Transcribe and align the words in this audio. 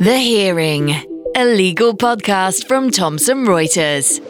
The 0.00 0.18
Hearing, 0.18 0.90
a 1.36 1.44
legal 1.44 1.94
podcast 1.96 2.66
from 2.66 2.90
Thomson 2.90 3.46
Reuters. 3.46 4.20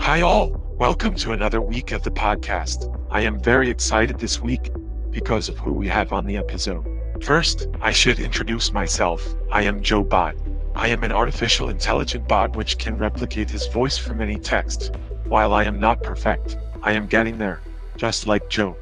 Hi, 0.00 0.20
all. 0.20 0.50
Welcome 0.78 1.14
to 1.16 1.32
another 1.32 1.60
week 1.60 1.92
of 1.92 2.02
the 2.02 2.10
podcast. 2.10 2.94
I 3.10 3.22
am 3.22 3.40
very 3.40 3.68
excited 3.68 4.18
this 4.18 4.40
week 4.40 4.70
because 5.10 5.48
of 5.48 5.58
who 5.58 5.72
we 5.72 5.88
have 5.88 6.12
on 6.12 6.26
the 6.26 6.36
episode. 6.36 6.86
First, 7.22 7.68
I 7.80 7.92
should 7.92 8.20
introduce 8.20 8.72
myself. 8.72 9.26
I 9.50 9.62
am 9.62 9.82
Joe 9.82 10.04
Bot. 10.04 10.36
I 10.74 10.88
am 10.88 11.02
an 11.02 11.12
artificial 11.12 11.68
intelligent 11.68 12.28
bot 12.28 12.56
which 12.56 12.78
can 12.78 12.96
replicate 12.96 13.50
his 13.50 13.66
voice 13.66 13.98
from 13.98 14.20
any 14.20 14.38
text. 14.38 14.94
While 15.24 15.52
I 15.52 15.64
am 15.64 15.80
not 15.80 16.02
perfect, 16.02 16.56
I 16.82 16.92
am 16.92 17.06
getting 17.06 17.38
there, 17.38 17.60
just 17.96 18.26
like 18.26 18.48
Joe. 18.48 18.76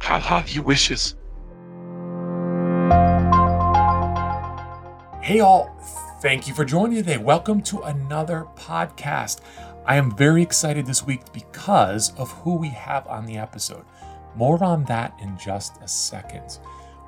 Haha, 0.00 0.42
he 0.42 0.60
wishes. 0.60 1.14
Hey, 5.30 5.38
all. 5.38 5.76
Thank 6.20 6.48
you 6.48 6.54
for 6.54 6.64
joining 6.64 6.96
today. 6.96 7.16
Welcome 7.16 7.62
to 7.62 7.82
another 7.82 8.48
podcast. 8.56 9.42
I 9.86 9.94
am 9.94 10.16
very 10.16 10.42
excited 10.42 10.86
this 10.86 11.06
week 11.06 11.20
because 11.32 12.12
of 12.18 12.32
who 12.32 12.56
we 12.56 12.70
have 12.70 13.06
on 13.06 13.26
the 13.26 13.36
episode. 13.36 13.84
More 14.34 14.60
on 14.64 14.82
that 14.86 15.16
in 15.22 15.38
just 15.38 15.80
a 15.82 15.86
second. 15.86 16.58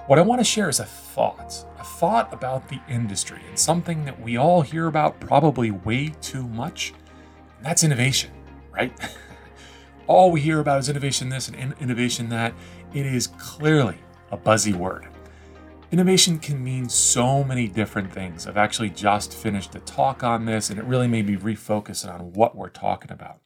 What 0.07 0.21
I 0.21 0.23
want 0.23 0.39
to 0.39 0.45
share 0.45 0.69
is 0.69 0.79
a 0.79 0.85
thought, 0.85 1.67
a 1.81 1.83
thought 1.83 2.33
about 2.33 2.69
the 2.69 2.79
industry 2.89 3.41
and 3.49 3.59
something 3.59 4.05
that 4.05 4.21
we 4.21 4.37
all 4.37 4.63
hear 4.63 4.87
about 4.87 5.19
probably 5.19 5.73
way 5.73 6.15
too 6.21 6.47
much. 6.47 6.95
And 7.57 7.67
that's 7.67 7.83
innovation, 7.83 8.31
right? 8.71 8.93
all 10.07 10.31
we 10.31 10.41
hear 10.41 10.61
about 10.61 10.79
is 10.79 10.89
innovation 10.89 11.29
this 11.29 11.49
and 11.49 11.75
innovation 11.81 12.29
that. 12.29 12.55
It 12.95 13.05
is 13.05 13.27
clearly 13.27 13.99
a 14.31 14.37
buzzy 14.37 14.75
word. 14.75 15.09
Innovation 15.93 16.39
can 16.39 16.65
mean 16.65 16.89
so 16.89 17.45
many 17.45 17.69
different 17.69 18.11
things. 18.11 18.47
I've 18.47 18.57
actually 18.57 18.89
just 18.89 19.35
finished 19.35 19.75
a 19.75 19.81
talk 19.81 20.25
on 20.25 20.47
this, 20.47 20.71
and 20.71 20.79
it 20.79 20.87
really 20.87 21.07
made 21.07 21.27
me 21.27 21.37
refocus 21.37 22.11
on 22.11 22.33
what 22.33 22.57
we're 22.57 22.71
talking 22.71 23.13
about. 23.13 23.41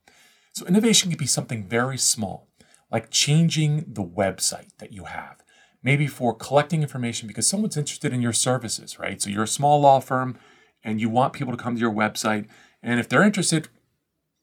So, 0.53 0.65
innovation 0.65 1.11
can 1.11 1.19
be 1.19 1.27
something 1.27 1.67
very 1.67 1.99
small, 1.99 2.47
like 2.89 3.11
changing 3.11 3.87
the 3.89 4.05
website 4.05 4.69
that 4.79 4.93
you 4.93 5.07
have, 5.07 5.43
maybe 5.83 6.07
for 6.07 6.37
collecting 6.37 6.83
information 6.83 7.27
because 7.27 7.49
someone's 7.49 7.77
interested 7.77 8.13
in 8.13 8.23
your 8.23 8.33
services, 8.33 8.97
right? 8.97 9.21
So, 9.21 9.29
you're 9.29 9.43
a 9.43 9.49
small 9.49 9.81
law 9.81 9.99
firm 9.99 10.39
and 10.85 11.01
you 11.01 11.09
want 11.09 11.33
people 11.33 11.53
to 11.53 11.61
come 11.61 11.75
to 11.75 11.81
your 11.81 11.93
website, 11.93 12.47
and 12.81 13.01
if 13.01 13.09
they're 13.09 13.25
interested, 13.25 13.67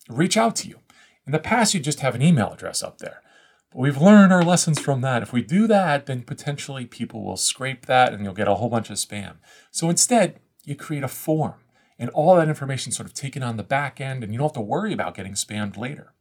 reach 0.09 0.35
out 0.35 0.57
to 0.57 0.67
you. 0.67 0.79
In 1.25 1.31
the 1.31 1.39
past, 1.39 1.73
you 1.73 1.79
just 1.79 2.01
have 2.01 2.15
an 2.15 2.21
email 2.21 2.51
address 2.51 2.83
up 2.83 2.97
there. 2.97 3.21
But 3.73 3.79
we've 3.79 4.01
learned 4.01 4.31
our 4.31 4.43
lessons 4.43 4.79
from 4.79 5.01
that. 5.01 5.23
If 5.23 5.33
we 5.33 5.41
do 5.41 5.65
that, 5.67 6.05
then 6.05 6.21
potentially 6.21 6.85
people 6.85 7.23
will 7.23 7.37
scrape 7.37 7.87
that 7.87 8.13
and 8.13 8.23
you'll 8.23 8.33
get 8.33 8.47
a 8.47 8.55
whole 8.55 8.69
bunch 8.69 8.91
of 8.91 8.97
spam. 8.97 9.37
So 9.71 9.89
instead, 9.89 10.39
you 10.63 10.75
create 10.75 11.03
a 11.03 11.07
form 11.07 11.55
and 11.97 12.11
all 12.11 12.35
that 12.35 12.47
information 12.47 12.91
sort 12.91 13.07
of 13.07 13.15
taken 13.15 13.41
on 13.41 13.57
the 13.57 13.63
back 13.63 13.99
end 13.99 14.23
and 14.23 14.31
you 14.31 14.37
don't 14.37 14.49
have 14.49 14.53
to 14.53 14.61
worry 14.61 14.93
about 14.93 15.15
getting 15.15 15.33
spammed 15.33 15.75
later. 15.75 16.13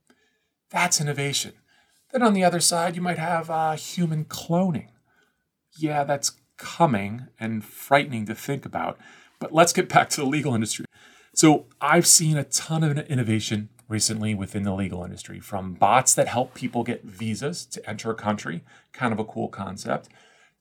That's 0.71 1.01
innovation. 1.01 1.53
Then 2.11 2.23
on 2.23 2.33
the 2.33 2.45
other 2.45 2.61
side, 2.61 2.97
you 2.97 3.03
might 3.03 3.19
have 3.19 3.51
uh, 3.51 3.73
human 3.73 4.25
cloning. 4.25 4.89
Yeah, 5.77 6.05
that's 6.05 6.33
coming 6.57 7.29
and 7.39 7.65
frightening 7.65 8.25
to 8.27 8.35
think 8.35 8.65
about. 8.65 8.99
But 9.39 9.53
let's 9.53 9.73
get 9.73 9.89
back 9.89 10.09
to 10.11 10.23
the 10.23 10.27
legal 10.27 10.55
industry. 10.55 10.87
So 11.35 11.67
I've 11.81 12.07
seen 12.07 12.37
a 12.37 12.45
ton 12.45 12.85
of 12.85 12.99
innovation 12.99 13.71
recently 13.93 14.35
within 14.35 14.63
the 14.63 14.75
legal 14.75 15.05
industry 15.05 15.39
from 15.39 15.75
bots 15.75 16.15
that 16.15 16.27
help 16.27 16.55
people 16.55 16.83
get 16.83 17.05
visas 17.05 17.67
to 17.67 17.89
enter 17.89 18.11
a 18.11 18.15
country, 18.15 18.65
kind 18.95 19.13
of 19.13 19.19
a 19.19 19.25
cool 19.25 19.49
concept, 19.49 20.09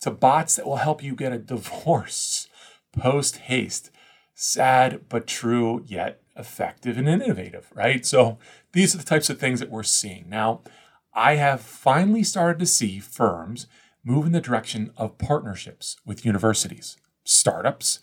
to 0.02 0.12
bots 0.12 0.58
that 0.58 0.66
will 0.66 0.76
help 0.76 1.02
you 1.02 1.16
get 1.16 1.32
a 1.32 1.38
divorce 1.40 2.50
post 2.94 3.38
haste. 3.38 3.90
Sad 4.36 5.06
but 5.08 5.28
true, 5.28 5.84
yet 5.88 6.22
effective 6.36 6.98
and 6.98 7.08
innovative, 7.08 7.72
right? 7.74 8.06
So 8.06 8.38
these 8.74 8.94
are 8.94 8.98
the 8.98 9.04
types 9.06 9.30
of 9.30 9.40
things 9.40 9.62
that 9.62 9.70
we're 9.70 9.84
seeing. 9.84 10.26
Now, 10.28 10.62
I 11.14 11.36
have 11.36 11.62
finally 11.62 12.24
started 12.24 12.60
to 12.60 12.66
see 12.66 13.00
firms 13.00 13.68
move 14.04 14.26
in 14.26 14.32
the 14.34 14.42
direction 14.42 14.92
of 14.98 15.18
partnerships 15.18 15.96
with 16.06 16.26
universities, 16.26 16.98
startups, 17.24 18.00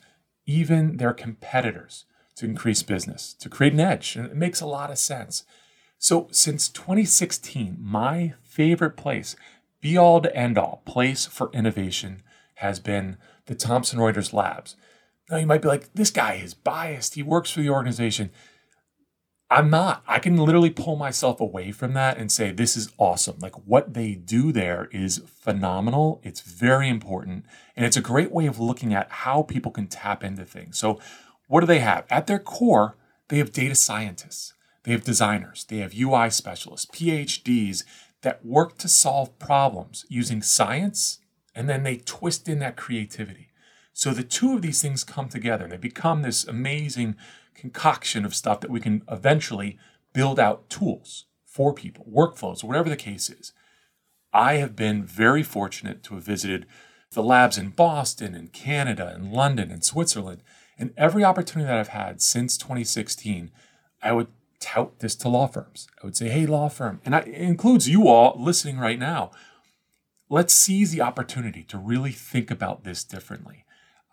even 0.47 0.97
their 0.97 1.13
competitors 1.13 2.07
to 2.39 2.47
increase 2.47 2.83
business, 2.85 3.35
to 3.35 3.49
create 3.49 3.73
an 3.73 3.81
edge. 3.81 4.15
And 4.17 4.27
it 4.27 4.37
makes 4.37 4.61
a 4.61 4.67
lot 4.67 4.91
of 4.91 4.99
sense. 4.99 5.45
So, 5.99 6.29
since 6.31 6.69
2016, 6.69 7.77
my 7.81 8.35
favorite 8.45 8.97
place, 8.97 9.35
be 9.81 9.97
all 9.97 10.21
to 10.21 10.35
end 10.37 10.57
all 10.57 10.83
place 10.87 11.27
for 11.27 11.51
innovation, 11.53 12.23
has 12.57 12.79
been 12.79 13.17
the 13.47 13.57
Thomson 13.57 13.99
Reuters 13.99 14.33
Labs. 14.33 14.77
Now, 15.29 15.39
you 15.39 15.47
might 15.47 15.63
be 15.63 15.69
like, 15.69 15.93
this 15.95 16.13
guy 16.13 16.35
is 16.35 16.55
biased. 16.55 17.17
He 17.17 17.23
works 17.25 17.51
for 17.51 17.61
the 17.61 17.71
organization. 17.71 18.31
I'm 19.51 19.71
not. 19.71 20.05
I 20.07 20.21
can 20.21 20.37
literally 20.37 20.71
pull 20.71 20.97
myself 20.97 21.41
away 21.41 21.73
from 21.73 21.95
that 21.95 22.19
and 22.19 22.31
say, 22.31 22.53
this 22.53 22.77
is 22.77 22.93
awesome. 22.99 23.39
Like 23.41 23.55
what 23.67 23.95
they 23.95 24.15
do 24.15 24.53
there 24.53 24.89
is 24.93 25.23
phenomenal. 25.27 26.21
It's 26.23 26.43
very 26.43 26.89
important. 26.89 27.47
And 27.75 27.85
it's 27.85 27.97
a 27.97 28.03
great 28.03 28.31
way 28.31 28.47
of 28.47 28.61
looking 28.61 28.95
at 28.95 29.11
how 29.11 29.43
people 29.43 29.73
can 29.73 29.89
tap 29.89 30.23
into 30.23 30.45
things. 30.45 30.79
So, 30.79 31.01
what 31.49 31.61
do 31.61 31.67
they 31.67 31.81
have? 31.81 32.05
At 32.09 32.27
their 32.27 32.39
core, 32.39 32.97
they 33.29 33.39
have 33.39 33.53
data 33.53 33.75
scientists, 33.75 34.55
they 34.85 34.93
have 34.93 35.05
designers, 35.05 35.65
they 35.65 35.79
have 35.79 35.99
UI 35.99 36.31
specialists, 36.31 36.87
PhDs 36.87 37.85
that 38.23 38.45
work 38.45 38.79
to 38.79 38.89
solve 38.89 39.39
problems 39.39 40.07
using 40.09 40.43
science, 40.43 41.19
and 41.55 41.69
then 41.69 41.83
they 41.83 41.97
twist 41.97 42.49
in 42.49 42.59
that 42.61 42.77
creativity. 42.77 43.49
So 43.93 44.13
the 44.13 44.23
two 44.23 44.55
of 44.55 44.63
these 44.63 44.81
things 44.81 45.03
come 45.03 45.29
together 45.29 45.65
and 45.65 45.73
they 45.73 45.79
become 45.79 46.23
this 46.23 46.47
amazing 46.47 47.17
concoction 47.55 48.25
of 48.25 48.35
stuff 48.35 48.61
that 48.61 48.71
we 48.71 48.81
can 48.81 49.03
eventually 49.11 49.79
build 50.13 50.39
out 50.39 50.71
tools 50.71 51.27
for 51.45 51.73
people, 51.73 52.07
workflows, 52.09 52.63
whatever 52.63 52.89
the 52.89 52.97
case 52.97 53.29
is. 53.29 53.53
I 54.33 54.55
have 54.55 54.77
been 54.77 55.05
very 55.05 55.43
fortunate 55.43 56.03
to 56.05 56.15
have 56.15 56.23
visited 56.23 56.67
the 57.11 57.23
labs 57.23 57.59
in 57.59 57.71
Boston 57.71 58.35
and 58.35 58.53
Canada 58.53 59.13
and 59.15 59.33
London 59.33 59.71
and 59.71 59.83
Switzerland 59.83 60.43
and 60.79 60.93
every 60.97 61.25
opportunity 61.25 61.67
that 61.67 61.79
I've 61.79 61.89
had 61.89 62.23
since 62.23 62.57
2016, 62.57 63.51
I 64.03 64.13
would 64.13 64.29
tout 64.61 64.99
this 65.01 65.15
to 65.17 65.29
law 65.29 65.47
firms. 65.47 65.89
I 66.03 66.07
would 66.07 66.17
say, 66.17 66.29
hey, 66.29 66.47
law 66.47 66.69
firm, 66.69 67.01
and 67.05 67.15
it 67.15 67.27
includes 67.29 67.89
you 67.89 68.09
all 68.09 68.37
listening 68.41 68.79
right 68.79 68.99
now. 68.99 69.31
Let's 70.29 70.53
seize 70.53 70.93
the 70.93 71.01
opportunity 71.01 71.63
to 71.65 71.79
really 71.79 72.13
think 72.13 72.51
about 72.51 72.85
this 72.85 73.03
differently. 73.03 73.65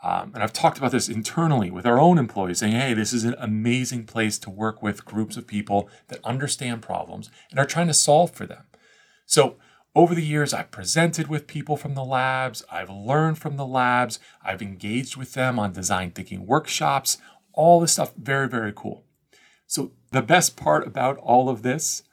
Um, 0.04 0.32
and 0.34 0.44
I've 0.44 0.54
talked 0.54 0.78
about 0.78 0.92
this 0.92 1.10
internally 1.10 1.72
with 1.72 1.86
our 1.86 2.00
own 2.00 2.18
employees, 2.18 2.60
saying, 2.60 2.74
hey, 2.74 2.94
this 2.94 3.12
is 3.12 3.24
an 3.24 3.36
amazing 3.40 4.06
place 4.06 4.38
to 4.40 4.50
work 4.50 4.84
with 4.84 5.04
groups 5.04 5.36
of 5.36 5.48
people 5.48 5.90
that 6.10 6.24
understand 6.24 6.84
problems 6.84 7.32
and 7.50 7.60
are 7.60 7.66
trying 7.66 7.88
to 7.88 7.94
solve 7.94 8.32
for 8.32 8.46
them. 8.46 8.64
So 9.26 9.56
over 9.96 10.14
the 10.14 10.26
years, 10.26 10.54
I've 10.54 10.72
presented 10.72 11.28
with 11.28 11.48
people 11.48 11.78
from 11.78 11.96
the 11.96 12.04
labs, 12.04 12.66
I've 12.70 12.90
learned 12.90 13.38
from 13.38 13.56
the 13.56 13.66
labs, 13.66 14.20
I've 14.44 14.62
engaged 14.62 15.16
with 15.16 15.34
them 15.34 15.58
on 15.58 15.72
design 15.72 16.12
thinking 16.12 16.46
workshops, 16.46 17.18
all 17.54 17.80
this 17.80 17.94
stuff, 17.94 18.14
very, 18.16 18.50
very 18.50 18.74
cool. 18.76 19.06
So, 19.68 19.94
the 20.12 20.22
best 20.22 20.58
part 20.58 20.86
about 20.86 21.18
all 21.20 21.50
of 21.50 21.64
this 21.64 22.04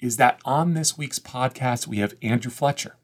is 0.00 0.16
that 0.16 0.40
on 0.44 0.74
this 0.74 0.96
week's 0.96 1.18
podcast, 1.18 1.88
we 1.88 1.98
have 1.98 2.14
Andrew 2.22 2.52
Fletcher, 2.52 2.96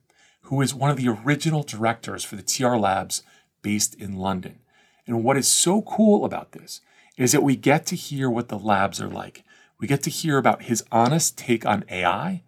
who 0.43 0.63
is 0.63 0.75
one 0.75 0.91
of 0.91 0.97
the 0.97 1.09
original 1.09 1.65
directors 1.65 2.25
for 2.25 2.37
the 2.37 2.43
TR 2.43 2.77
Labs 2.77 3.25
based 3.63 3.95
in 3.97 4.17
London. 4.17 4.61
And 5.07 5.25
what 5.25 5.37
is 5.37 5.49
so 5.49 5.83
cool 5.83 6.25
about 6.25 6.53
this 6.53 6.81
is 7.17 7.33
that 7.33 7.43
we 7.43 7.57
get 7.57 7.85
to 7.87 7.97
hear 7.97 8.31
what 8.31 8.49
the 8.49 8.59
labs 8.59 9.01
are 9.01 9.09
like. 9.09 9.43
We 9.79 9.89
get 9.89 10.03
to 10.05 10.11
hear 10.11 10.39
about 10.39 10.63
his 10.63 10.85
honest 10.93 11.37
take 11.37 11.67
on 11.67 11.85
AI, 11.91 12.43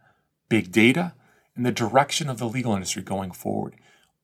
big 0.48 0.70
data, 0.70 1.14
and 1.56 1.64
the 1.64 1.72
direction 1.72 2.28
of 2.28 2.38
the 2.38 2.48
legal 2.48 2.74
industry 2.74 3.02
going 3.02 3.32
forward, 3.32 3.74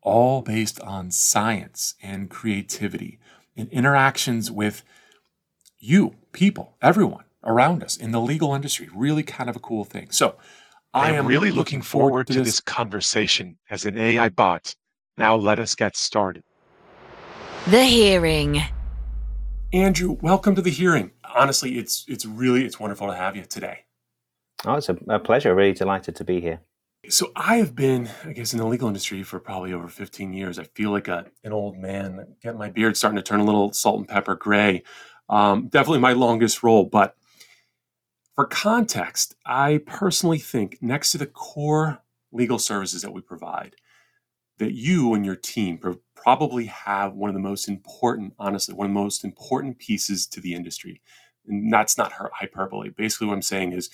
all 0.03 0.43
based 0.43 0.79
on 0.81 1.11
science 1.11 1.95
and 2.03 2.31
creativity 2.31 3.19
and 3.57 3.69
interactions 3.71 4.51
with 4.51 4.85
you, 5.79 6.15
people, 6.33 6.77
everyone 6.83 7.25
around 7.45 7.83
us 7.83 7.97
in 7.97 8.13
the 8.13 8.21
legal 8.21 8.55
industry. 8.55 8.89
Really 8.95 9.23
kind 9.23 9.51
of 9.51 9.57
a 9.57 9.61
cool 9.61 9.85
thing. 9.85 10.11
So 10.11 10.37
I, 10.95 11.09
I 11.09 11.13
am 11.13 11.27
really 11.27 11.51
looking 11.51 11.83
forward 11.83 12.27
to 12.29 12.35
this, 12.35 12.47
this 12.47 12.61
conversation 12.61 13.59
as 13.71 13.85
an 13.85 13.99
AI 13.99 14.29
bot. 14.29 14.75
Now 15.17 15.37
let 15.37 15.59
us 15.59 15.75
get 15.75 15.97
started. 15.97 16.45
The 17.69 17.85
hearing. 17.85 18.63
Andrew, 19.73 20.19
welcome 20.21 20.55
to 20.55 20.63
the 20.63 20.71
hearing. 20.71 21.13
Honestly, 21.35 21.79
it's 21.79 22.05
it's 22.09 22.27
really 22.27 22.65
it's 22.65 22.79
wonderful 22.79 23.07
to 23.09 23.15
have 23.15 23.37
you 23.37 23.45
today. 23.45 23.85
Oh, 24.67 24.75
it's 24.75 24.89
a, 24.89 24.99
a 25.09 25.19
pleasure. 25.19 25.55
Really 25.55 25.73
delighted 25.73 26.15
to 26.17 26.25
be 26.25 26.41
here. 26.41 26.61
So 27.09 27.33
I 27.35 27.57
have 27.57 27.75
been, 27.75 28.09
I 28.25 28.33
guess, 28.33 28.53
in 28.53 28.61
the 28.61 28.67
legal 28.67 28.87
industry 28.87 29.25
for 29.25 29.41
probably 29.41 29.73
over 29.73 29.89
15 29.89 30.33
years. 30.33 30.59
I 30.59 30.65
feel 30.65 30.91
like 30.93 31.09
a, 31.09 31.27
an 31.43 31.53
old 31.53 31.77
man. 31.77 32.37
Getting 32.41 32.59
my 32.59 32.71
beard 32.71 32.97
starting 32.97 33.17
to 33.17 33.23
turn 33.23 33.41
a 33.41 33.45
little 33.45 33.73
salt 33.73 33.99
and 33.99 34.09
pepper 34.09 34.37
gray. 34.37 34.85
Um, 35.29 35.67
definitely 35.67 35.99
my 35.99 36.13
longest 36.13 36.63
role. 36.63 36.85
But 36.85 37.17
for 38.37 38.47
context, 38.47 39.35
I 39.45 39.81
personally 39.85 40.39
think 40.39 40.79
next 40.81 41.11
to 41.13 41.19
the 41.19 41.27
core 41.27 42.01
legal 42.31 42.61
services 42.61 43.03
that 43.03 43.13
we 43.13 43.21
provide, 43.21 43.75
that 44.59 44.73
you 44.73 45.13
and 45.15 45.27
your 45.27 45.37
team 45.37 45.81
probably 46.15 46.67
have 46.67 47.15
one 47.15 47.29
of 47.29 47.35
the 47.35 47.41
most 47.41 47.69
important, 47.69 48.33
honestly, 48.39 48.75
one 48.75 48.87
of 48.87 48.91
the 48.91 49.01
most 49.01 49.25
important 49.25 49.79
pieces 49.81 50.25
to 50.29 50.41
the 50.41 50.55
industry. 50.55 51.01
And 51.49 51.73
that's 51.73 51.99
not 51.99 52.13
hyperbole. 52.13 52.91
Basically, 52.91 53.27
what 53.27 53.35
I'm 53.35 53.43
saying 53.43 53.73
is 53.73 53.91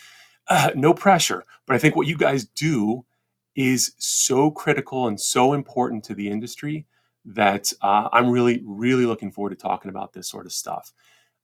uh, 0.48 0.70
no 0.76 0.94
pressure. 0.94 1.44
But 1.66 1.76
I 1.76 1.78
think 1.78 1.96
what 1.96 2.06
you 2.06 2.16
guys 2.16 2.44
do 2.44 3.04
is 3.54 3.92
so 3.98 4.50
critical 4.50 5.06
and 5.06 5.20
so 5.20 5.52
important 5.52 6.04
to 6.04 6.14
the 6.14 6.28
industry 6.28 6.86
that 7.24 7.72
uh, 7.82 8.08
I'm 8.12 8.30
really, 8.30 8.62
really 8.64 9.04
looking 9.04 9.30
forward 9.32 9.50
to 9.50 9.56
talking 9.56 9.90
about 9.90 10.12
this 10.12 10.28
sort 10.28 10.46
of 10.46 10.52
stuff. 10.52 10.92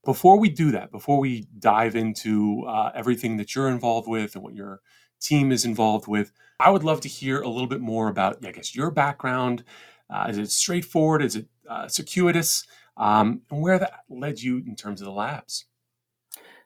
Before 0.04 0.38
we 0.38 0.48
do 0.48 0.70
that, 0.70 0.90
before 0.90 1.18
we 1.18 1.46
dive 1.58 1.96
into 1.96 2.64
uh, 2.66 2.92
everything 2.94 3.36
that 3.38 3.54
you're 3.54 3.68
involved 3.68 4.08
with 4.08 4.34
and 4.34 4.44
what 4.44 4.54
your 4.54 4.80
team 5.20 5.50
is 5.50 5.64
involved 5.64 6.06
with, 6.06 6.32
I 6.60 6.70
would 6.70 6.84
love 6.84 7.00
to 7.02 7.08
hear 7.08 7.40
a 7.40 7.48
little 7.48 7.66
bit 7.66 7.80
more 7.80 8.08
about, 8.08 8.44
I 8.44 8.52
guess, 8.52 8.74
your 8.74 8.90
background. 8.90 9.64
Uh, 10.08 10.26
is 10.28 10.38
it 10.38 10.50
straightforward? 10.50 11.22
Is 11.22 11.36
it 11.36 11.46
uh, 11.68 11.88
circuitous? 11.88 12.66
Um, 12.96 13.42
and 13.50 13.60
where 13.60 13.78
that 13.78 14.04
led 14.08 14.40
you 14.40 14.58
in 14.58 14.76
terms 14.76 15.00
of 15.00 15.06
the 15.06 15.12
labs? 15.12 15.64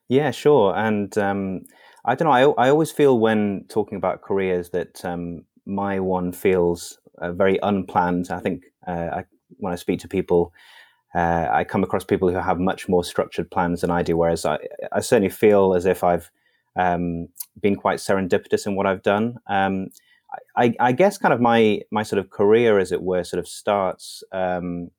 Yeah, 0.08 0.30
sure. 0.30 0.74
And 0.76 1.16
um, 1.18 1.64
I 2.04 2.14
don't 2.14 2.26
know. 2.26 2.54
I, 2.56 2.66
I 2.66 2.70
always 2.70 2.90
feel 2.90 3.18
when 3.18 3.64
talking 3.68 3.96
about 3.96 4.22
careers 4.22 4.70
that 4.70 5.04
um, 5.04 5.44
my 5.66 6.00
one 6.00 6.32
feels 6.32 6.98
uh, 7.20 7.32
very 7.32 7.58
unplanned. 7.62 8.30
I 8.30 8.40
think 8.40 8.64
uh, 8.86 9.08
I, 9.12 9.24
when 9.58 9.72
I 9.72 9.76
speak 9.76 10.00
to 10.00 10.08
people, 10.08 10.52
uh, 11.14 11.48
I 11.50 11.64
come 11.64 11.82
across 11.82 12.04
people 12.04 12.28
who 12.28 12.36
have 12.36 12.58
much 12.58 12.88
more 12.88 13.04
structured 13.04 13.50
plans 13.50 13.80
than 13.80 13.90
I 13.90 14.02
do. 14.02 14.16
Whereas 14.16 14.44
I, 14.44 14.58
I 14.92 15.00
certainly 15.00 15.30
feel 15.30 15.74
as 15.74 15.86
if 15.86 16.04
I've 16.04 16.30
um, 16.76 17.28
been 17.60 17.76
quite 17.76 17.98
serendipitous 17.98 18.66
in 18.66 18.76
what 18.76 18.86
I've 18.86 19.02
done. 19.02 19.38
Um, 19.48 19.88
I, 20.56 20.74
I, 20.78 20.92
guess 20.92 21.16
kind 21.16 21.32
of 21.32 21.40
my 21.40 21.80
my 21.90 22.02
sort 22.02 22.18
of 22.18 22.28
career, 22.28 22.78
as 22.78 22.92
it 22.92 23.02
were, 23.02 23.24
sort 23.24 23.38
of 23.38 23.48
starts 23.48 24.22
um, 24.32 24.90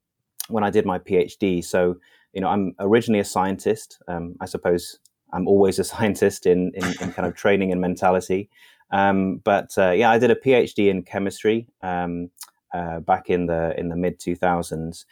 when 0.47 0.63
I 0.63 0.71
did 0.71 0.85
my 0.85 0.97
PhD. 0.97 1.63
So 1.63 1.97
you 2.33 2.41
know, 2.41 2.47
I'm 2.47 2.75
originally 2.79 3.19
a 3.19 3.25
scientist. 3.25 4.01
Um, 4.07 4.35
I 4.41 4.45
suppose 4.45 4.99
I'm 5.33 5.47
always 5.47 5.79
a 5.79 5.83
scientist 5.93 6.45
in 6.45 6.71
in, 6.75 6.85
in 7.01 7.13
kind 7.13 7.27
of 7.27 7.35
training 7.35 7.71
and 7.71 7.81
mentality. 7.81 8.49
Um, 8.91 9.37
but 9.43 9.77
uh, 9.77 9.91
yeah, 9.91 10.09
I 10.09 10.17
did 10.17 10.31
a 10.31 10.35
PhD 10.35 10.89
in 10.89 11.03
chemistry 11.03 11.67
um, 11.81 12.31
uh, 12.73 12.99
back 13.01 13.29
in 13.29 13.45
the 13.45 13.79
in 13.79 13.89
the 13.89 13.95
mid 13.95 14.19
2000s, 14.19 15.05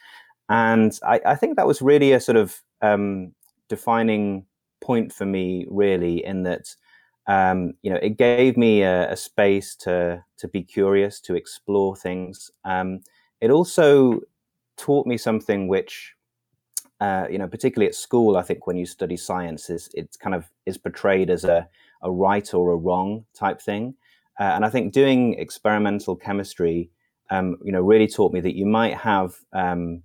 and 0.48 0.98
I, 1.06 1.20
I, 1.24 1.34
think 1.36 1.56
that 1.56 1.66
was 1.66 1.80
really 1.80 2.12
a 2.12 2.20
sort 2.20 2.36
of 2.36 2.60
um, 2.82 3.32
defining 3.68 4.46
point 4.80 5.12
for 5.12 5.26
me, 5.26 5.66
really, 5.70 6.24
in 6.24 6.42
that 6.42 6.74
um, 7.28 7.74
you 7.82 7.90
know 7.90 7.98
it 8.02 8.16
gave 8.16 8.56
me 8.56 8.82
a, 8.82 9.12
a, 9.12 9.16
space 9.16 9.76
to 9.76 10.24
to 10.38 10.48
be 10.48 10.62
curious, 10.62 11.20
to 11.20 11.36
explore 11.36 11.94
things. 11.94 12.50
Um, 12.64 13.00
it 13.40 13.50
also 13.50 14.20
taught 14.76 15.06
me 15.06 15.16
something 15.16 15.68
which. 15.68 16.14
Uh, 17.00 17.26
you 17.30 17.38
know, 17.38 17.46
particularly 17.46 17.88
at 17.88 17.94
school, 17.94 18.36
I 18.36 18.42
think 18.42 18.66
when 18.66 18.76
you 18.76 18.86
study 18.86 19.16
science, 19.16 19.70
is 19.70 19.88
it's 19.94 20.16
kind 20.16 20.34
of 20.34 20.50
is 20.66 20.78
portrayed 20.78 21.30
as 21.30 21.44
a 21.44 21.68
a 22.02 22.10
right 22.10 22.52
or 22.54 22.70
a 22.72 22.76
wrong 22.76 23.24
type 23.34 23.60
thing. 23.60 23.94
Uh, 24.38 24.44
and 24.54 24.64
I 24.64 24.70
think 24.70 24.92
doing 24.92 25.34
experimental 25.34 26.14
chemistry, 26.16 26.90
um, 27.30 27.56
you 27.64 27.72
know, 27.72 27.82
really 27.82 28.06
taught 28.06 28.32
me 28.32 28.40
that 28.40 28.56
you 28.56 28.66
might 28.66 28.96
have, 28.96 29.34
um, 29.52 30.02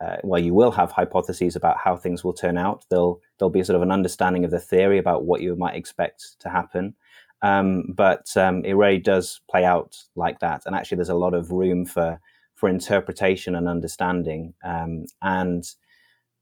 uh, 0.00 0.16
well, 0.24 0.40
you 0.40 0.54
will 0.54 0.72
have 0.72 0.90
hypotheses 0.90 1.56
about 1.56 1.78
how 1.78 1.96
things 1.96 2.24
will 2.24 2.32
turn 2.34 2.58
out. 2.58 2.84
There'll 2.90 3.20
there'll 3.38 3.50
be 3.50 3.64
sort 3.64 3.76
of 3.76 3.82
an 3.82 3.92
understanding 3.92 4.44
of 4.44 4.50
the 4.50 4.60
theory 4.60 4.98
about 4.98 5.24
what 5.24 5.40
you 5.40 5.56
might 5.56 5.76
expect 5.76 6.36
to 6.40 6.48
happen. 6.48 6.94
Um, 7.42 7.92
but 7.94 8.36
um, 8.36 8.64
it 8.64 8.74
really 8.74 8.98
does 8.98 9.40
play 9.50 9.64
out 9.64 9.96
like 10.16 10.40
that. 10.40 10.62
And 10.66 10.74
actually, 10.74 10.96
there's 10.96 11.08
a 11.08 11.14
lot 11.14 11.34
of 11.34 11.50
room 11.50 11.86
for 11.86 12.20
for 12.54 12.68
interpretation 12.68 13.54
and 13.54 13.68
understanding. 13.68 14.54
Um, 14.64 15.04
and 15.22 15.64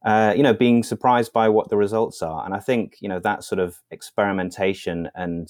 uh, 0.04 0.34
you 0.36 0.42
know, 0.42 0.52
being 0.52 0.82
surprised 0.82 1.32
by 1.32 1.48
what 1.48 1.70
the 1.70 1.76
results 1.76 2.22
are. 2.22 2.44
And 2.44 2.54
I 2.54 2.60
think, 2.60 2.96
you 3.00 3.08
know, 3.08 3.20
that 3.20 3.42
sort 3.42 3.58
of 3.58 3.80
experimentation 3.90 5.08
and 5.14 5.48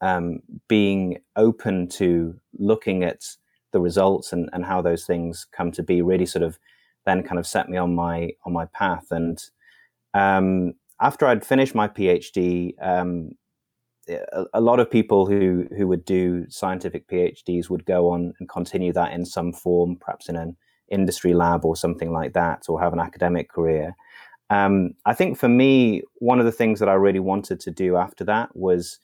um, 0.00 0.40
being 0.68 1.18
open 1.36 1.88
to 1.90 2.34
looking 2.58 3.04
at 3.04 3.24
the 3.70 3.80
results 3.80 4.32
and, 4.32 4.50
and 4.52 4.64
how 4.64 4.82
those 4.82 5.06
things 5.06 5.46
come 5.52 5.70
to 5.72 5.82
be 5.82 6.02
really 6.02 6.26
sort 6.26 6.42
of 6.42 6.58
then 7.06 7.22
kind 7.22 7.38
of 7.38 7.46
set 7.46 7.68
me 7.68 7.78
on 7.78 7.94
my 7.94 8.30
on 8.44 8.52
my 8.52 8.66
path. 8.66 9.06
And 9.10 9.42
um, 10.12 10.74
after 11.00 11.26
I'd 11.26 11.46
finished 11.46 11.74
my 11.74 11.88
PhD, 11.88 12.74
um, 12.80 13.30
a, 14.08 14.44
a, 14.54 14.60
lot 14.60 14.80
of 14.80 14.90
people 14.90 15.26
who 15.26 15.66
who 15.76 15.86
would 15.86 16.04
do 16.04 16.46
scientific 16.48 17.08
PhDs 17.08 17.70
would 17.70 17.84
go 17.84 18.10
on 18.10 18.34
and 18.38 18.48
continue 18.48 18.92
that 18.92 19.12
in 19.12 19.24
some 19.24 19.52
form, 19.52 19.96
perhaps 20.00 20.28
in 20.28 20.36
an 20.36 20.56
industry 20.92 21.34
lab 21.34 21.64
or 21.64 21.74
something 21.74 22.12
like 22.12 22.34
that, 22.34 22.66
or 22.68 22.80
have 22.80 22.92
an 22.92 23.00
academic 23.00 23.48
career. 23.48 23.96
Um, 24.50 24.94
I 25.06 25.14
think 25.14 25.38
for 25.38 25.48
me, 25.48 26.02
one 26.18 26.38
of 26.38 26.44
the 26.44 26.52
things 26.52 26.78
that 26.80 26.88
I 26.88 26.94
really 26.94 27.20
wanted 27.20 27.58
to 27.60 27.70
do 27.70 27.96
after 27.96 28.24
that 28.24 28.54
was 28.54 28.98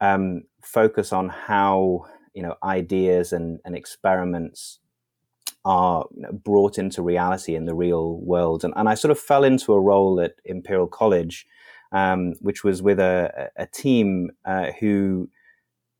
um, 0.00 0.44
focus 0.62 1.12
on 1.12 1.28
how 1.28 2.06
you 2.32 2.42
know 2.42 2.54
ideas 2.62 3.32
and, 3.32 3.60
and 3.64 3.76
experiments 3.76 4.78
are 5.64 6.06
you 6.14 6.22
know, 6.22 6.32
brought 6.32 6.78
into 6.78 7.02
reality 7.02 7.54
in 7.54 7.64
the 7.64 7.74
real 7.74 8.18
world. 8.18 8.64
And, 8.64 8.74
and 8.76 8.88
I 8.88 8.94
sort 8.94 9.10
of 9.10 9.18
fell 9.18 9.44
into 9.44 9.72
a 9.72 9.80
role 9.80 10.20
at 10.20 10.34
Imperial 10.44 10.86
College, 10.86 11.46
um, 11.92 12.34
which 12.40 12.62
was 12.62 12.82
with 12.82 13.00
a, 13.00 13.50
a 13.56 13.66
team 13.66 14.30
uh, 14.44 14.72
who 14.78 15.30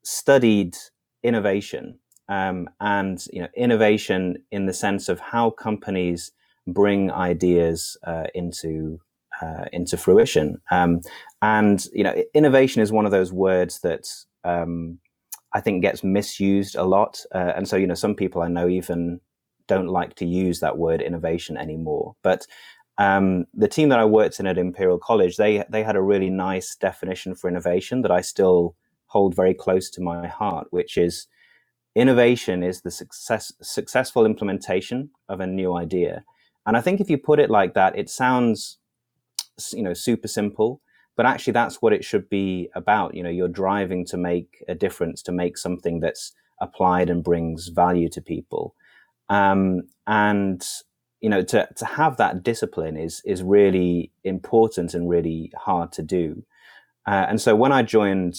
studied 0.03 0.77
innovation 1.23 1.99
um, 2.29 2.69
and 2.81 3.25
you 3.33 3.43
know 3.43 3.49
innovation 3.57 4.37
in 4.51 4.67
the 4.67 4.73
sense 4.73 5.09
of 5.09 5.21
how 5.21 5.51
companies 5.51 6.33
bring 6.67 7.11
ideas 7.11 7.97
uh, 8.07 8.25
into 8.35 8.99
uh, 9.43 9.65
into 9.73 9.97
fruition. 9.97 10.61
Um, 10.71 11.01
and 11.43 11.85
you 11.93 12.05
know, 12.05 12.15
innovation 12.35 12.83
is 12.83 12.93
one 12.93 13.05
of 13.05 13.13
those 13.13 13.33
words 13.33 13.81
that 13.81 14.09
um, 14.45 14.99
I 15.53 15.61
think 15.61 15.83
gets 15.83 16.05
misused 16.05 16.77
a 16.77 16.85
lot. 16.85 17.25
Uh, 17.35 17.53
and 17.57 17.69
so, 17.69 17.77
you 17.77 17.87
know, 17.87 17.95
some 17.95 18.15
people 18.15 18.43
I 18.43 18.49
know 18.49 18.69
even 18.69 19.21
don't 19.67 19.89
like 19.89 20.15
to 20.17 20.27
use 20.27 20.61
that 20.61 20.79
word 20.79 21.01
innovation 21.01 21.57
anymore. 21.57 22.15
But 22.23 22.47
um, 22.99 23.47
the 23.55 23.69
team 23.69 23.89
that 23.89 23.99
I 23.99 24.05
worked 24.05 24.39
in 24.39 24.47
at 24.47 24.59
Imperial 24.59 24.99
College, 24.99 25.37
they 25.37 25.65
they 25.69 25.83
had 25.83 25.97
a 25.97 26.03
really 26.03 26.31
nice 26.31 26.77
definition 26.77 27.35
for 27.35 27.49
innovation 27.49 28.03
that 28.03 28.11
I 28.11 28.21
still 28.21 28.77
hold 29.07 29.35
very 29.35 29.55
close 29.55 29.91
to 29.91 30.01
my 30.01 30.27
heart, 30.27 30.69
which 30.71 30.97
is 30.97 31.27
innovation 31.95 32.63
is 32.63 32.83
the 32.83 32.91
success, 32.91 33.53
successful 33.63 34.27
implementation 34.27 35.11
of 35.29 35.41
a 35.41 35.47
new 35.47 35.75
idea. 35.75 36.25
And 36.67 36.77
I 36.77 36.81
think 36.81 37.01
if 37.01 37.11
you 37.11 37.19
put 37.19 37.41
it 37.41 37.51
like 37.51 37.75
that, 37.75 37.97
it 37.99 38.09
sounds, 38.09 38.79
you 39.73 39.83
know, 39.83 39.95
super 39.95 40.29
simple, 40.29 40.81
but 41.17 41.27
actually 41.27 41.53
that's 41.53 41.81
what 41.83 41.93
it 41.93 42.05
should 42.05 42.29
be 42.29 42.71
about. 42.75 43.15
You 43.15 43.23
know, 43.23 43.31
you're 43.31 43.49
driving 43.49 44.05
to 44.07 44.17
make 44.17 44.65
a 44.69 44.75
difference, 44.75 45.23
to 45.23 45.33
make 45.33 45.59
something 45.59 46.01
that's 46.01 46.33
applied 46.61 47.11
and 47.11 47.23
brings 47.23 47.69
value 47.69 48.09
to 48.11 48.21
people. 48.21 48.75
Um, 49.29 49.83
and 50.07 50.65
you 51.21 51.31
know, 51.31 51.43
to 51.43 51.67
to 51.77 51.85
have 51.87 52.19
that 52.19 52.43
discipline 52.43 52.97
is 52.97 53.23
is 53.25 53.43
really 53.43 54.11
important 54.25 54.93
and 54.93 55.09
really 55.09 55.51
hard 55.57 55.91
to 55.93 56.03
do. 56.03 56.45
Uh, 57.07 57.27
and 57.29 57.41
so 57.41 57.57
when 57.57 57.73
I 57.73 57.83
joined 57.83 58.37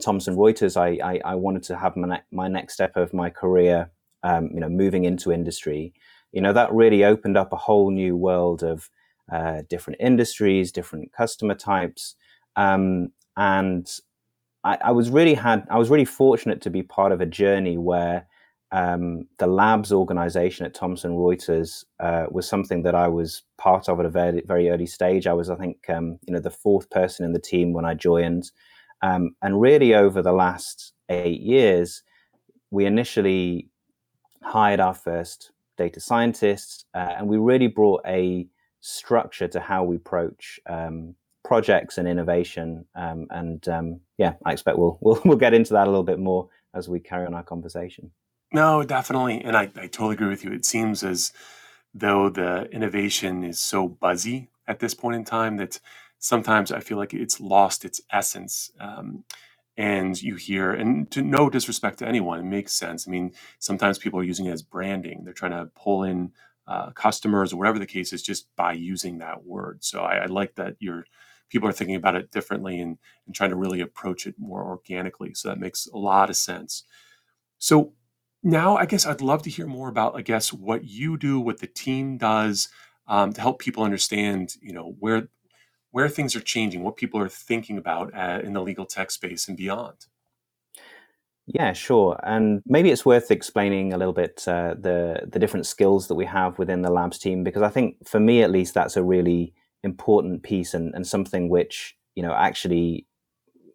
Thomson 0.00 0.36
Reuters, 0.36 0.76
I, 0.76 0.98
I, 1.04 1.20
I 1.24 1.34
wanted 1.34 1.62
to 1.64 1.76
have 1.76 1.96
my, 1.96 2.08
ne- 2.08 2.22
my 2.30 2.48
next 2.48 2.74
step 2.74 2.96
of 2.96 3.12
my 3.12 3.28
career, 3.30 3.90
um, 4.22 4.50
you 4.52 4.60
know, 4.60 4.68
moving 4.68 5.04
into 5.04 5.32
industry. 5.32 5.92
You 6.32 6.40
know, 6.40 6.52
that 6.52 6.72
really 6.72 7.04
opened 7.04 7.36
up 7.36 7.52
a 7.52 7.56
whole 7.56 7.90
new 7.90 8.16
world 8.16 8.62
of 8.62 8.88
uh, 9.30 9.62
different 9.68 10.00
industries, 10.00 10.72
different 10.72 11.12
customer 11.12 11.54
types, 11.54 12.14
um, 12.56 13.12
and 13.36 13.90
I, 14.64 14.78
I, 14.84 14.90
was 14.92 15.10
really 15.10 15.34
had 15.34 15.66
I 15.70 15.78
was 15.78 15.90
really 15.90 16.04
fortunate 16.04 16.60
to 16.62 16.70
be 16.70 16.82
part 16.82 17.12
of 17.12 17.20
a 17.20 17.26
journey 17.26 17.78
where 17.78 18.26
um, 18.72 19.26
the 19.38 19.46
labs 19.46 19.92
organization 19.92 20.64
at 20.66 20.74
Thomson 20.74 21.12
Reuters 21.12 21.84
uh, 22.00 22.26
was 22.30 22.48
something 22.48 22.82
that 22.82 22.94
I 22.94 23.08
was 23.08 23.42
part 23.58 23.88
of 23.88 24.00
at 24.00 24.06
a 24.06 24.10
very 24.10 24.42
very 24.46 24.70
early 24.70 24.86
stage. 24.86 25.26
I 25.26 25.32
was, 25.32 25.50
I 25.50 25.56
think, 25.56 25.88
um, 25.88 26.18
you 26.26 26.32
know, 26.32 26.40
the 26.40 26.50
fourth 26.50 26.90
person 26.90 27.24
in 27.24 27.32
the 27.32 27.38
team 27.38 27.72
when 27.72 27.84
I 27.84 27.94
joined. 27.94 28.50
Um, 29.02 29.34
and 29.42 29.60
really, 29.60 29.94
over 29.94 30.22
the 30.22 30.32
last 30.32 30.92
eight 31.08 31.40
years, 31.40 32.02
we 32.70 32.86
initially 32.86 33.68
hired 34.42 34.80
our 34.80 34.94
first 34.94 35.52
data 35.76 36.00
scientists, 36.00 36.84
uh, 36.94 37.14
and 37.16 37.28
we 37.28 37.36
really 37.36 37.66
brought 37.66 38.02
a 38.06 38.46
structure 38.80 39.48
to 39.48 39.60
how 39.60 39.84
we 39.84 39.96
approach 39.96 40.60
um, 40.66 41.14
projects 41.44 41.98
and 41.98 42.06
innovation. 42.06 42.84
Um, 42.94 43.26
and 43.30 43.66
um, 43.68 44.00
yeah, 44.18 44.34
I 44.44 44.52
expect 44.52 44.78
we'll, 44.78 44.98
we'll 45.00 45.20
we'll 45.24 45.38
get 45.38 45.54
into 45.54 45.72
that 45.74 45.86
a 45.86 45.90
little 45.90 46.04
bit 46.04 46.18
more 46.18 46.48
as 46.74 46.88
we 46.88 47.00
carry 47.00 47.26
on 47.26 47.34
our 47.34 47.42
conversation. 47.42 48.10
No, 48.52 48.82
definitely, 48.82 49.40
and 49.42 49.56
I, 49.56 49.62
I 49.76 49.86
totally 49.86 50.14
agree 50.14 50.28
with 50.28 50.44
you. 50.44 50.52
It 50.52 50.64
seems 50.64 51.02
as 51.02 51.32
though 51.94 52.28
the 52.28 52.68
innovation 52.70 53.44
is 53.44 53.58
so 53.58 53.88
buzzy 53.88 54.48
at 54.66 54.78
this 54.78 54.94
point 54.94 55.16
in 55.16 55.24
time 55.24 55.56
that 55.56 55.80
sometimes 56.22 56.70
I 56.70 56.78
feel 56.78 56.98
like 56.98 57.12
it's 57.12 57.40
lost 57.40 57.84
its 57.84 58.00
essence. 58.10 58.70
Um, 58.78 59.24
and 59.76 60.20
you 60.22 60.36
hear, 60.36 60.72
and 60.72 61.10
to 61.10 61.20
no 61.20 61.50
disrespect 61.50 61.98
to 61.98 62.06
anyone, 62.06 62.38
it 62.38 62.44
makes 62.44 62.72
sense. 62.72 63.08
I 63.08 63.10
mean, 63.10 63.32
sometimes 63.58 63.98
people 63.98 64.20
are 64.20 64.24
using 64.24 64.46
it 64.46 64.52
as 64.52 64.62
branding. 64.62 65.22
They're 65.24 65.32
trying 65.32 65.50
to 65.50 65.70
pull 65.74 66.04
in 66.04 66.30
uh, 66.68 66.90
customers 66.90 67.52
or 67.52 67.56
whatever 67.56 67.80
the 67.80 67.86
case 67.86 68.12
is 68.12 68.22
just 68.22 68.54
by 68.54 68.72
using 68.72 69.18
that 69.18 69.44
word. 69.44 69.82
So 69.82 70.02
I, 70.02 70.18
I 70.18 70.26
like 70.26 70.54
that 70.54 70.76
you're 70.78 71.04
people 71.48 71.68
are 71.68 71.72
thinking 71.72 71.96
about 71.96 72.14
it 72.14 72.30
differently 72.30 72.80
and, 72.80 72.96
and 73.26 73.34
trying 73.34 73.50
to 73.50 73.56
really 73.56 73.80
approach 73.80 74.26
it 74.26 74.34
more 74.38 74.64
organically. 74.64 75.34
So 75.34 75.48
that 75.48 75.58
makes 75.58 75.86
a 75.86 75.98
lot 75.98 76.30
of 76.30 76.36
sense. 76.36 76.84
So 77.58 77.92
now 78.42 78.76
I 78.76 78.86
guess 78.86 79.04
I'd 79.04 79.20
love 79.20 79.42
to 79.42 79.50
hear 79.50 79.66
more 79.66 79.88
about, 79.88 80.16
I 80.16 80.22
guess, 80.22 80.52
what 80.52 80.84
you 80.84 81.18
do, 81.18 81.40
what 81.40 81.58
the 81.58 81.66
team 81.66 82.16
does 82.16 82.68
um, 83.08 83.32
to 83.32 83.40
help 83.40 83.58
people 83.58 83.82
understand, 83.82 84.54
you 84.62 84.72
know, 84.72 84.94
where 85.00 85.28
where 85.92 86.08
things 86.08 86.34
are 86.34 86.40
changing, 86.40 86.82
what 86.82 86.96
people 86.96 87.20
are 87.20 87.28
thinking 87.28 87.78
about 87.78 88.12
uh, 88.14 88.40
in 88.42 88.52
the 88.52 88.60
legal 88.60 88.84
tech 88.84 89.10
space 89.10 89.46
and 89.46 89.56
beyond. 89.56 90.06
Yeah, 91.46 91.72
sure. 91.72 92.18
And 92.22 92.62
maybe 92.66 92.90
it's 92.90 93.04
worth 93.04 93.30
explaining 93.30 93.92
a 93.92 93.98
little 93.98 94.12
bit 94.12 94.46
uh, 94.46 94.74
the 94.78 95.22
the 95.26 95.38
different 95.38 95.66
skills 95.66 96.08
that 96.08 96.14
we 96.14 96.24
have 96.24 96.58
within 96.58 96.82
the 96.82 96.90
labs 96.90 97.18
team 97.18 97.42
because 97.44 97.62
I 97.62 97.68
think 97.68 98.06
for 98.06 98.20
me 98.20 98.42
at 98.42 98.50
least 98.50 98.74
that's 98.74 98.96
a 98.96 99.02
really 99.02 99.52
important 99.82 100.42
piece 100.44 100.72
and, 100.72 100.94
and 100.94 101.06
something 101.06 101.48
which 101.48 101.96
you 102.14 102.22
know 102.22 102.32
actually 102.32 103.06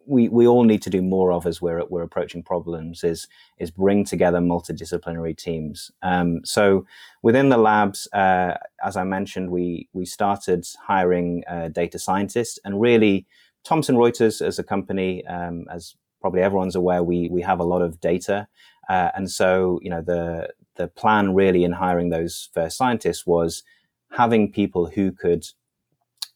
we, 0.07 0.29
we 0.29 0.47
all 0.47 0.63
need 0.63 0.81
to 0.83 0.89
do 0.89 1.01
more 1.01 1.31
of 1.31 1.45
as 1.45 1.61
we're 1.61 1.83
we're 1.85 2.01
approaching 2.01 2.41
problems 2.41 3.03
is 3.03 3.27
is 3.59 3.69
bring 3.69 4.05
together 4.05 4.39
multidisciplinary 4.39 5.37
teams. 5.37 5.91
Um, 6.01 6.41
so 6.45 6.85
within 7.21 7.49
the 7.49 7.57
labs, 7.57 8.07
uh, 8.13 8.55
as 8.83 8.95
I 8.95 9.03
mentioned, 9.03 9.51
we 9.51 9.89
we 9.93 10.05
started 10.05 10.65
hiring 10.81 11.43
uh, 11.47 11.67
data 11.67 11.99
scientists, 11.99 12.57
and 12.63 12.79
really 12.81 13.25
Thomson 13.63 13.95
Reuters 13.95 14.45
as 14.45 14.57
a 14.57 14.63
company, 14.63 15.25
um, 15.27 15.65
as 15.69 15.95
probably 16.21 16.41
everyone's 16.41 16.75
aware, 16.75 17.03
we 17.03 17.27
we 17.29 17.41
have 17.41 17.59
a 17.59 17.65
lot 17.65 17.81
of 17.81 17.99
data, 17.99 18.47
uh, 18.89 19.11
and 19.15 19.29
so 19.29 19.79
you 19.83 19.89
know 19.89 20.01
the 20.01 20.49
the 20.75 20.87
plan 20.87 21.33
really 21.33 21.63
in 21.63 21.73
hiring 21.73 22.09
those 22.09 22.49
first 22.53 22.77
scientists 22.77 23.27
was 23.27 23.63
having 24.11 24.51
people 24.51 24.87
who 24.87 25.11
could 25.11 25.45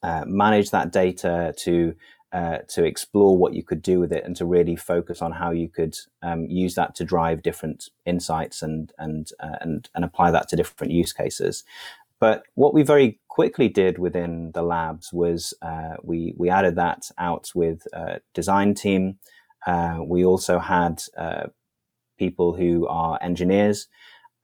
uh, 0.03 0.25
manage 0.27 0.71
that 0.71 0.91
data 0.91 1.53
to 1.57 1.95
uh, 2.33 2.59
to 2.69 2.85
explore 2.85 3.37
what 3.37 3.53
you 3.53 3.61
could 3.61 3.81
do 3.81 3.99
with 3.99 4.13
it 4.13 4.23
and 4.23 4.35
to 4.37 4.45
really 4.45 4.75
focus 4.75 5.21
on 5.21 5.33
how 5.33 5.51
you 5.51 5.67
could 5.67 5.97
um, 6.21 6.45
use 6.45 6.75
that 6.75 6.95
to 6.95 7.03
drive 7.03 7.41
different 7.41 7.89
insights 8.05 8.61
and 8.61 8.93
and 8.97 9.31
uh, 9.41 9.57
and 9.59 9.89
and 9.93 10.05
apply 10.05 10.31
that 10.31 10.47
to 10.47 10.55
different 10.55 10.93
use 10.93 11.11
cases. 11.11 11.63
But 12.21 12.43
what 12.53 12.73
we 12.73 12.83
very 12.83 13.19
quickly 13.27 13.67
did 13.67 13.97
within 13.97 14.51
the 14.53 14.61
labs 14.61 15.11
was 15.11 15.53
uh, 15.61 15.95
we 16.03 16.33
we 16.37 16.49
added 16.49 16.75
that 16.75 17.11
out 17.17 17.51
with 17.53 17.85
a 17.91 18.21
design 18.33 18.75
team. 18.75 19.17
Uh, 19.67 19.99
we 20.01 20.23
also 20.23 20.59
had 20.59 21.03
uh, 21.17 21.47
people 22.17 22.53
who 22.53 22.87
are 22.87 23.19
engineers, 23.21 23.87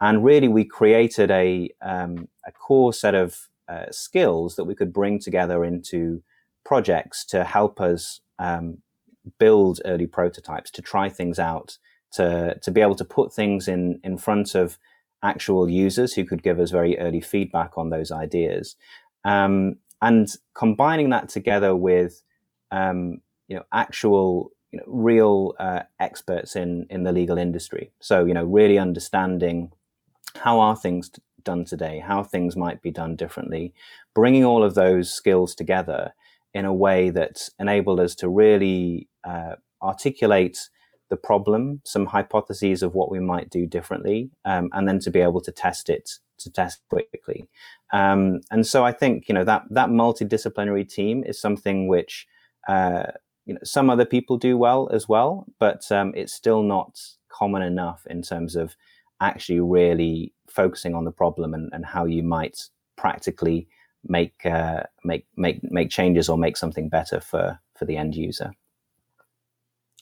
and 0.01 0.25
really 0.25 0.49
we 0.49 0.65
created 0.65 1.31
a 1.31 1.69
um, 1.81 2.27
a 2.45 2.51
core 2.51 2.91
set 2.91 3.15
of 3.15 3.47
skills 3.91 4.55
that 4.55 4.63
we 4.63 4.73
could 4.73 4.93
bring 4.93 5.19
together 5.19 5.65
into 5.65 6.23
projects 6.67 7.23
to 7.23 7.45
help 7.45 7.79
us 7.79 8.19
um, 8.39 8.79
build 9.39 9.79
early 9.85 10.05
prototypes, 10.05 10.69
to 10.69 10.81
try 10.81 11.07
things 11.07 11.39
out, 11.39 11.77
to 12.11 12.59
to 12.61 12.71
be 12.71 12.81
able 12.81 12.95
to 12.95 13.05
put 13.05 13.33
things 13.33 13.69
in 13.69 13.99
in 14.03 14.17
front 14.17 14.53
of 14.53 14.77
actual 15.23 15.69
users 15.69 16.13
who 16.13 16.25
could 16.25 16.43
give 16.43 16.59
us 16.59 16.71
very 16.71 16.99
early 16.99 17.21
feedback 17.21 17.77
on 17.77 17.89
those 17.89 18.11
ideas, 18.11 18.75
um, 19.23 19.77
and 20.01 20.27
combining 20.53 21.09
that 21.09 21.29
together 21.29 21.73
with 21.73 22.21
um, 22.71 23.21
you 23.47 23.55
know 23.55 23.63
actual 23.71 24.51
you 24.71 24.79
know, 24.79 24.85
real 24.87 25.53
uh, 25.59 25.83
experts 26.01 26.57
in 26.57 26.85
in 26.89 27.03
the 27.03 27.13
legal 27.13 27.37
industry. 27.37 27.91
So 28.01 28.25
you 28.25 28.33
know 28.33 28.43
really 28.43 28.77
understanding 28.77 29.71
how 30.35 30.59
are 30.59 30.75
things 30.75 31.11
done 31.43 31.63
today, 31.63 32.03
how 32.05 32.23
things 32.23 32.57
might 32.57 32.81
be 32.81 32.91
done 32.91 33.15
differently, 33.15 33.73
bringing 34.13 34.43
all 34.43 34.65
of 34.65 34.75
those 34.75 35.13
skills 35.13 35.55
together 35.55 36.13
in 36.57 36.65
a 36.65 36.73
way 36.73 37.11
that 37.11 37.49
enabled 37.59 37.99
us 37.99 38.15
to 38.15 38.27
really 38.27 39.07
uh, 39.23 39.55
articulate 39.81 40.57
the 41.09 41.15
problem, 41.15 41.81
some 41.85 42.07
hypotheses 42.07 42.81
of 42.81 42.95
what 42.95 43.11
we 43.11 43.19
might 43.19 43.49
do 43.49 43.65
differently, 43.67 44.31
um, 44.43 44.69
and 44.73 44.87
then 44.87 44.99
to 44.99 45.11
be 45.11 45.21
able 45.21 45.41
to 45.41 45.51
test 45.51 45.87
it 45.87 46.09
to 46.39 46.51
test 46.51 46.81
quickly. 46.89 47.47
Um, 47.93 48.41
and 48.51 48.65
so 48.65 48.83
I 48.83 48.91
think 48.91 49.29
you 49.29 49.35
know 49.35 49.43
that 49.43 49.63
that 49.69 49.89
multidisciplinary 49.89 50.91
team 50.91 51.23
is 51.23 51.39
something 51.39 51.87
which 51.87 52.27
uh, 52.67 53.03
you 53.45 53.53
know 53.53 53.59
some 53.63 53.89
other 53.89 54.05
people 54.05 54.37
do 54.37 54.57
well 54.57 54.89
as 54.91 55.07
well, 55.07 55.45
but 55.59 55.89
um, 55.91 56.11
it's 56.15 56.33
still 56.33 56.63
not 56.63 56.99
common 57.29 57.61
enough 57.61 58.01
in 58.09 58.21
terms 58.23 58.55
of 58.55 58.75
actually 59.21 59.59
really 59.59 60.33
focusing 60.49 60.95
on 60.95 61.05
the 61.05 61.11
problem 61.11 61.53
and, 61.53 61.69
and 61.71 61.85
how 61.85 62.05
you 62.05 62.23
might 62.23 62.69
practically 62.97 63.67
make 64.09 64.45
uh, 64.45 64.83
make 65.03 65.25
make 65.35 65.59
make 65.63 65.89
changes 65.89 66.29
or 66.29 66.37
make 66.37 66.57
something 66.57 66.89
better 66.89 67.19
for 67.19 67.59
for 67.75 67.85
the 67.85 67.97
end 67.97 68.15
user. 68.15 68.51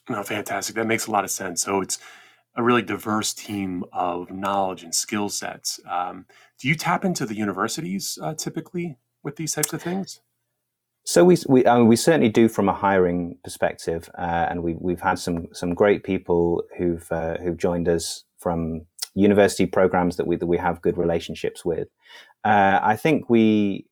No, 0.10 0.22
fantastic. 0.24 0.76
That 0.76 0.88
makes 0.88 1.08
a 1.08 1.12
lot 1.12 1.24
of 1.24 1.32
sense. 1.32 1.64
So 1.64 1.82
it's 1.82 1.98
a 2.56 2.64
really 2.64 2.82
diverse 2.82 3.34
team 3.34 3.84
of 3.92 4.32
knowledge 4.32 4.84
and 4.84 4.94
skill 4.94 5.30
sets. 5.30 5.80
Um, 5.90 6.26
do 6.60 6.68
you 6.68 6.76
tap 6.76 7.04
into 7.04 7.26
the 7.26 7.36
universities 7.36 8.18
uh, 8.22 8.34
typically 8.34 8.98
with 9.24 9.36
these 9.36 9.54
types 9.54 9.74
of 9.74 9.82
things? 9.82 10.22
So 11.04 11.24
we 11.24 11.38
we, 11.48 11.68
I 11.68 11.78
mean, 11.78 11.88
we 11.88 11.96
certainly 11.96 12.30
do 12.30 12.48
from 12.48 12.68
a 12.68 12.74
hiring 12.74 13.38
perspective, 13.44 14.10
uh, 14.18 14.48
and 14.50 14.64
we 14.64 14.76
we've 14.80 15.02
had 15.02 15.20
some 15.20 15.48
some 15.54 15.76
great 15.76 16.04
people 16.04 16.64
who've 16.78 17.08
uh, 17.12 17.38
who've 17.38 17.58
joined 17.58 17.88
us 17.88 18.24
from 18.40 18.86
university 19.14 19.66
programs 19.66 20.18
that 20.18 20.26
we 20.28 20.36
that 20.36 20.48
we 20.48 20.58
have 20.58 20.82
good 20.82 20.98
relationships 20.98 21.64
with. 21.64 21.88
Uh, 22.44 22.80
I 22.82 22.96
think 22.96 23.30
we 23.30 23.86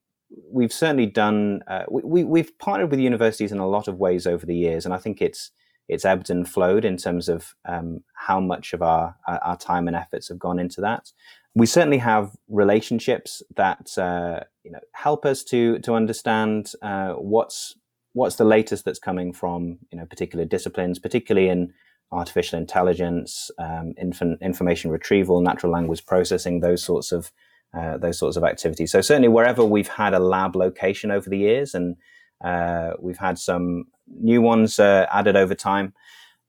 we've 0.51 0.73
certainly 0.73 1.05
done 1.05 1.61
uh, 1.67 1.83
we, 1.89 2.23
we've 2.23 2.57
partnered 2.59 2.91
with 2.91 2.99
universities 2.99 3.51
in 3.51 3.59
a 3.59 3.67
lot 3.67 3.87
of 3.87 3.97
ways 3.97 4.27
over 4.27 4.45
the 4.45 4.55
years, 4.55 4.85
and 4.85 4.93
I 4.93 4.97
think 4.97 5.21
it's 5.21 5.51
it's 5.89 6.05
ebbed 6.05 6.29
and 6.29 6.47
flowed 6.47 6.85
in 6.85 6.97
terms 6.97 7.27
of 7.27 7.53
um, 7.65 8.03
how 8.13 8.39
much 8.39 8.73
of 8.73 8.81
our 8.81 9.15
our 9.27 9.57
time 9.57 9.87
and 9.87 9.95
efforts 9.95 10.29
have 10.29 10.39
gone 10.39 10.59
into 10.59 10.81
that. 10.81 11.11
We 11.55 11.65
certainly 11.65 11.99
have 11.99 12.35
relationships 12.47 13.43
that 13.55 13.97
uh, 13.97 14.41
you 14.63 14.71
know 14.71 14.79
help 14.93 15.25
us 15.25 15.43
to 15.45 15.79
to 15.79 15.93
understand 15.93 16.71
uh, 16.81 17.13
what's 17.13 17.75
what's 18.13 18.35
the 18.35 18.45
latest 18.45 18.85
that's 18.85 18.99
coming 18.99 19.33
from 19.33 19.79
you 19.91 19.97
know 19.97 20.05
particular 20.05 20.45
disciplines, 20.45 20.99
particularly 20.99 21.49
in 21.49 21.73
artificial 22.11 22.59
intelligence, 22.59 23.49
um, 23.57 23.93
inf- 23.97 24.21
information 24.41 24.91
retrieval, 24.91 25.41
natural 25.41 25.71
language 25.71 26.05
processing, 26.05 26.59
those 26.59 26.83
sorts 26.83 27.11
of 27.11 27.31
uh, 27.73 27.97
those 27.97 28.19
sorts 28.19 28.37
of 28.37 28.43
activities. 28.43 28.91
So 28.91 29.01
certainly 29.01 29.27
wherever 29.27 29.63
we've 29.65 29.87
had 29.87 30.13
a 30.13 30.19
lab 30.19 30.55
location 30.55 31.11
over 31.11 31.29
the 31.29 31.37
years, 31.37 31.73
and 31.73 31.95
uh, 32.43 32.91
we've 32.99 33.17
had 33.17 33.37
some 33.37 33.85
new 34.07 34.41
ones 34.41 34.79
uh, 34.79 35.07
added 35.11 35.35
over 35.35 35.55
time, 35.55 35.93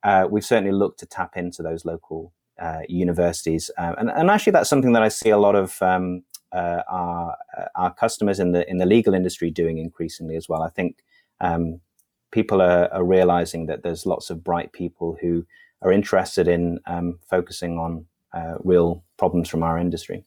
uh, 0.03 0.27
we've 0.31 0.45
certainly 0.45 0.73
looked 0.73 1.01
to 1.01 1.07
tap 1.07 1.37
into 1.37 1.63
those 1.63 1.85
local 1.85 2.33
uh, 2.61 2.81
universities, 2.89 3.71
and, 3.79 4.11
and, 4.11 4.31
actually 4.31 4.53
that's 4.53 4.69
something 4.71 4.93
that 4.93 5.03
I 5.03 5.09
see 5.09 5.31
a 5.31 5.39
lot 5.39 5.57
of 5.57 5.81
um, 5.83 6.23
our 6.53 7.37
our 7.75 7.93
customers 7.93 8.39
in 8.39 8.53
the 8.53 8.69
in 8.71 8.79
the 8.79 8.87
legal 8.87 9.13
industry 9.13 9.51
doing 9.51 9.79
increasingly 9.79 10.37
as 10.37 10.49
well. 10.49 10.63
I 10.63 10.71
think. 10.71 11.03
Um, 11.41 11.81
people 12.35 12.61
are, 12.61 12.93
are, 12.93 13.05
realizing 13.05 13.67
that 13.67 13.85
there's 13.85 14.07
lots 14.07 14.29
of 14.29 14.43
bright 14.43 14.73
people 14.73 15.17
who 15.21 15.47
are 15.83 15.93
interested 15.93 16.49
in 16.49 16.81
um, 16.87 17.19
focusing 17.31 17.79
on 17.79 18.07
uh, 18.33 18.55
real 18.65 19.05
problems 19.17 19.49
from 19.49 19.63
our 19.63 19.79
industry. 19.79 20.25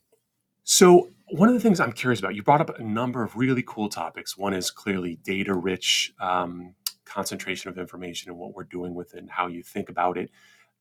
So, 0.70 1.12
one 1.30 1.48
of 1.48 1.56
the 1.56 1.62
things 1.62 1.80
I'm 1.80 1.94
curious 1.94 2.20
about, 2.20 2.36
you 2.36 2.44
brought 2.44 2.60
up 2.60 2.78
a 2.78 2.84
number 2.84 3.24
of 3.24 3.38
really 3.38 3.64
cool 3.66 3.88
topics. 3.88 4.38
One 4.38 4.54
is 4.54 4.70
clearly 4.70 5.16
data 5.24 5.54
rich 5.54 6.14
um, 6.20 6.76
concentration 7.06 7.70
of 7.70 7.78
information 7.78 8.30
and 8.30 8.38
what 8.38 8.54
we're 8.54 8.66
doing 8.66 8.94
with 8.94 9.14
it 9.14 9.20
and 9.20 9.30
how 9.30 9.48
you 9.48 9.64
think 9.64 9.88
about 9.88 10.18
it, 10.18 10.30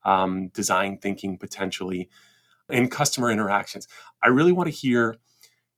um, 0.04 0.48
design 0.48 0.98
thinking 0.98 1.38
potentially, 1.38 2.10
and 2.68 2.90
customer 2.90 3.30
interactions. 3.30 3.86
I 4.24 4.28
really 4.28 4.50
want 4.50 4.66
to 4.66 4.74
hear 4.74 5.18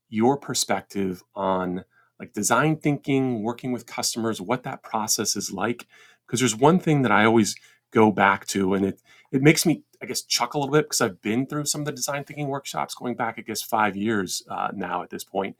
your 0.09 0.37
perspective 0.37 1.21
on 1.35 1.83
like 2.19 2.33
design 2.33 2.77
thinking, 2.77 3.43
working 3.43 3.71
with 3.71 3.85
customers, 3.85 4.41
what 4.41 4.63
that 4.63 4.81
process 4.81 5.35
is 5.35 5.51
like. 5.51 5.85
Because 6.25 6.39
there's 6.39 6.55
one 6.55 6.79
thing 6.79 7.03
that 7.03 7.11
I 7.11 7.25
always 7.25 7.55
go 7.91 8.11
back 8.11 8.47
to, 8.47 8.73
and 8.73 8.85
it 8.87 9.03
it 9.31 9.43
makes 9.43 9.67
me, 9.67 9.83
I 10.01 10.05
guess, 10.05 10.21
chuckle 10.21 10.61
a 10.61 10.63
little 10.63 10.75
bit 10.75 10.85
because 10.85 11.01
I've 11.01 11.21
been 11.21 11.45
through 11.45 11.65
some 11.65 11.81
of 11.81 11.85
the 11.85 11.91
design 11.91 12.23
thinking 12.23 12.47
workshops 12.47 12.95
going 12.95 13.15
back, 13.15 13.35
I 13.37 13.41
guess, 13.41 13.61
five 13.61 13.95
years 13.95 14.43
uh, 14.49 14.69
now 14.73 15.03
at 15.03 15.09
this 15.09 15.23
point, 15.23 15.57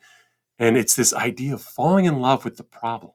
and 0.58 0.78
it's 0.78 0.96
this 0.96 1.14
idea 1.14 1.54
of 1.54 1.62
falling 1.62 2.06
in 2.06 2.20
love 2.20 2.46
with 2.46 2.58
the 2.58 2.64
problem. 2.64 3.14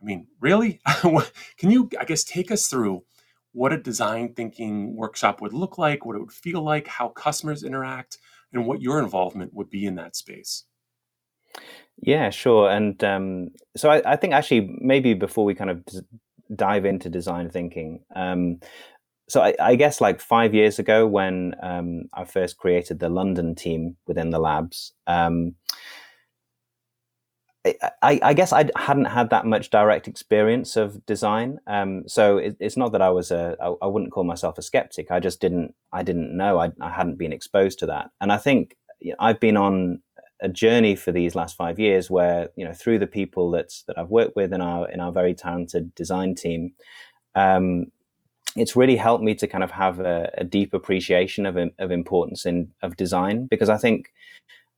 I 0.00 0.04
mean, 0.04 0.28
really? 0.40 0.80
Can 1.58 1.70
you, 1.70 1.90
I 1.98 2.04
guess, 2.04 2.24
take 2.24 2.50
us 2.50 2.68
through 2.68 3.04
what 3.52 3.72
a 3.72 3.78
design 3.78 4.34
thinking 4.34 4.94
workshop 4.94 5.40
would 5.40 5.52
look 5.52 5.78
like, 5.78 6.04
what 6.04 6.16
it 6.16 6.20
would 6.20 6.32
feel 6.32 6.62
like, 6.62 6.86
how 6.86 7.08
customers 7.08 7.64
interact, 7.64 8.18
and 8.52 8.66
what 8.66 8.80
your 8.80 9.00
involvement 9.00 9.54
would 9.54 9.70
be 9.70 9.86
in 9.86 9.96
that 9.96 10.16
space? 10.16 10.64
Yeah, 12.00 12.30
sure. 12.30 12.70
And 12.70 13.02
um, 13.02 13.48
so 13.76 13.90
I, 13.90 14.12
I, 14.12 14.16
think 14.16 14.32
actually 14.32 14.76
maybe 14.80 15.14
before 15.14 15.44
we 15.44 15.54
kind 15.54 15.70
of 15.70 15.84
dive 16.54 16.84
into 16.84 17.08
design 17.08 17.50
thinking. 17.50 18.04
Um, 18.14 18.60
so 19.28 19.42
I, 19.42 19.54
I, 19.60 19.74
guess 19.74 20.00
like 20.00 20.20
five 20.20 20.54
years 20.54 20.78
ago 20.78 21.06
when 21.06 21.54
um, 21.62 22.04
I 22.14 22.24
first 22.24 22.56
created 22.56 22.98
the 22.98 23.08
London 23.08 23.54
team 23.54 23.96
within 24.06 24.30
the 24.30 24.38
labs, 24.38 24.92
um, 25.06 25.54
I, 28.02 28.20
I, 28.22 28.34
guess 28.34 28.52
I 28.52 28.70
hadn't 28.76 29.06
had 29.06 29.30
that 29.30 29.44
much 29.44 29.70
direct 29.70 30.08
experience 30.08 30.76
of 30.76 31.04
design. 31.06 31.58
Um, 31.66 32.04
so 32.06 32.38
it, 32.38 32.56
it's 32.60 32.76
not 32.76 32.92
that 32.92 33.02
I 33.02 33.10
was 33.10 33.30
a 33.30 33.56
I, 33.60 33.74
I 33.82 33.86
wouldn't 33.86 34.12
call 34.12 34.24
myself 34.24 34.58
a 34.58 34.62
skeptic. 34.62 35.10
I 35.10 35.20
just 35.20 35.40
didn't 35.40 35.74
I 35.92 36.02
didn't 36.02 36.36
know 36.36 36.58
I, 36.58 36.70
I 36.80 36.90
hadn't 36.90 37.18
been 37.18 37.32
exposed 37.32 37.78
to 37.80 37.86
that. 37.86 38.10
And 38.20 38.32
I 38.32 38.38
think 38.38 38.76
you 39.00 39.10
know, 39.10 39.16
I've 39.20 39.40
been 39.40 39.56
on 39.56 40.00
a 40.40 40.48
journey 40.48 40.94
for 40.94 41.10
these 41.10 41.34
last 41.34 41.56
five 41.56 41.78
years 41.78 42.10
where 42.10 42.48
you 42.56 42.64
know 42.64 42.72
through 42.72 43.00
the 43.00 43.06
people 43.06 43.50
that 43.50 43.72
that 43.86 43.98
I've 43.98 44.08
worked 44.08 44.36
with 44.36 44.52
in 44.52 44.60
our 44.60 44.88
in 44.88 45.00
our 45.00 45.12
very 45.12 45.34
talented 45.34 45.94
design 45.94 46.34
team, 46.34 46.72
um, 47.34 47.86
it's 48.58 48.76
really 48.76 48.96
helped 48.96 49.24
me 49.24 49.34
to 49.36 49.46
kind 49.46 49.64
of 49.64 49.70
have 49.70 50.00
a, 50.00 50.30
a 50.38 50.44
deep 50.44 50.74
appreciation 50.74 51.46
of 51.46 51.56
of 51.78 51.90
importance 51.90 52.46
in 52.46 52.72
of 52.82 52.96
design 52.96 53.46
because 53.46 53.68
I 53.68 53.76
think 53.76 54.12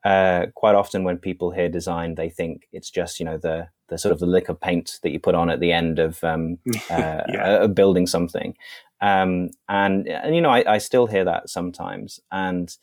uh, 0.05 0.47
quite 0.55 0.75
often 0.75 1.05
when 1.05 1.19
people 1.19 1.51
hear 1.51 1.69
design, 1.69 2.15
they 2.15 2.31
think 2.31 2.69
it's 2.73 2.91
just 2.91 3.21
you 3.21 3.27
know 3.27 3.39
the 3.39 3.69
the 3.89 3.99
sort 3.99 4.13
of 4.13 4.21
the 4.21 4.27
lick 4.27 4.49
of 4.49 4.61
paint 4.61 4.99
that 5.03 5.11
you 5.11 5.19
put 5.19 5.35
on 5.35 5.51
at 5.51 5.61
the 5.61 5.73
end 5.73 5.99
of 5.99 6.23
um, 6.25 6.59
uh, 6.91 7.23
yeah. 7.29 7.67
building 7.67 8.07
something. 8.07 8.55
Um, 9.01 9.51
and 9.69 10.09
and 10.09 10.35
you 10.35 10.41
know 10.41 10.51
I, 10.51 10.75
I 10.75 10.79
still 10.79 11.07
hear 11.07 11.25
that 11.25 11.51
sometimes, 11.51 12.21
and 12.31 12.75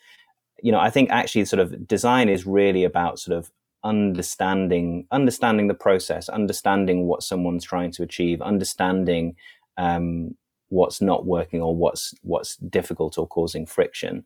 you 0.62 0.72
know, 0.72 0.80
I 0.80 0.90
think 0.90 1.10
actually 1.10 1.46
sort 1.46 1.60
of 1.60 1.88
design 1.88 2.30
is 2.30 2.46
really 2.46 2.84
about 2.84 3.20
sort 3.20 3.38
of 3.38 3.52
understanding 3.84 5.08
understanding 5.12 5.68
the 5.68 5.74
process, 5.74 6.30
understanding 6.30 7.06
what 7.06 7.24
someone's 7.24 7.64
trying 7.64 7.92
to 7.92 8.04
achieve, 8.04 8.42
understanding 8.42 9.36
um, 9.78 10.36
what's 10.70 11.02
not 11.02 11.26
working 11.26 11.62
or 11.62 11.76
what's 11.76 12.14
what's 12.22 12.58
difficult 12.58 13.18
or 13.18 13.28
causing 13.28 13.66
friction. 13.66 14.26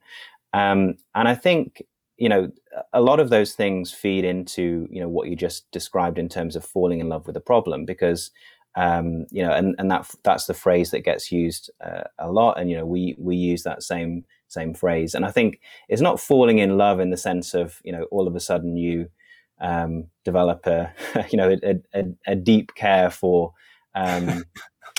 Um, 0.53 0.95
and 1.15 1.27
I 1.27 1.35
think 1.35 1.83
you 2.17 2.29
know 2.29 2.51
a 2.93 3.01
lot 3.01 3.19
of 3.19 3.29
those 3.29 3.53
things 3.53 3.91
feed 3.91 4.23
into 4.25 4.87
you 4.91 5.01
know 5.01 5.09
what 5.09 5.27
you 5.27 5.35
just 5.35 5.69
described 5.71 6.19
in 6.19 6.29
terms 6.29 6.55
of 6.55 6.65
falling 6.65 6.99
in 6.99 7.09
love 7.09 7.25
with 7.25 7.33
the 7.33 7.41
problem 7.41 7.85
because 7.85 8.31
um, 8.75 9.25
you 9.31 9.43
know 9.43 9.51
and, 9.51 9.75
and 9.77 9.89
that 9.91 10.09
that's 10.23 10.45
the 10.45 10.53
phrase 10.53 10.91
that 10.91 11.01
gets 11.01 11.31
used 11.31 11.69
uh, 11.83 12.03
a 12.19 12.31
lot 12.31 12.59
and 12.59 12.69
you 12.69 12.77
know 12.77 12.85
we 12.85 13.15
we 13.17 13.35
use 13.35 13.63
that 13.63 13.83
same 13.83 14.25
same 14.51 14.73
phrase. 14.73 15.15
And 15.15 15.25
I 15.25 15.31
think 15.31 15.61
it's 15.87 16.01
not 16.01 16.19
falling 16.19 16.59
in 16.59 16.77
love 16.77 16.99
in 16.99 17.09
the 17.09 17.17
sense 17.17 17.53
of 17.53 17.81
you 17.83 17.91
know 17.91 18.03
all 18.11 18.27
of 18.27 18.35
a 18.35 18.39
sudden 18.39 18.77
you 18.77 19.09
um, 19.59 20.07
develop 20.25 20.67
a 20.67 20.93
you 21.31 21.37
know 21.37 21.57
a, 21.63 21.79
a, 21.93 22.05
a 22.27 22.35
deep 22.35 22.75
care 22.75 23.09
for 23.09 23.53
um, 23.95 24.43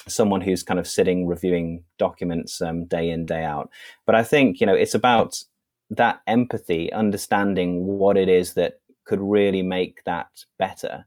someone 0.09 0.41
who's 0.41 0.63
kind 0.63 0.81
of 0.81 0.89
sitting 0.89 1.27
reviewing 1.27 1.85
documents 1.99 2.61
um, 2.61 2.85
day 2.87 3.11
in 3.11 3.27
day 3.27 3.45
out. 3.45 3.71
But 4.07 4.15
I 4.15 4.23
think 4.23 4.61
you 4.61 4.67
know 4.67 4.75
it's 4.75 4.95
about 4.95 5.43
that 5.91 6.21
empathy, 6.27 6.93
understanding 6.93 7.85
what 7.87 8.17
it 8.17 8.29
is 8.29 8.55
that 8.55 8.81
could 9.05 9.21
really 9.21 9.63
make 9.63 10.03
that 10.05 10.45
better. 10.59 11.05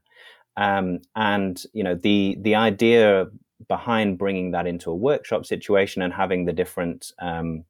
Um, 0.56 1.00
and 1.14 1.62
you 1.72 1.84
know 1.84 1.94
the 1.94 2.36
the 2.40 2.54
idea 2.54 3.26
behind 3.68 4.18
bringing 4.18 4.50
that 4.50 4.66
into 4.66 4.90
a 4.90 4.94
workshop 4.94 5.46
situation 5.46 6.02
and 6.02 6.12
having 6.12 6.44
the 6.44 6.52
different 6.52 7.12
um, 7.18 7.64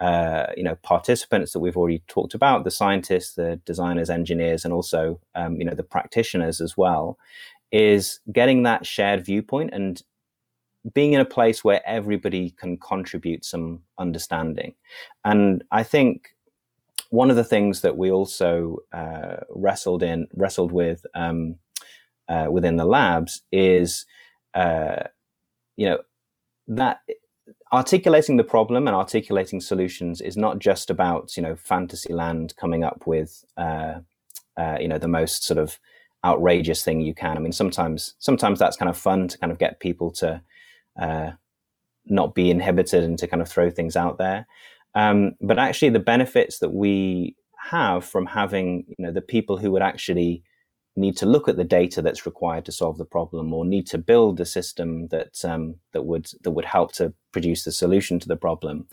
uh, 0.00 0.46
you 0.56 0.64
know 0.64 0.76
participants 0.82 1.52
that 1.52 1.60
we've 1.60 1.76
already 1.76 2.02
talked 2.08 2.34
about, 2.34 2.64
the 2.64 2.70
scientists, 2.70 3.34
the 3.34 3.60
designers, 3.64 4.10
engineers, 4.10 4.64
and 4.64 4.74
also 4.74 5.20
um, 5.34 5.56
you 5.56 5.64
know 5.64 5.74
the 5.74 5.82
practitioners 5.82 6.60
as 6.60 6.76
well, 6.76 7.18
is 7.70 8.20
getting 8.32 8.62
that 8.62 8.86
shared 8.86 9.24
viewpoint 9.24 9.70
and 9.72 10.02
being 10.94 11.12
in 11.12 11.20
a 11.20 11.24
place 11.24 11.62
where 11.62 11.80
everybody 11.86 12.50
can 12.50 12.76
contribute 12.76 13.44
some 13.44 13.82
understanding. 13.98 14.74
And 15.24 15.62
I 15.70 15.82
think 15.82 16.34
one 17.10 17.30
of 17.30 17.36
the 17.36 17.44
things 17.44 17.82
that 17.82 17.96
we 17.96 18.10
also 18.10 18.78
uh, 18.92 19.36
wrestled 19.50 20.02
in 20.02 20.26
wrestled 20.34 20.72
with 20.72 21.04
um, 21.14 21.56
uh, 22.28 22.48
within 22.50 22.76
the 22.76 22.84
labs 22.84 23.42
is 23.52 24.06
uh, 24.54 25.04
you 25.76 25.86
know 25.88 25.98
that 26.68 27.00
articulating 27.72 28.36
the 28.36 28.44
problem 28.44 28.86
and 28.86 28.96
articulating 28.96 29.60
solutions 29.60 30.20
is 30.20 30.36
not 30.36 30.58
just 30.58 30.90
about 30.90 31.36
you 31.36 31.42
know 31.42 31.54
fantasyland 31.54 32.54
coming 32.56 32.82
up 32.82 33.06
with 33.06 33.44
uh, 33.56 34.00
uh, 34.56 34.78
you 34.80 34.88
know 34.88 34.98
the 34.98 35.08
most 35.08 35.44
sort 35.44 35.58
of 35.58 35.78
outrageous 36.24 36.84
thing 36.84 37.00
you 37.00 37.14
can. 37.14 37.36
I 37.36 37.40
mean, 37.40 37.52
sometimes 37.52 38.14
sometimes 38.18 38.58
that's 38.58 38.76
kind 38.76 38.88
of 38.88 38.96
fun 38.96 39.28
to 39.28 39.38
kind 39.38 39.52
of 39.52 39.58
get 39.58 39.80
people 39.80 40.10
to 40.12 40.42
uh, 41.00 41.32
not 42.06 42.34
be 42.34 42.50
inhibited 42.50 43.04
and 43.04 43.18
to 43.18 43.26
kind 43.26 43.42
of 43.42 43.48
throw 43.48 43.70
things 43.70 43.96
out 43.96 44.18
there. 44.18 44.46
Um, 44.94 45.32
but 45.40 45.58
actually, 45.58 45.90
the 45.90 45.98
benefits 45.98 46.58
that 46.58 46.70
we 46.70 47.36
have 47.58 48.04
from 48.04 48.26
having 48.26 48.84
you 48.88 49.04
know 49.06 49.12
the 49.12 49.20
people 49.20 49.56
who 49.56 49.70
would 49.70 49.82
actually 49.82 50.42
need 50.96 51.16
to 51.16 51.26
look 51.26 51.48
at 51.48 51.56
the 51.56 51.64
data 51.64 52.02
that's 52.02 52.26
required 52.26 52.64
to 52.66 52.72
solve 52.72 52.98
the 52.98 53.04
problem 53.04 53.52
or 53.52 53.64
need 53.64 53.86
to 53.86 53.98
build 53.98 54.40
a 54.40 54.44
system 54.44 55.08
that 55.08 55.42
um, 55.44 55.76
that 55.92 56.02
would 56.02 56.30
that 56.42 56.50
would 56.50 56.64
help 56.64 56.92
to 56.92 57.12
produce 57.32 57.64
the 57.64 57.72
solution 57.72 58.18
to 58.18 58.28
the 58.28 58.36
problem 58.36 58.86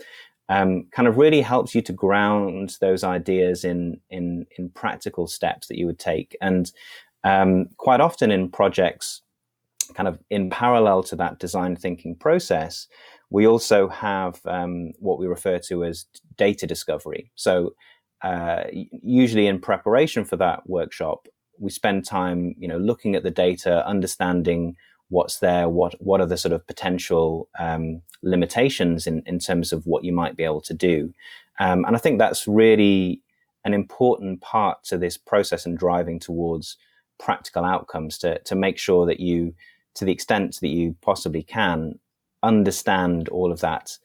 um, 0.49 0.87
kind 0.91 1.07
of 1.07 1.17
really 1.17 1.41
helps 1.41 1.75
you 1.75 1.81
to 1.81 1.93
ground 1.93 2.77
those 2.79 3.03
ideas 3.03 3.63
in 3.63 3.99
in 4.09 4.45
in 4.57 4.69
practical 4.69 5.27
steps 5.27 5.67
that 5.67 5.77
you 5.77 5.85
would 5.85 5.99
take 5.99 6.37
and 6.41 6.71
um, 7.23 7.65
quite 7.77 7.99
often 7.99 8.31
in 8.31 8.49
projects 8.49 9.21
kind 9.93 10.07
of 10.07 10.19
in 10.29 10.49
parallel 10.49 11.03
to 11.03 11.15
that 11.15 11.39
design 11.39 11.75
thinking 11.75 12.15
process 12.15 12.87
we 13.31 13.45
also 13.45 13.87
have 13.87 14.39
um, 14.45 14.91
what 14.97 15.19
we 15.19 15.27
refer 15.27 15.59
to 15.59 15.83
as 15.83 16.05
data 16.37 16.65
discovery 16.65 17.31
so 17.35 17.73
uh, 18.21 18.63
usually 18.71 19.47
in 19.47 19.59
preparation 19.59 20.25
for 20.25 20.35
that 20.35 20.67
workshop 20.67 21.27
we 21.59 21.69
spend 21.69 22.05
time, 22.05 22.55
you 22.57 22.67
know, 22.67 22.77
looking 22.77 23.15
at 23.15 23.23
the 23.23 23.31
data, 23.31 23.85
understanding 23.85 24.75
what's 25.09 25.39
there, 25.39 25.69
what 25.69 25.95
what 26.01 26.21
are 26.21 26.25
the 26.25 26.37
sort 26.37 26.53
of 26.53 26.65
potential 26.65 27.49
um, 27.59 28.01
limitations 28.23 29.05
in, 29.05 29.21
in 29.25 29.39
terms 29.39 29.73
of 29.73 29.85
what 29.85 30.03
you 30.03 30.13
might 30.13 30.37
be 30.37 30.43
able 30.43 30.61
to 30.61 30.73
do. 30.73 31.13
Um, 31.59 31.83
and 31.85 31.95
I 31.95 31.99
think 31.99 32.17
that's 32.17 32.47
really 32.47 33.21
an 33.65 33.73
important 33.73 34.41
part 34.41 34.83
to 34.85 34.97
this 34.97 35.17
process 35.17 35.65
and 35.65 35.77
driving 35.77 36.19
towards 36.19 36.77
practical 37.19 37.65
outcomes 37.65 38.17
to, 38.19 38.39
to 38.39 38.55
make 38.55 38.77
sure 38.77 39.05
that 39.05 39.19
you, 39.19 39.53
to 39.99 40.05
the 40.05 40.11
extent 40.13 40.59
that 40.61 40.69
you 40.69 40.95
possibly 41.01 41.43
can, 41.43 41.99
understand 42.41 43.27
all 43.27 43.51
of 43.51 43.59
that 43.59 43.97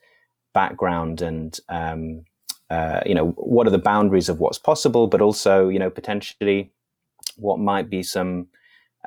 background 0.53 1.21
and 1.21 1.57
um, 1.69 2.25
uh, 2.69 2.99
you 3.05 3.15
know 3.15 3.29
what 3.37 3.65
are 3.65 3.71
the 3.71 3.77
boundaries 3.77 4.27
of 4.27 4.39
what's 4.39 4.59
possible, 4.59 5.07
but 5.07 5.21
also 5.21 5.69
you 5.69 5.79
know 5.79 5.89
potentially 5.89 6.69
what 7.37 7.59
might 7.59 7.89
be 7.89 8.03
some 8.03 8.47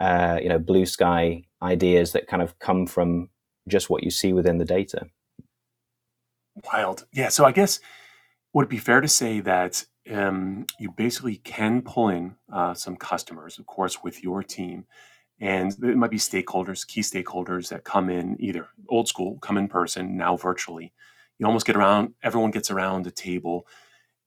uh, 0.01 0.39
you 0.43 0.49
know 0.49 0.59
blue 0.59 0.87
sky 0.87 1.43
ideas 1.61 2.13
that 2.13 2.27
kind 2.27 2.43
of 2.43 2.59
come 2.59 2.87
from 2.87 3.29
just 3.69 3.91
what 3.91 4.03
you 4.03 4.11
see 4.11 4.33
within 4.33 4.57
the 4.57 4.65
data. 4.65 5.07
Wild, 6.73 7.05
yeah. 7.13 7.29
So 7.29 7.45
I 7.45 7.53
guess 7.53 7.81
would 8.55 8.65
it 8.65 8.71
be 8.71 8.79
fair 8.79 9.03
to 9.03 9.09
say 9.09 9.41
that 9.41 9.85
um, 10.11 10.65
you 10.81 10.91
basically 10.91 11.37
can 11.37 11.83
pull 11.83 12.09
in 12.09 12.37
uh, 12.51 12.73
some 12.73 12.97
customers, 12.97 13.59
of 13.59 13.67
course, 13.67 14.03
with 14.03 14.23
your 14.23 14.43
team, 14.43 14.87
and 15.41 15.73
it 15.85 15.97
might 15.97 16.11
be 16.11 16.19
stakeholders, 16.19 16.87
key 16.87 17.01
stakeholders 17.01 17.69
that 17.69 17.85
come 17.85 18.11
in 18.11 18.37
either 18.41 18.69
old 18.89 19.09
school, 19.09 19.39
come 19.39 19.57
in 19.57 19.69
person, 19.69 20.17
now 20.17 20.37
virtually. 20.37 20.93
You 21.39 21.47
almost 21.47 21.67
get 21.67 21.77
around, 21.77 22.15
everyone 22.23 22.51
gets 22.51 22.71
around 22.71 23.05
the 23.05 23.13
table 23.13 23.67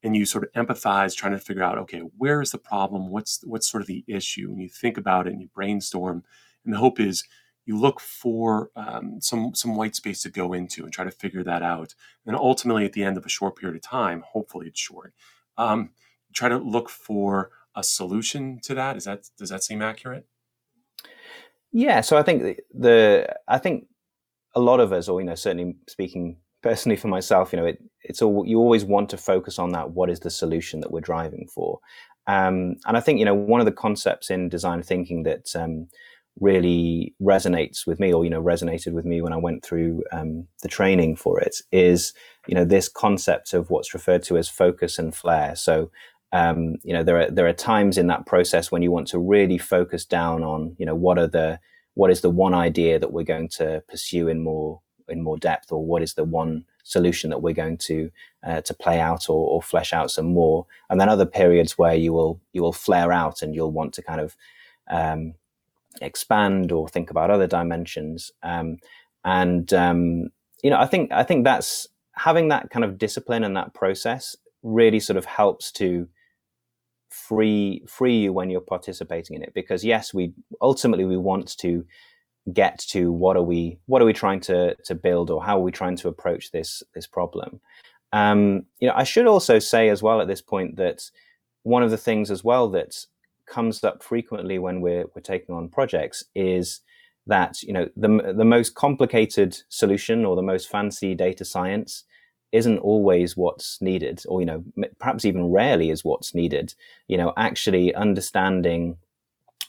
and 0.04 0.16
you 0.16 0.26
sort 0.26 0.44
of 0.44 0.52
empathize 0.54 1.16
trying 1.16 1.34
to 1.34 1.40
figure 1.40 1.64
out 1.64 1.78
okay 1.78 2.00
where 2.18 2.42
is 2.42 2.52
the 2.52 2.58
problem? 2.58 3.10
What's 3.10 3.44
what's 3.44 3.70
sort 3.70 3.82
of 3.82 3.88
the 3.88 4.04
issue? 4.08 4.50
And 4.50 4.62
you 4.62 4.70
think 4.70 4.98
about 4.98 5.28
it 5.28 5.34
and 5.34 5.42
you 5.42 5.50
brainstorm. 5.54 6.24
And 6.66 6.74
the 6.74 6.80
hope 6.80 7.00
is 7.00 7.24
you 7.66 7.78
look 7.78 8.00
for 8.00 8.72
um, 8.76 9.20
some 9.22 9.54
some 9.54 9.76
white 9.76 9.96
space 9.96 10.22
to 10.24 10.30
go 10.30 10.54
into 10.54 10.84
and 10.84 10.94
try 10.94 11.06
to 11.06 11.12
figure 11.12 11.44
that 11.44 11.62
out. 11.62 11.94
And 12.26 12.36
ultimately 12.36 12.86
at 12.86 12.94
the 12.94 13.04
end 13.04 13.18
of 13.18 13.26
a 13.26 13.30
short 13.30 13.58
period 13.58 13.76
of 13.76 13.82
time 13.82 14.24
hopefully 14.32 14.68
it's 14.68 14.80
short 14.80 15.14
um, 15.58 15.92
try 16.34 16.50
to 16.50 16.58
look 16.58 16.90
for 16.90 17.52
a 17.76 17.84
solution 17.84 18.60
to 18.64 18.74
that. 18.76 18.98
Is 18.98 19.06
that 19.06 19.30
does 19.38 19.50
that 19.50 19.64
seem 19.64 19.82
accurate 19.82 20.26
yeah 21.72 22.02
so 22.02 22.18
i 22.18 22.24
think 22.24 22.42
the, 22.42 22.58
the 22.74 23.36
i 23.48 23.58
think 23.58 23.86
a 24.56 24.60
lot 24.60 24.80
of 24.80 24.92
us 24.92 25.08
or 25.08 25.20
you 25.22 25.26
know 25.26 25.36
certainly 25.36 25.76
speaking 25.88 26.38
personally 26.62 26.96
for 26.96 27.08
myself, 27.08 27.52
you 27.52 27.60
know, 27.60 27.66
it, 27.66 27.82
it's 28.04 28.22
all 28.22 28.46
you 28.46 28.58
always 28.58 28.86
want 28.86 29.10
to 29.10 29.18
focus 29.18 29.60
on 29.60 29.72
that. 29.72 29.92
What 29.92 30.10
is 30.10 30.20
the 30.20 30.30
solution 30.30 30.80
that 30.82 30.92
we're 30.92 31.02
driving 31.02 31.48
for? 31.54 31.80
Um, 32.28 32.76
and 32.86 32.98
I 32.98 33.00
think 33.00 33.20
you 33.20 33.26
know 33.26 33.34
one 33.34 33.60
of 33.62 33.66
the 33.66 33.72
concepts 33.72 34.30
in 34.30 34.50
design 34.50 34.84
thinking 34.84 35.24
that 35.24 35.56
um, 35.56 35.88
really 36.40 37.14
resonates 37.22 37.86
with 37.86 38.00
me, 38.00 38.14
or 38.14 38.24
you 38.24 38.30
know, 38.30 38.42
resonated 38.42 38.94
with 38.94 39.06
me 39.06 39.22
when 39.22 39.34
I 39.34 39.38
went 39.38 39.64
through 39.64 40.04
um, 40.12 40.48
the 40.62 40.70
training 40.70 41.16
for 41.16 41.40
it, 41.40 41.58
is 41.72 42.14
you 42.48 42.56
know 42.56 42.66
this 42.66 42.88
concept 42.88 43.54
of 43.54 43.70
what's 43.70 43.94
referred 43.94 44.24
to 44.24 44.38
as 44.38 44.50
focus 44.50 45.00
and 45.00 45.16
flare. 45.16 45.56
So 45.56 45.92
um, 46.34 46.76
you 46.84 46.94
know 46.94 47.04
there 47.04 47.20
are 47.22 47.32
there 47.32 47.48
are 47.48 47.54
times 47.54 47.98
in 47.98 48.08
that 48.08 48.26
process 48.26 48.72
when 48.72 48.82
you 48.82 48.92
want 48.92 49.08
to 49.08 49.20
really 49.20 49.58
focus 49.58 50.06
down 50.06 50.44
on 50.44 50.76
you 50.78 50.86
know 50.86 50.96
what 50.96 51.18
are 51.18 51.28
the 51.28 51.60
what 51.94 52.10
is 52.12 52.22
the 52.22 52.30
one 52.30 52.54
idea 52.54 52.98
that 53.00 53.12
we're 53.12 53.24
going 53.24 53.50
to 53.50 53.84
pursue 53.88 54.28
in 54.28 54.42
more 54.42 54.82
in 55.12 55.22
more 55.22 55.38
depth, 55.38 55.72
or 55.72 55.86
what 55.86 56.02
is 56.02 56.14
the 56.14 56.24
one 56.24 56.66
solution 56.84 57.30
that 57.30 57.42
we're 57.42 57.54
going 57.54 57.78
to 57.78 58.10
uh, 58.44 58.62
to 58.62 58.74
play 58.74 59.00
out 59.00 59.30
or, 59.30 59.48
or, 59.48 59.62
flesh 59.62 59.94
out 59.94 60.10
some 60.10 60.26
more. 60.26 60.66
And 60.90 61.00
then 61.00 61.10
other 61.10 61.28
periods 61.28 61.78
where 61.78 61.94
you 61.94 62.14
will 62.14 62.40
you 62.54 62.62
will 62.62 62.74
flare 62.74 63.12
out 63.12 63.42
and 63.42 63.54
you'll 63.54 63.72
want 63.72 63.94
to 63.96 64.02
kind 64.02 64.22
of 64.22 64.36
um, 64.90 65.36
expand 66.02 66.72
or 66.72 66.88
think 66.88 67.12
about 67.12 67.30
other 67.30 67.48
dimensions. 67.48 68.32
Um, 68.42 68.78
and 69.24 69.72
um, 69.74 70.30
you 70.64 70.70
know, 70.70 70.80
I 70.80 70.88
think 70.88 71.12
I 71.12 71.24
think 71.24 71.44
that's 71.44 71.88
having 72.14 72.48
that 72.50 72.70
kind 72.70 72.84
of 72.84 72.98
discipline 72.98 73.44
and 73.44 73.56
that 73.56 73.74
process 73.74 74.36
really 74.64 75.00
sort 75.00 75.18
of 75.18 75.26
helps 75.26 75.72
to 75.72 76.08
free 77.12 77.84
free 77.88 78.18
you 78.18 78.34
when 78.34 78.50
you're 78.50 78.62
participating 78.62 79.36
in 79.36 79.44
it. 79.44 79.54
Because 79.54 79.84
yes 79.84 80.14
we 80.14 80.34
ultimately 80.62 81.06
we 81.06 81.18
want 81.18 81.58
to 81.58 81.86
get 82.54 82.80
to 82.80 83.12
what 83.12 83.38
are 83.38 83.44
we 83.44 83.78
what 83.86 84.02
are 84.02 84.06
we 84.06 84.14
trying 84.14 84.40
to 84.40 84.76
to 84.84 84.96
build 84.96 85.30
or 85.30 85.44
how 85.44 85.58
are 85.60 85.64
we 85.64 85.72
trying 85.72 85.96
to 85.98 86.08
approach 86.08 86.52
this 86.52 86.82
this 86.96 87.08
problem. 87.08 87.60
Um, 88.14 88.66
you 88.80 88.90
know 88.90 88.94
i 88.94 89.06
should 89.06 89.26
also 89.26 89.58
say 89.58 89.88
as 89.88 90.04
well 90.04 90.20
at 90.20 90.28
this 90.28 90.42
point 90.42 90.76
that 90.76 91.10
one 91.64 91.82
of 91.82 91.92
the 91.92 91.98
things 91.98 92.30
as 92.30 92.44
well 92.44 92.68
that 92.72 93.06
comes 93.46 93.84
up 93.84 94.04
frequently 94.04 94.60
when 94.60 94.82
we're 94.82 95.06
we're 95.16 95.22
taking 95.22 95.56
on 95.56 95.70
projects 95.70 96.24
is 96.36 96.82
that 97.28 97.62
you 97.62 97.74
know 97.74 97.88
the 97.96 98.34
the 98.36 98.46
most 98.46 98.76
complicated 98.76 99.58
solution 99.70 100.26
or 100.26 100.36
the 100.36 100.42
most 100.42 100.70
fancy 100.70 101.14
data 101.14 101.46
science 101.46 102.04
isn't 102.52 102.80
always 102.80 103.38
what's 103.38 103.82
needed, 103.82 104.24
or 104.28 104.42
you 104.42 104.46
know, 104.46 104.64
perhaps 105.00 105.26
even 105.26 105.52
rarely 105.52 105.90
is 105.90 106.04
what's 106.04 106.36
needed. 106.36 106.74
You 107.08 107.18
know, 107.18 107.34
actually 107.38 107.94
understanding 107.96 108.98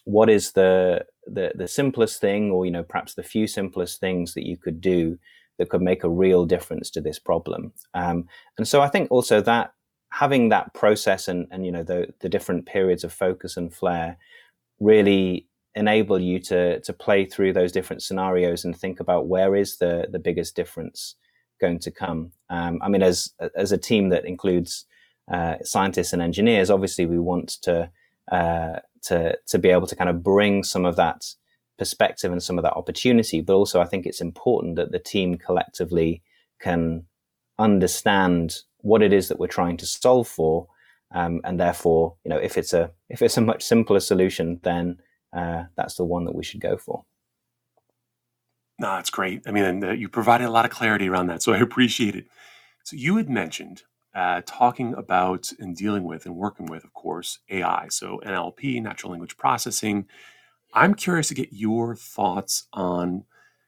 what 0.04 0.28
is 0.28 0.52
the 0.52 1.06
the 1.26 1.52
the 1.54 1.68
simplest 1.68 2.20
thing, 2.20 2.50
or 2.50 2.64
you 2.66 2.72
know, 2.72 2.82
perhaps 2.82 3.14
the 3.14 3.22
few 3.22 3.46
simplest 3.46 4.00
things 4.00 4.34
that 4.34 4.46
you 4.46 4.56
could 4.56 4.80
do 4.80 5.18
that 5.58 5.68
could 5.68 5.82
make 5.82 6.02
a 6.02 6.10
real 6.10 6.44
difference 6.44 6.90
to 6.90 7.00
this 7.00 7.18
problem. 7.18 7.72
Um, 7.94 8.28
and 8.58 8.66
so 8.66 8.80
I 8.80 8.88
think 8.88 9.10
also 9.10 9.40
that 9.42 9.72
having 10.10 10.50
that 10.50 10.74
process 10.74 11.28
and 11.28 11.46
and 11.50 11.64
you 11.64 11.72
know 11.72 11.82
the 11.82 12.12
the 12.20 12.28
different 12.28 12.66
periods 12.66 13.04
of 13.04 13.12
focus 13.12 13.56
and 13.56 13.72
flare 13.72 14.16
really 14.80 15.46
enable 15.74 16.20
you 16.20 16.38
to 16.38 16.80
to 16.80 16.92
play 16.92 17.24
through 17.24 17.52
those 17.52 17.72
different 17.72 18.02
scenarios 18.02 18.64
and 18.64 18.76
think 18.76 19.00
about 19.00 19.26
where 19.26 19.56
is 19.56 19.78
the 19.78 20.06
the 20.10 20.18
biggest 20.18 20.54
difference 20.54 21.14
going 21.62 21.78
to 21.78 21.90
come. 21.90 22.32
Um, 22.50 22.74
I 22.84 22.88
mean, 22.88 23.02
as 23.02 23.32
as 23.64 23.72
a 23.72 23.78
team 23.78 24.10
that 24.10 24.26
includes 24.26 24.84
uh, 25.32 25.56
scientists 25.62 26.12
and 26.12 26.20
engineers, 26.20 26.70
obviously 26.70 27.06
we 27.06 27.18
want 27.18 27.48
to 27.62 27.90
uh, 28.30 28.76
to 29.08 29.38
to 29.46 29.58
be 29.58 29.70
able 29.70 29.86
to 29.86 29.96
kind 29.96 30.10
of 30.10 30.22
bring 30.22 30.64
some 30.64 30.84
of 30.84 30.96
that 30.96 31.20
perspective 31.78 32.30
and 32.32 32.42
some 32.42 32.58
of 32.58 32.64
that 32.64 32.78
opportunity. 32.80 33.40
But 33.40 33.54
also, 33.54 33.80
I 33.80 33.86
think 33.86 34.04
it's 34.04 34.20
important 34.20 34.76
that 34.76 34.92
the 34.92 34.98
team 35.12 35.38
collectively 35.38 36.22
can 36.60 37.04
understand 37.58 38.58
what 38.78 39.02
it 39.02 39.12
is 39.12 39.28
that 39.28 39.38
we're 39.38 39.58
trying 39.58 39.78
to 39.78 39.86
solve 39.86 40.28
for, 40.28 40.66
um, 41.14 41.40
and 41.44 41.58
therefore, 41.58 42.14
you 42.24 42.28
know, 42.30 42.38
if 42.48 42.58
it's 42.58 42.74
a 42.74 42.90
if 43.08 43.22
it's 43.22 43.38
a 43.38 43.48
much 43.50 43.62
simpler 43.62 44.00
solution, 44.00 44.60
then 44.62 44.98
uh, 45.32 45.64
that's 45.76 45.94
the 45.94 46.04
one 46.04 46.24
that 46.24 46.34
we 46.34 46.44
should 46.44 46.60
go 46.60 46.76
for. 46.76 47.04
No, 48.82 48.96
that's 48.96 49.10
great. 49.10 49.44
I 49.48 49.52
mean, 49.52 49.84
uh, 49.84 49.92
you 49.92 50.10
provided 50.10 50.48
a 50.48 50.52
lot 50.52 50.66
of 50.66 50.72
clarity 50.72 51.08
around 51.08 51.28
that, 51.28 51.42
so 51.42 51.54
I 51.54 51.58
appreciate 51.62 52.16
it. 52.16 52.26
So 52.84 52.96
you 52.96 53.18
had 53.18 53.30
mentioned 53.30 53.84
uh, 54.14 54.42
talking 54.46 54.94
about 54.94 55.52
and 55.60 55.76
dealing 55.76 56.04
with 56.04 56.26
and 56.26 56.36
working 56.36 56.66
with, 56.66 56.84
of 56.84 56.94
course, 56.94 57.40
AI, 57.50 57.88
so 57.90 58.20
NLP, 58.26 58.82
natural 58.82 59.12
language 59.12 59.38
processing. 59.38 60.06
I'm 60.74 60.94
curious 60.94 61.28
to 61.28 61.34
get 61.34 61.52
your 61.52 61.96
thoughts 61.96 62.68
on 62.74 63.24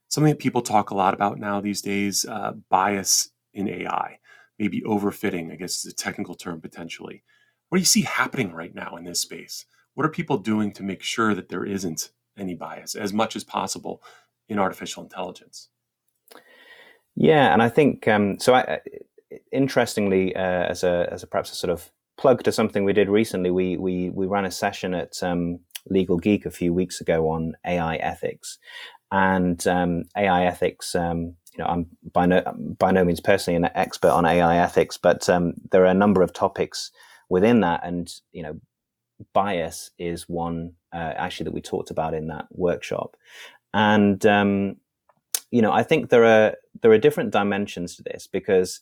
something 0.08 0.32
that 0.32 0.40
people 0.40 0.62
talk 0.62 0.90
a 0.90 0.96
lot 0.96 1.14
about 1.14 1.38
now 1.40 1.60
these 1.60 1.82
days: 1.82 2.26
uh, 2.26 2.52
bias 2.70 3.30
in 3.54 3.68
AI, 3.68 4.20
maybe 4.58 4.82
overfitting. 4.82 5.52
I 5.52 5.56
guess 5.56 5.84
is 5.84 5.92
a 5.92 5.96
technical 5.96 6.36
term 6.36 6.60
potentially. 6.62 7.24
What 7.70 7.78
do 7.78 7.82
you 7.82 7.86
see 7.86 8.02
happening 8.02 8.52
right 8.52 8.74
now 8.74 8.96
in 8.96 9.04
this 9.04 9.20
space? 9.22 9.66
What 9.94 10.06
are 10.06 10.10
people 10.10 10.38
doing 10.38 10.72
to 10.74 10.84
make 10.84 11.02
sure 11.02 11.34
that 11.34 11.50
there 11.50 11.64
isn't 11.66 12.10
any 12.38 12.54
bias 12.54 12.94
as 12.96 13.12
much 13.12 13.36
as 13.36 13.44
possible 13.44 14.02
in 14.48 14.58
artificial 14.58 15.02
intelligence. 15.02 15.68
Yeah, 17.16 17.52
and 17.52 17.62
I 17.62 17.68
think 17.68 18.08
um, 18.08 18.38
so. 18.38 18.54
I, 18.54 18.80
interestingly, 19.52 20.34
uh, 20.34 20.40
as 20.40 20.84
a 20.84 21.08
as 21.10 21.22
a 21.22 21.26
perhaps 21.26 21.52
a 21.52 21.54
sort 21.54 21.70
of 21.70 21.90
plug 22.16 22.42
to 22.44 22.52
something 22.52 22.84
we 22.84 22.92
did 22.92 23.08
recently, 23.08 23.50
we 23.50 23.76
we 23.76 24.10
we 24.10 24.26
ran 24.26 24.44
a 24.44 24.50
session 24.50 24.94
at 24.94 25.22
um, 25.22 25.60
Legal 25.88 26.18
Geek 26.18 26.46
a 26.46 26.50
few 26.50 26.72
weeks 26.72 27.00
ago 27.00 27.28
on 27.30 27.54
AI 27.66 27.96
ethics, 27.96 28.58
and 29.12 29.66
um, 29.66 30.04
AI 30.16 30.44
ethics. 30.46 30.94
Um, 30.94 31.34
you 31.52 31.58
know, 31.58 31.66
I'm 31.66 31.86
by 32.12 32.26
no 32.26 32.42
by 32.78 32.90
no 32.90 33.04
means 33.04 33.20
personally 33.20 33.56
an 33.56 33.70
expert 33.74 34.10
on 34.10 34.26
AI 34.26 34.56
ethics, 34.56 34.96
but 34.96 35.28
um, 35.28 35.54
there 35.70 35.82
are 35.82 35.86
a 35.86 35.94
number 35.94 36.22
of 36.22 36.32
topics 36.32 36.90
within 37.28 37.60
that, 37.60 37.80
and 37.84 38.12
you 38.32 38.42
know, 38.42 38.60
bias 39.32 39.90
is 39.98 40.28
one 40.28 40.72
uh, 40.92 41.12
actually 41.16 41.44
that 41.44 41.54
we 41.54 41.60
talked 41.60 41.90
about 41.90 42.14
in 42.14 42.28
that 42.28 42.46
workshop. 42.50 43.16
And 43.74 44.24
um, 44.24 44.76
you 45.50 45.60
know, 45.60 45.72
I 45.72 45.82
think 45.82 46.08
there 46.08 46.24
are 46.24 46.54
there 46.80 46.92
are 46.92 46.98
different 46.98 47.32
dimensions 47.32 47.96
to 47.96 48.02
this 48.02 48.26
because 48.26 48.80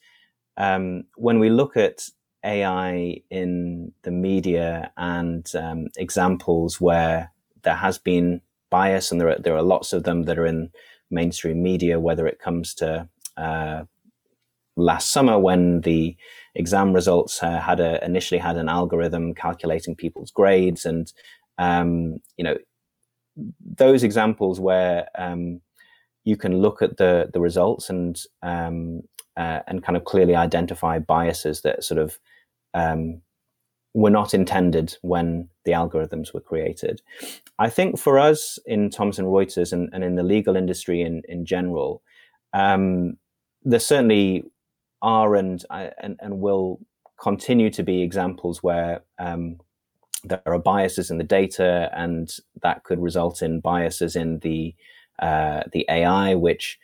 um, 0.57 1.05
when 1.17 1.39
we 1.39 1.49
look 1.49 1.77
at 1.77 2.09
AI 2.45 3.23
in 3.31 3.93
the 4.03 4.11
media 4.11 4.93
and 4.97 5.51
um, 5.55 5.87
examples 5.97 6.81
where 6.81 7.33
there 7.63 7.75
has 7.75 7.99
been 7.99 8.43
bias, 8.71 9.11
and 9.11 9.21
there 9.21 9.31
are 9.31 9.39
there 9.39 9.57
are 9.57 9.63
lots 9.63 9.95
of 9.95 10.05
them 10.05 10.25
that 10.25 10.39
are 10.39 10.47
in 10.47 10.71
mainstream 11.11 11.63
media, 11.63 11.99
whether 11.99 12.27
it 12.27 12.39
comes 12.39 12.75
to 12.75 13.09
uh, 13.39 13.85
last 14.77 15.11
summer 15.11 15.39
when 15.39 15.81
the 15.83 16.17
exam 16.55 16.93
results 16.93 17.43
uh, 17.43 17.61
had 17.61 17.81
a, 17.81 18.05
initially 18.05 18.39
had 18.39 18.59
an 18.59 18.69
algorithm 18.69 19.33
calculating 19.33 19.97
people's 19.97 20.31
grades, 20.31 20.85
and 20.85 21.15
um, 21.57 22.19
you 22.37 22.45
know 22.45 22.57
those 23.37 24.03
examples 24.03 24.61
where 24.61 25.09
um, 25.17 25.61
you 26.25 26.37
can 26.37 26.59
look 26.59 26.83
at 26.83 26.97
the 26.97 27.31
the 27.33 27.41
results 27.41 27.91
and 27.91 28.21
um, 28.43 29.03
uh, 29.37 29.61
and 29.67 29.83
kind 29.83 29.97
of 29.97 30.05
clearly 30.05 30.35
identify 30.35 30.99
biases 30.99 31.63
that 31.63 31.83
sort 31.85 31.99
of 31.99 32.19
um, 32.75 33.21
were 33.95 34.11
not 34.11 34.35
intended 34.35 34.97
when 35.03 35.49
the 35.65 35.73
algorithms 35.73 36.33
were 36.33 36.41
created. 36.41 37.03
I 37.59 37.69
think 37.69 37.99
for 37.99 38.19
us 38.19 38.59
in 38.67 38.91
Thomson 38.91 39.27
Reuters 39.27 39.73
and, 39.73 39.89
and 39.93 40.05
in 40.05 40.17
the 40.17 40.23
legal 40.23 40.57
industry 40.57 41.03
in 41.03 41.23
in 41.29 41.45
general, 41.45 42.03
um, 42.53 43.17
there 43.63 43.81
certainly 43.81 44.45
are 45.01 45.35
and 45.35 45.65
and 45.71 46.17
and 46.21 46.41
will 46.41 46.81
continue 47.21 47.71
to 47.71 47.83
be 47.83 48.03
examples 48.03 48.63
where 48.63 49.03
um, 49.19 49.59
there 50.25 50.43
are 50.47 50.59
biases 50.59 51.11
in 51.11 51.19
the 51.19 51.25
data, 51.25 51.91
and 51.95 52.35
that 52.63 52.85
could 52.85 53.01
result 53.01 53.43
in 53.43 53.61
biases 53.61 54.17
in 54.17 54.39
the 54.41 54.75
uh, 55.19 55.63
the 55.73 55.87
AI, 55.89 56.35
which 56.35 56.79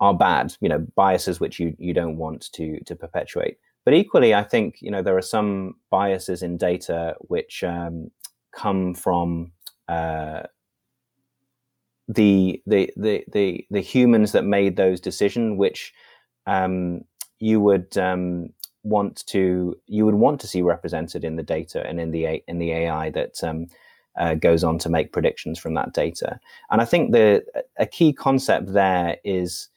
are 0.00 0.14
bad. 0.14 0.54
You 0.60 0.68
know, 0.68 0.86
biases 0.94 1.40
which 1.40 1.58
you 1.60 1.74
you 1.78 1.94
don't 1.94 2.16
want 2.16 2.52
to 2.52 2.80
to 2.84 2.96
perpetuate. 2.96 3.58
But 3.84 3.94
equally, 3.94 4.34
I 4.34 4.42
think 4.42 4.76
you 4.80 4.90
know 4.90 5.02
there 5.02 5.16
are 5.16 5.22
some 5.22 5.76
biases 5.90 6.42
in 6.42 6.56
data 6.56 7.14
which 7.20 7.62
um, 7.62 8.10
come 8.52 8.94
from 8.94 9.52
uh, 9.88 10.42
the, 12.08 12.62
the 12.66 12.90
the 12.96 13.24
the 13.32 13.66
the 13.70 13.80
humans 13.80 14.32
that 14.32 14.44
made 14.44 14.76
those 14.76 15.00
decisions, 15.00 15.58
which 15.58 15.92
um, 16.46 17.02
you 17.38 17.60
would 17.60 17.96
um, 17.98 18.50
want 18.86 19.26
to 19.26 19.76
you 19.86 20.04
would 20.04 20.14
want 20.14 20.40
to 20.40 20.46
see 20.46 20.62
represented 20.62 21.24
in 21.24 21.36
the 21.36 21.42
data 21.42 21.84
and 21.86 22.00
in 22.00 22.12
the 22.12 22.42
in 22.48 22.58
the 22.58 22.72
AI 22.72 23.10
that 23.10 23.42
um, 23.42 23.66
uh, 24.18 24.34
goes 24.34 24.64
on 24.64 24.78
to 24.78 24.88
make 24.88 25.12
predictions 25.12 25.58
from 25.58 25.74
that 25.74 25.92
data. 25.92 26.38
And 26.70 26.80
I 26.80 26.84
think 26.84 27.12
the 27.12 27.44
a 27.78 27.86
key 27.86 28.12
concept 28.12 28.72
there 28.72 29.18
is 29.24 29.68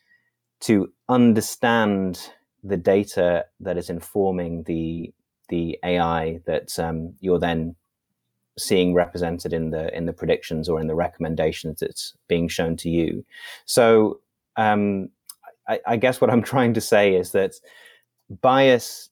to 0.61 0.91
understand 1.07 2.31
the 2.63 2.77
data 2.77 3.45
that 3.59 3.77
is 3.77 3.89
informing 3.89 4.63
the 4.63 5.13
the 5.49 5.79
AI 5.83 6.39
that 6.45 6.77
um, 6.77 7.15
you're 7.21 7.39
then 7.39 7.75
seeing 8.57 8.93
represented 8.93 9.53
in 9.53 9.71
the 9.71 9.95
in 9.95 10.05
the 10.05 10.13
predictions 10.13 10.69
or 10.69 10.79
in 10.79 10.87
the 10.87 10.95
recommendations 10.95 11.79
that's 11.79 12.13
being 12.27 12.47
shown 12.47 12.77
to 12.77 12.89
you. 12.89 13.25
So 13.65 14.19
um, 14.57 15.09
I, 15.67 15.79
I 15.87 15.97
guess 15.97 16.21
what 16.21 16.29
I'm 16.29 16.43
trying 16.53 16.73
to 16.75 16.81
say 16.81 17.15
is 17.15 17.31
that 17.31 17.55
bias 18.29 19.09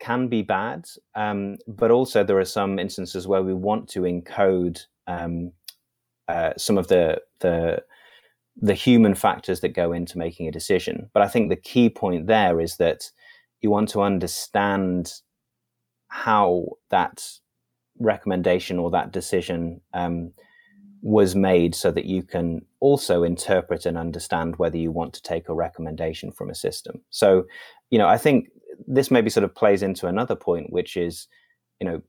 can 0.00 0.28
be 0.28 0.42
bad, 0.42 0.86
um, 1.14 1.56
but 1.68 1.90
also 1.90 2.24
there 2.24 2.38
are 2.38 2.44
some 2.44 2.78
instances 2.78 3.28
where 3.28 3.42
we 3.42 3.54
want 3.54 3.88
to 3.90 4.00
encode 4.00 4.80
um, 5.06 5.52
uh, 6.28 6.52
some 6.56 6.78
of 6.78 6.88
the 6.88 7.20
the 7.40 7.82
the 8.56 8.74
human 8.74 9.14
factors 9.14 9.60
that 9.60 9.74
go 9.74 9.92
into 9.92 10.18
making 10.18 10.46
a 10.46 10.52
decision. 10.52 11.08
But 11.12 11.22
I 11.22 11.28
think 11.28 11.48
the 11.48 11.56
key 11.56 11.88
point 11.88 12.26
there 12.26 12.60
is 12.60 12.76
that 12.76 13.10
you 13.60 13.70
want 13.70 13.88
to 13.90 14.02
understand 14.02 15.12
how 16.08 16.66
that 16.90 17.24
recommendation 17.98 18.78
or 18.78 18.90
that 18.90 19.12
decision 19.12 19.80
um, 19.94 20.32
was 21.02 21.34
made 21.34 21.74
so 21.74 21.90
that 21.90 22.04
you 22.04 22.22
can 22.22 22.62
also 22.80 23.22
interpret 23.22 23.86
and 23.86 23.96
understand 23.96 24.56
whether 24.56 24.76
you 24.76 24.90
want 24.90 25.14
to 25.14 25.22
take 25.22 25.48
a 25.48 25.54
recommendation 25.54 26.30
from 26.30 26.50
a 26.50 26.54
system. 26.54 27.00
So, 27.10 27.46
you 27.90 27.98
know, 27.98 28.08
I 28.08 28.18
think 28.18 28.48
this 28.86 29.10
maybe 29.10 29.30
sort 29.30 29.44
of 29.44 29.54
plays 29.54 29.82
into 29.82 30.06
another 30.06 30.36
point, 30.36 30.72
which 30.72 30.96
is, 30.96 31.28
you 31.80 31.88
know, 31.88 32.02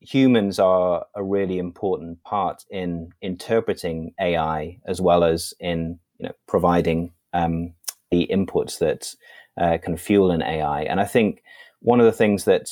humans 0.00 0.58
are 0.58 1.06
a 1.14 1.22
really 1.22 1.58
important 1.58 2.22
part 2.24 2.64
in 2.70 3.10
interpreting 3.22 4.12
AI 4.20 4.78
as 4.86 5.00
well 5.00 5.22
as 5.22 5.54
in 5.60 5.98
you 6.18 6.26
know 6.26 6.32
providing 6.48 7.12
um, 7.32 7.72
the 8.10 8.28
inputs 8.30 8.78
that 8.78 9.14
uh, 9.60 9.78
can 9.82 9.96
fuel 9.96 10.30
an 10.30 10.42
AI. 10.42 10.82
And 10.82 11.00
I 11.00 11.04
think 11.04 11.42
one 11.80 12.00
of 12.00 12.06
the 12.06 12.12
things 12.12 12.44
that 12.44 12.68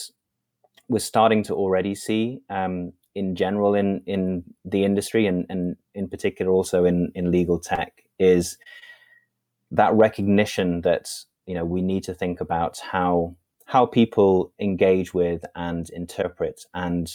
we're 0.89 0.99
starting 0.99 1.43
to 1.45 1.55
already 1.55 1.95
see 1.95 2.41
um, 2.51 2.93
in 3.15 3.37
general 3.37 3.75
in 3.75 4.03
in 4.07 4.45
the 4.65 4.85
industry 4.85 5.27
and, 5.27 5.47
and 5.49 5.77
in 5.95 6.09
particular 6.09 6.51
also 6.51 6.85
in 6.85 7.13
in 7.15 7.31
legal 7.31 7.59
tech 7.61 8.03
is 8.19 8.59
that 9.71 9.95
recognition 9.95 10.81
that 10.83 11.09
you 11.51 11.57
know 11.57 11.65
we 11.65 11.83
need 11.83 12.05
to 12.05 12.15
think 12.15 12.41
about 12.41 12.79
how 12.79 13.35
how 13.65 13.85
people 13.85 14.53
engage 14.61 15.13
with 15.13 15.45
and 15.57 15.91
interpret 15.91 16.65
and 16.75 17.13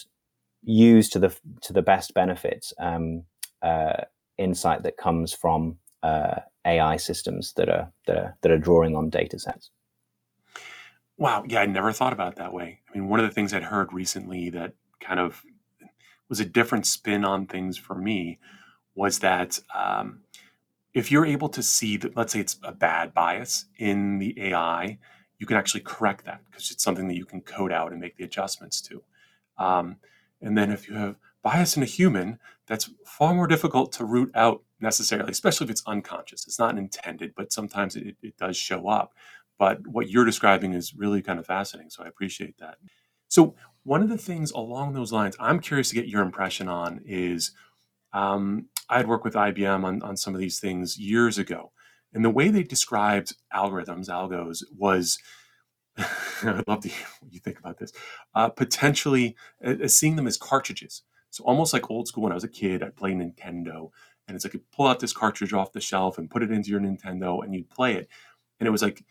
use 0.61 1.07
to 1.07 1.19
the 1.19 1.33
to 1.61 1.71
the 1.71 1.81
best 1.81 2.13
benefit 2.13 2.73
um, 2.77 3.23
uh, 3.61 4.01
insight 4.37 4.83
that 4.83 4.97
comes 4.97 5.31
from 5.31 5.77
uh, 6.03 6.41
AI 6.65 6.97
systems 6.97 7.53
that 7.53 7.69
are 7.69 7.93
that 8.07 8.17
are 8.17 8.37
that 8.41 8.51
are 8.51 8.57
drawing 8.57 8.93
on 8.93 9.09
data 9.09 9.39
sets. 9.39 9.69
Wow, 11.17 11.45
yeah, 11.47 11.61
I 11.61 11.65
never 11.65 11.93
thought 11.93 12.11
about 12.11 12.33
it 12.33 12.39
that 12.39 12.51
way. 12.51 12.81
I 12.89 12.97
mean, 12.97 13.07
one 13.07 13.21
of 13.21 13.25
the 13.25 13.33
things 13.33 13.53
I'd 13.53 13.63
heard 13.63 13.93
recently 13.93 14.49
that 14.49 14.73
kind 14.99 15.21
of 15.21 15.43
was 16.27 16.41
a 16.41 16.45
different 16.45 16.85
spin 16.85 17.23
on 17.23 17.47
things 17.47 17.77
for 17.77 17.95
me 17.95 18.39
was 18.95 19.19
that 19.19 19.59
um, 19.73 20.23
if 20.95 21.11
you're 21.11 21.25
able 21.25 21.49
to 21.49 21.61
see 21.61 21.97
that, 21.97 22.15
let's 22.15 22.33
say 22.33 22.39
it's 22.39 22.57
a 22.63 22.71
bad 22.71 23.13
bias 23.13 23.65
in 23.77 24.17
the 24.17 24.33
AI, 24.41 24.97
you 25.37 25.45
can 25.45 25.57
actually 25.57 25.81
correct 25.81 26.25
that 26.25 26.41
because 26.49 26.71
it's 26.71 26.81
something 26.83 27.09
that 27.09 27.17
you 27.17 27.25
can 27.25 27.41
code 27.41 27.73
out 27.73 27.91
and 27.91 27.99
make 27.99 28.15
the 28.15 28.23
adjustments 28.23 28.81
to. 28.81 29.03
Um, 29.57 29.97
and 30.41 30.57
then 30.57 30.71
if 30.71 30.87
you 30.87 30.95
have 30.95 31.17
bias 31.43 31.75
in 31.75 31.83
a 31.83 31.85
human, 31.85 32.39
that's 32.65 32.89
far 33.05 33.33
more 33.33 33.45
difficult 33.45 33.91
to 33.93 34.05
root 34.05 34.31
out 34.35 34.63
necessarily, 34.79 35.31
especially 35.31 35.65
if 35.65 35.71
it's 35.71 35.83
unconscious. 35.85 36.47
It's 36.47 36.59
not 36.59 36.77
intended, 36.77 37.33
but 37.35 37.51
sometimes 37.51 37.97
it, 37.97 38.15
it 38.23 38.37
does 38.37 38.55
show 38.55 38.87
up. 38.87 39.13
But 39.59 39.85
what 39.85 40.09
you're 40.09 40.25
describing 40.25 40.73
is 40.73 40.95
really 40.95 41.21
kind 41.21 41.39
of 41.39 41.45
fascinating. 41.45 41.89
So 41.89 42.03
I 42.03 42.07
appreciate 42.07 42.57
that. 42.59 42.77
So 43.27 43.55
one 43.83 44.01
of 44.01 44.07
the 44.07 44.17
things 44.17 44.51
along 44.51 44.93
those 44.93 45.11
lines, 45.11 45.35
I'm 45.41 45.59
curious 45.59 45.89
to 45.89 45.95
get 45.95 46.07
your 46.07 46.21
impression 46.21 46.69
on 46.69 47.01
is 47.05 47.51
um, 48.13 48.67
I 48.89 48.97
had 48.97 49.07
worked 49.07 49.25
with 49.25 49.33
IBM 49.33 49.83
on, 49.83 50.01
on 50.01 50.17
some 50.17 50.33
of 50.33 50.39
these 50.39 50.59
things 50.59 50.97
years 50.97 51.37
ago. 51.37 51.71
And 52.13 52.23
the 52.23 52.29
way 52.29 52.49
they 52.49 52.63
described 52.63 53.35
algorithms, 53.53 54.09
algos, 54.09 54.63
was 54.75 55.17
I'd 55.97 56.67
love 56.67 56.81
to 56.81 56.89
hear 56.89 57.07
what 57.19 57.33
you 57.33 57.39
think 57.39 57.59
about 57.59 57.77
this. 57.77 57.91
Uh, 58.33 58.49
potentially 58.49 59.35
uh, 59.63 59.87
seeing 59.87 60.15
them 60.15 60.27
as 60.27 60.37
cartridges. 60.37 61.03
So 61.29 61.43
almost 61.43 61.73
like 61.73 61.89
old 61.89 62.07
school 62.07 62.23
when 62.23 62.31
I 62.31 62.35
was 62.35 62.43
a 62.43 62.49
kid, 62.49 62.83
I'd 62.83 62.95
play 62.95 63.11
Nintendo. 63.11 63.89
And 64.27 64.35
it's 64.35 64.45
like 64.45 64.53
you 64.53 64.61
pull 64.75 64.87
out 64.87 64.99
this 64.99 65.13
cartridge 65.13 65.53
off 65.53 65.73
the 65.73 65.81
shelf 65.81 66.17
and 66.17 66.29
put 66.29 66.43
it 66.43 66.51
into 66.51 66.69
your 66.69 66.79
Nintendo 66.79 67.43
and 67.43 67.53
you'd 67.53 67.69
play 67.69 67.95
it. 67.95 68.07
And 68.59 68.67
it 68.67 68.71
was 68.71 68.81
like 68.81 69.03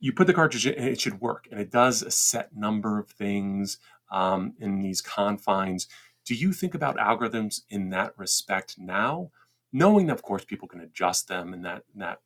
you 0.00 0.12
put 0.12 0.26
the 0.26 0.34
cartridge 0.34 0.66
in 0.66 0.74
and 0.74 0.88
it 0.88 1.00
should 1.00 1.20
work. 1.20 1.46
And 1.50 1.60
it 1.60 1.70
does 1.70 2.02
a 2.02 2.10
set 2.10 2.54
number 2.54 2.98
of 2.98 3.08
things 3.08 3.78
um, 4.10 4.54
in 4.58 4.80
these 4.80 5.00
confines. 5.00 5.88
Do 6.24 6.34
you 6.34 6.52
think 6.52 6.74
about 6.74 6.96
algorithms 6.96 7.62
in 7.68 7.90
that 7.90 8.16
respect 8.16 8.76
now? 8.78 9.30
Knowing 9.72 10.06
that, 10.06 10.14
of 10.14 10.22
course, 10.22 10.44
people 10.44 10.68
can 10.68 10.80
adjust 10.80 11.28
them 11.28 11.52
and 11.52 11.64
that, 11.64 11.84
that 11.96 12.20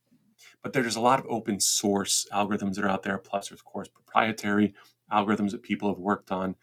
but 0.63 0.73
there's 0.73 0.97
a 0.97 1.01
lot 1.01 1.19
of 1.19 1.27
open 1.29 1.61
source 1.61 2.27
algorithms 2.33 2.75
that 2.75 2.85
are 2.85 2.89
out 2.89 3.03
there. 3.03 3.19
Plus, 3.19 3.51
of 3.51 3.65
course, 3.65 3.89
proprietary 3.89 4.75
algorithms 5.13 5.53
that 5.53 5.63
people 5.63 5.89
have 5.89 5.99
worked 5.99 6.31
on. 6.31 6.57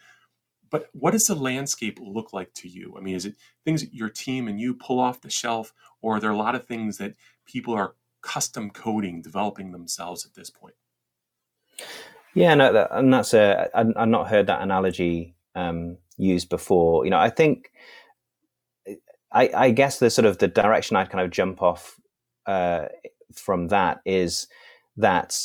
But 0.69 0.89
what 0.93 1.11
does 1.11 1.27
the 1.27 1.35
landscape 1.35 1.99
look 2.01 2.33
like 2.33 2.53
to 2.55 2.67
you? 2.67 2.95
I 2.97 3.01
mean, 3.01 3.15
is 3.15 3.25
it 3.25 3.35
things 3.63 3.81
that 3.81 3.93
your 3.93 4.09
team 4.09 4.47
and 4.47 4.59
you 4.59 4.73
pull 4.73 4.99
off 4.99 5.21
the 5.21 5.29
shelf, 5.29 5.73
or 6.01 6.17
are 6.17 6.19
there 6.19 6.31
a 6.31 6.37
lot 6.37 6.55
of 6.55 6.65
things 6.65 6.97
that 6.97 7.15
people 7.45 7.73
are 7.75 7.95
custom 8.21 8.71
coding, 8.71 9.21
developing 9.21 9.71
themselves 9.71 10.25
at 10.25 10.33
this 10.33 10.49
point? 10.49 10.75
Yeah, 12.33 12.55
no, 12.55 12.73
that, 12.73 12.89
and 12.91 13.13
that's 13.13 13.33
a. 13.35 13.69
I've 13.75 14.07
not 14.07 14.29
heard 14.29 14.47
that 14.47 14.61
analogy 14.61 15.35
um, 15.53 15.97
used 16.17 16.49
before. 16.49 17.05
You 17.05 17.11
know, 17.11 17.19
I 17.19 17.29
think, 17.31 17.71
I, 19.33 19.49
I 19.55 19.71
guess 19.71 19.99
the 19.99 20.09
sort 20.09 20.25
of 20.25 20.39
the 20.39 20.47
direction 20.49 20.97
I'd 20.97 21.09
kind 21.11 21.23
of 21.25 21.31
jump 21.31 21.61
off 21.61 21.99
uh, 22.47 22.87
from 23.35 23.69
that 23.69 24.01
is 24.05 24.47
that 24.97 25.37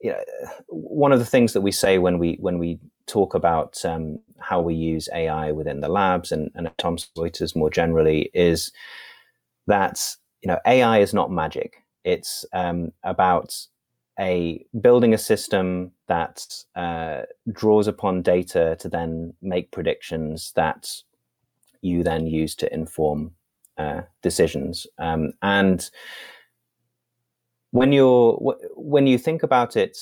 you 0.00 0.12
know, 0.12 0.20
one 0.68 1.12
of 1.12 1.18
the 1.20 1.26
things 1.26 1.54
that 1.54 1.62
we 1.62 1.72
say 1.72 1.98
when 1.98 2.18
we 2.18 2.36
when 2.40 2.58
we 2.58 2.80
talk 3.06 3.34
about 3.34 3.84
um, 3.84 4.18
how 4.40 4.60
we 4.60 4.74
use 4.74 5.08
AI 5.14 5.52
within 5.52 5.80
the 5.80 5.88
labs 5.88 6.32
and, 6.32 6.50
and 6.54 6.66
at 6.68 6.78
Thomson 6.78 7.08
Reuters 7.18 7.56
more 7.56 7.70
generally 7.70 8.30
is 8.34 8.72
that 9.68 10.00
you 10.42 10.48
know 10.48 10.58
AI 10.66 11.00
is 11.00 11.14
not 11.14 11.32
magic. 11.32 11.78
It's 12.04 12.46
um, 12.54 12.92
about 13.04 13.56
a 14.18 14.64
building 14.80 15.14
a 15.14 15.18
system 15.18 15.92
that 16.08 16.44
uh, 16.74 17.22
draws 17.52 17.86
upon 17.86 18.22
data 18.22 18.76
to 18.80 18.88
then 18.88 19.32
make 19.40 19.70
predictions 19.70 20.52
that 20.56 20.90
you 21.80 22.02
then 22.02 22.26
use 22.26 22.54
to 22.56 22.72
inform 22.72 23.32
uh, 23.76 24.02
decisions. 24.22 24.86
Um, 24.98 25.32
and 25.42 25.88
when 27.70 27.92
you're 27.92 28.34
when 28.74 29.06
you 29.06 29.18
think 29.18 29.42
about 29.42 29.76
it 29.76 29.98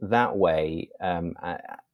that 0.00 0.36
way, 0.36 0.88
um, 1.00 1.34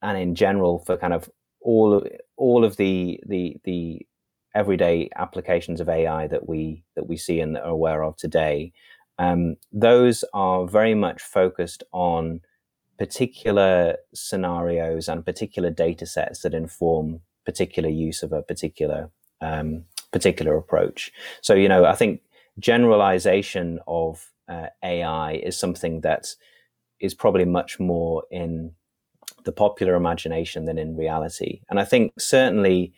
and 0.02 0.18
in 0.18 0.34
general 0.34 0.78
for 0.80 0.96
kind 0.96 1.12
of 1.12 1.28
all 1.60 2.06
all 2.36 2.64
of 2.64 2.76
the 2.76 3.20
the 3.26 3.56
the 3.64 4.06
everyday 4.54 5.08
applications 5.16 5.80
of 5.80 5.88
AI 5.88 6.26
that 6.28 6.48
we 6.48 6.84
that 6.94 7.08
we 7.08 7.16
see 7.16 7.40
and 7.40 7.56
that 7.56 7.64
are 7.64 7.70
aware 7.70 8.04
of 8.04 8.16
today, 8.16 8.72
um, 9.18 9.56
those 9.72 10.24
are 10.34 10.66
very 10.66 10.94
much 10.94 11.22
focused 11.22 11.82
on 11.92 12.40
particular 12.98 13.96
scenarios 14.14 15.08
and 15.08 15.24
particular 15.24 15.70
data 15.70 16.06
sets 16.06 16.40
that 16.40 16.54
inform 16.54 17.20
particular 17.44 17.88
use 17.88 18.22
of 18.22 18.32
a 18.32 18.42
particular 18.42 19.10
um, 19.40 19.84
particular 20.12 20.56
approach. 20.56 21.12
So 21.42 21.54
you 21.54 21.68
know, 21.68 21.84
I 21.84 21.94
think 21.94 22.20
generalization 22.58 23.80
of 23.86 24.30
uh, 24.48 24.68
AI 24.82 25.32
is 25.34 25.58
something 25.58 26.00
that 26.02 26.28
is 27.00 27.14
probably 27.14 27.44
much 27.44 27.78
more 27.78 28.24
in 28.30 28.72
the 29.44 29.52
popular 29.52 29.94
imagination 29.94 30.64
than 30.64 30.78
in 30.78 30.96
reality. 30.96 31.60
And 31.68 31.78
I 31.78 31.84
think 31.84 32.12
certainly, 32.18 32.94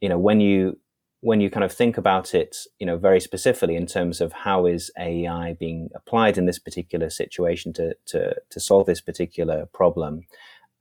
you 0.00 0.08
know, 0.08 0.18
when 0.18 0.40
you 0.40 0.78
when 1.20 1.40
you 1.40 1.50
kind 1.50 1.64
of 1.64 1.72
think 1.72 1.98
about 1.98 2.34
it, 2.34 2.56
you 2.78 2.86
know, 2.86 2.96
very 2.96 3.20
specifically 3.20 3.74
in 3.76 3.86
terms 3.86 4.20
of 4.20 4.32
how 4.32 4.66
is 4.66 4.90
AI 4.98 5.54
being 5.54 5.90
applied 5.94 6.38
in 6.38 6.46
this 6.46 6.58
particular 6.58 7.10
situation 7.10 7.72
to 7.74 7.94
to 8.06 8.36
to 8.50 8.60
solve 8.60 8.86
this 8.86 9.00
particular 9.00 9.66
problem, 9.66 10.22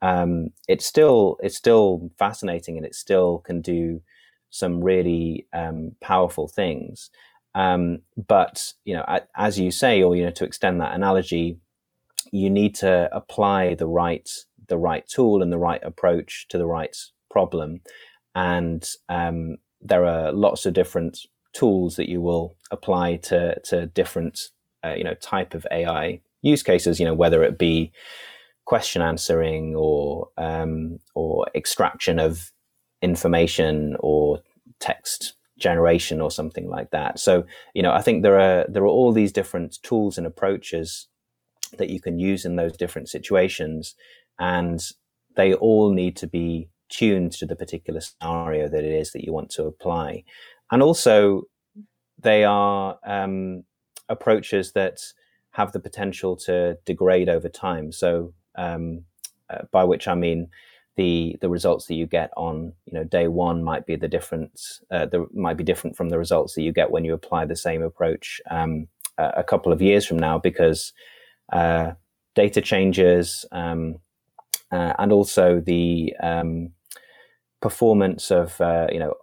um, 0.02 0.52
it's 0.68 0.86
still 0.86 1.38
it's 1.42 1.58
still 1.58 2.12
fascinating 2.20 2.78
and 2.78 2.86
it 2.86 2.96
still 2.96 3.40
can 3.40 3.62
do 3.62 4.02
some 4.50 4.84
really 4.84 5.48
um, 5.54 5.94
powerful 6.02 6.48
things. 6.48 7.10
Um, 7.56 8.00
but 8.28 8.74
you 8.86 8.94
know, 8.94 9.06
as 9.36 9.60
you 9.60 9.72
say, 9.72 10.04
or 10.04 10.16
you 10.16 10.24
know, 10.24 10.32
to 10.32 10.46
extend 10.46 10.80
that 10.82 10.94
analogy, 10.94 11.58
you 12.32 12.50
need 12.50 12.76
to 12.76 13.10
apply 13.12 13.74
the 13.74 13.88
right 13.88 14.30
the 14.68 14.78
right 14.78 15.08
tool 15.08 15.42
and 15.42 15.52
the 15.52 15.58
right 15.58 15.82
approach 15.84 16.46
to 16.50 16.58
the 16.58 16.68
right 16.68 16.96
problem. 17.32 17.82
And 18.36 18.88
um, 19.10 19.58
there 19.82 20.06
are 20.06 20.32
lots 20.32 20.66
of 20.66 20.74
different 20.74 21.20
tools 21.54 21.96
that 21.96 22.10
you 22.10 22.22
will 22.22 22.56
apply 22.72 23.18
to 23.18 23.60
to 23.62 23.88
different 23.88 24.50
uh, 24.84 24.94
you 24.96 25.04
know 25.04 25.14
type 25.16 25.54
of 25.54 25.66
AI 25.72 26.22
use 26.42 26.64
cases. 26.64 27.00
You 27.00 27.06
know, 27.06 27.14
whether 27.14 27.44
it 27.44 27.58
be 27.58 27.92
question 28.66 29.02
answering 29.02 29.76
or 29.76 30.30
um, 30.38 31.00
or 31.16 31.48
extraction 31.56 32.20
of 32.20 32.52
information 33.02 33.96
or 34.00 34.42
text 34.80 35.34
generation 35.58 36.22
or 36.22 36.30
something 36.30 36.70
like 36.70 36.92
that. 36.92 37.20
So, 37.20 37.46
you 37.74 37.82
know, 37.82 37.92
I 37.92 38.02
think 38.02 38.24
there 38.24 38.40
are 38.40 38.66
there 38.68 38.84
are 38.84 38.88
all 38.88 39.12
these 39.12 39.32
different 39.32 39.82
tools 39.84 40.18
and 40.18 40.28
approaches 40.28 41.08
that 41.78 41.90
you 41.90 42.00
can 42.00 42.20
use 42.20 42.46
in 42.46 42.56
those 42.56 42.78
different 42.78 43.10
situations, 43.10 43.96
and 44.40 44.82
they 45.36 45.54
all 45.54 45.92
need 45.92 46.16
to 46.18 46.28
be 46.28 46.70
tuned 46.90 47.32
to 47.34 47.46
the 47.46 47.56
particular 47.56 48.02
scenario 48.02 48.68
that 48.70 48.84
it 48.84 48.94
is 48.94 49.12
that 49.12 49.24
you 49.24 49.34
want 49.34 49.50
to 49.52 49.66
apply. 49.66 50.24
And 50.72 50.82
also, 50.82 51.44
they 52.20 52.44
are 52.44 52.98
um, 53.06 53.64
approaches 54.10 54.74
that 54.74 55.00
have 55.52 55.72
the 55.72 55.80
potential 55.80 56.36
to 56.36 56.78
degrade 56.86 57.30
over 57.30 57.50
time. 57.50 57.92
So, 57.92 58.34
um, 58.56 59.04
uh, 59.50 59.64
by 59.72 59.84
which 59.84 60.08
I 60.08 60.16
mean 60.16 60.50
the 60.98 61.38
the 61.42 61.50
results 61.50 61.86
that 61.86 61.94
you 61.94 62.06
get 62.06 62.32
on 62.36 62.74
you 62.86 62.94
know 62.94 63.04
day 63.04 63.28
one 63.28 63.64
might 63.64 63.86
be 63.86 63.96
the 63.96 64.08
difference 64.08 64.82
uh, 64.92 65.06
the, 65.06 65.26
might 65.34 65.56
be 65.56 65.64
different 65.64 65.96
from 65.96 66.10
the 66.10 66.18
results 66.18 66.56
that 66.56 66.64
you 66.64 66.74
get 66.74 66.92
when 66.92 67.06
you 67.06 67.14
apply 67.14 67.46
the 67.46 67.56
same 67.56 67.82
approach 67.82 68.42
um, 68.50 68.88
a, 69.18 69.34
a 69.38 69.44
couple 69.44 69.72
of 69.72 69.82
years 69.82 70.06
from 70.06 70.18
now 70.18 70.38
because 70.38 70.92
uh, 71.54 71.92
data 72.36 72.62
changes 72.62 73.46
um, 73.52 73.96
uh, 74.72 74.94
and 75.00 75.12
also 75.14 75.62
the 75.62 76.14
um, 76.22 76.72
performance 77.62 78.32
of 78.32 78.60
uh, 78.62 78.88
you 78.92 79.00
know 79.00 79.14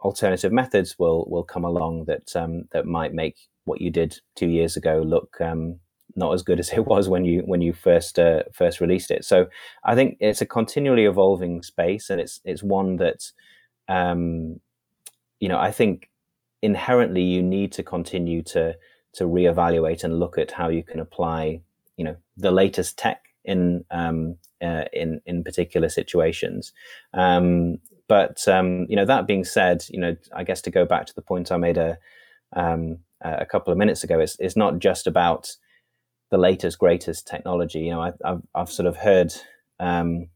alternative 0.00 0.52
methods 0.52 0.98
will 0.98 1.24
will 1.28 1.44
come 1.44 1.64
along 1.64 2.04
that 2.06 2.34
um, 2.36 2.64
that 2.72 2.86
might 2.86 3.14
make 3.14 3.36
what 3.64 3.80
you 3.80 3.90
did 3.90 4.18
two 4.36 4.48
years 4.48 4.76
ago 4.76 5.02
look 5.04 5.40
um, 5.40 5.78
not 6.16 6.32
as 6.32 6.42
good 6.42 6.60
as 6.60 6.70
it 6.70 6.86
was 6.86 7.08
when 7.08 7.24
you 7.24 7.40
when 7.40 7.60
you 7.60 7.72
first 7.72 8.18
uh, 8.18 8.42
first 8.52 8.80
released 8.80 9.10
it. 9.10 9.24
So 9.24 9.46
I 9.84 9.94
think 9.94 10.16
it's 10.20 10.40
a 10.40 10.46
continually 10.46 11.04
evolving 11.04 11.62
space, 11.62 12.10
and 12.10 12.20
it's 12.20 12.40
it's 12.44 12.62
one 12.62 12.96
that 12.96 13.30
um, 13.88 14.60
you 15.40 15.48
know 15.48 15.58
I 15.58 15.70
think 15.70 16.10
inherently 16.62 17.22
you 17.22 17.42
need 17.42 17.72
to 17.72 17.82
continue 17.82 18.42
to 18.42 18.74
to 19.14 19.24
reevaluate 19.24 20.02
and 20.02 20.18
look 20.18 20.38
at 20.38 20.50
how 20.50 20.68
you 20.68 20.82
can 20.82 21.00
apply 21.00 21.60
you 21.96 22.04
know 22.04 22.16
the 22.36 22.50
latest 22.50 22.98
tech 22.98 23.22
in 23.44 23.84
um, 23.90 24.36
uh, 24.62 24.84
in 24.92 25.20
in 25.26 25.44
particular 25.44 25.88
situations. 25.88 26.72
Um, 27.12 27.78
but 28.08 28.46
um, 28.48 28.86
you 28.88 28.96
know 28.96 29.06
that 29.06 29.26
being 29.26 29.44
said, 29.44 29.84
you 29.88 30.00
know 30.00 30.16
I 30.34 30.44
guess 30.44 30.62
to 30.62 30.70
go 30.70 30.84
back 30.84 31.06
to 31.06 31.14
the 31.14 31.22
point 31.22 31.52
I 31.52 31.56
made 31.56 31.78
a 31.78 31.98
um, 32.54 32.98
a 33.22 33.46
couple 33.46 33.72
of 33.72 33.78
minutes 33.78 34.04
ago, 34.04 34.20
it's 34.20 34.36
it's 34.38 34.56
not 34.56 34.78
just 34.78 35.06
about 35.06 35.56
the 36.30 36.38
latest 36.38 36.78
greatest 36.78 37.26
technology. 37.26 37.80
You 37.80 37.92
know, 37.92 38.00
I, 38.00 38.12
have 38.24 38.42
I've 38.54 38.70
sort 38.70 38.86
of 38.86 38.96
heard, 38.96 39.32
um, 39.80 40.28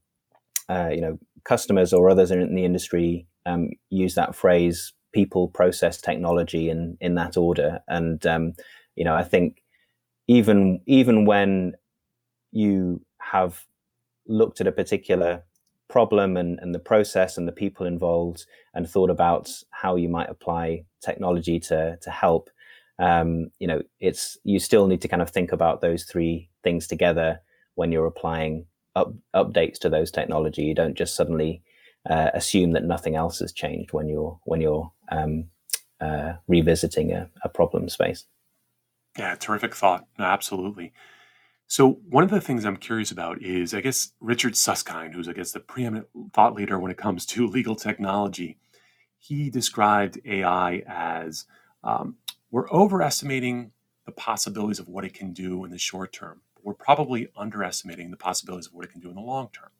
uh, 0.69 0.91
you 0.93 1.01
know, 1.01 1.19
customers 1.45 1.93
or 1.93 2.09
others 2.09 2.31
in 2.31 2.55
the 2.55 2.65
industry 2.65 3.27
um, 3.47 3.71
use 3.91 4.15
that 4.15 4.35
phrase 4.35 4.93
"people, 5.13 5.49
process, 5.49 6.01
technology" 6.01 6.71
in 6.71 6.97
in 7.01 7.15
that 7.17 7.37
order. 7.37 7.81
And 7.89 8.25
um, 8.27 8.55
you 8.97 9.05
know, 9.05 9.15
I 9.15 9.25
think 9.25 9.63
even 10.27 10.81
even 10.87 11.25
when 11.25 11.75
you 12.51 13.01
have 13.19 13.65
looked 14.27 14.61
at 14.61 14.67
a 14.67 14.73
particular 14.73 15.43
problem 15.89 16.37
and, 16.37 16.59
and 16.61 16.75
the 16.75 16.79
process 16.79 17.39
and 17.39 17.49
the 17.49 17.53
people 17.53 17.87
involved 17.87 18.45
and 18.75 18.89
thought 18.89 19.11
about 19.11 19.51
how 19.71 19.97
you 19.97 20.09
might 20.09 20.29
apply 20.29 20.85
technology 21.01 21.59
to 21.59 21.97
to 22.03 22.11
help 22.11 22.51
um, 22.99 23.51
you 23.59 23.67
know, 23.67 23.83
it's 24.01 24.39
you 24.45 24.59
still 24.59 24.87
need 24.87 25.01
to 25.03 25.09
kind 25.09 25.23
of 25.23 25.31
think 25.31 25.53
about 25.53 25.81
those 25.81 26.05
three 26.05 26.49
things 26.63 26.87
together 26.87 27.41
when 27.75 27.93
you're 27.93 28.07
applying 28.07 28.67
up, 28.97 29.15
updates 29.35 29.79
to 29.81 29.89
those 29.89 30.11
technology. 30.11 30.63
You 30.63 30.75
don't 30.75 30.97
just 30.97 31.15
suddenly 31.15 31.63
uh, 32.09 32.31
assume 32.35 32.73
that 32.73 32.85
nothing 32.85 33.15
else 33.15 33.39
has 33.39 33.53
changed 33.53 33.93
when 33.93 34.09
you're 34.09 34.39
when 34.45 34.61
you're 34.61 34.91
um, 35.11 35.45
uh, 36.01 36.35
revisiting 36.49 37.13
a, 37.13 37.31
a, 37.43 37.49
problem 37.49 37.89
space. 37.89 38.25
Yeah, 39.17 39.35
terrific 39.37 39.75
thought. 39.75 40.07
Absolutely. 40.19 40.93
So 41.69 42.01
one 42.09 42.25
of 42.25 42.31
the 42.31 42.41
things 42.41 42.65
I'm 42.65 42.79
curious 42.79 43.11
about 43.11 43.43
is, 43.43 43.75
I 43.75 43.83
guess, 43.83 44.13
Richard 44.21 44.57
Susskind, 44.57 45.15
who's 45.15 45.29
I 45.29 45.35
guess 45.35 45.53
the 45.53 45.61
preeminent 45.61 46.09
thought 46.33 46.55
leader 46.55 46.79
when 46.79 46.91
it 46.91 46.97
comes 46.97 47.27
to 47.27 47.47
legal 47.49 47.77
technology. 47.77 48.57
He 49.19 49.51
described 49.51 50.19
AI 50.25 50.83
as 50.89 51.45
um, 51.85 52.17
we're 52.51 52.71
overestimating 52.71 53.73
the 54.07 54.13
possibilities 54.13 54.79
of 54.79 54.89
what 54.89 55.05
it 55.05 55.13
can 55.13 55.35
do 55.35 55.65
in 55.65 55.71
the 55.71 55.79
short 55.79 56.13
term. 56.13 56.41
But 56.55 56.65
we're 56.65 56.75
probably 56.75 57.29
underestimating 57.37 58.11
the 58.11 58.17
possibilities 58.17 58.69
of 58.69 58.75
what 58.75 58.87
it 58.87 58.93
can 58.93 59.01
do 59.01 59.11
in 59.11 59.17
the 59.17 59.21
long 59.21 59.51
term. 59.53 59.71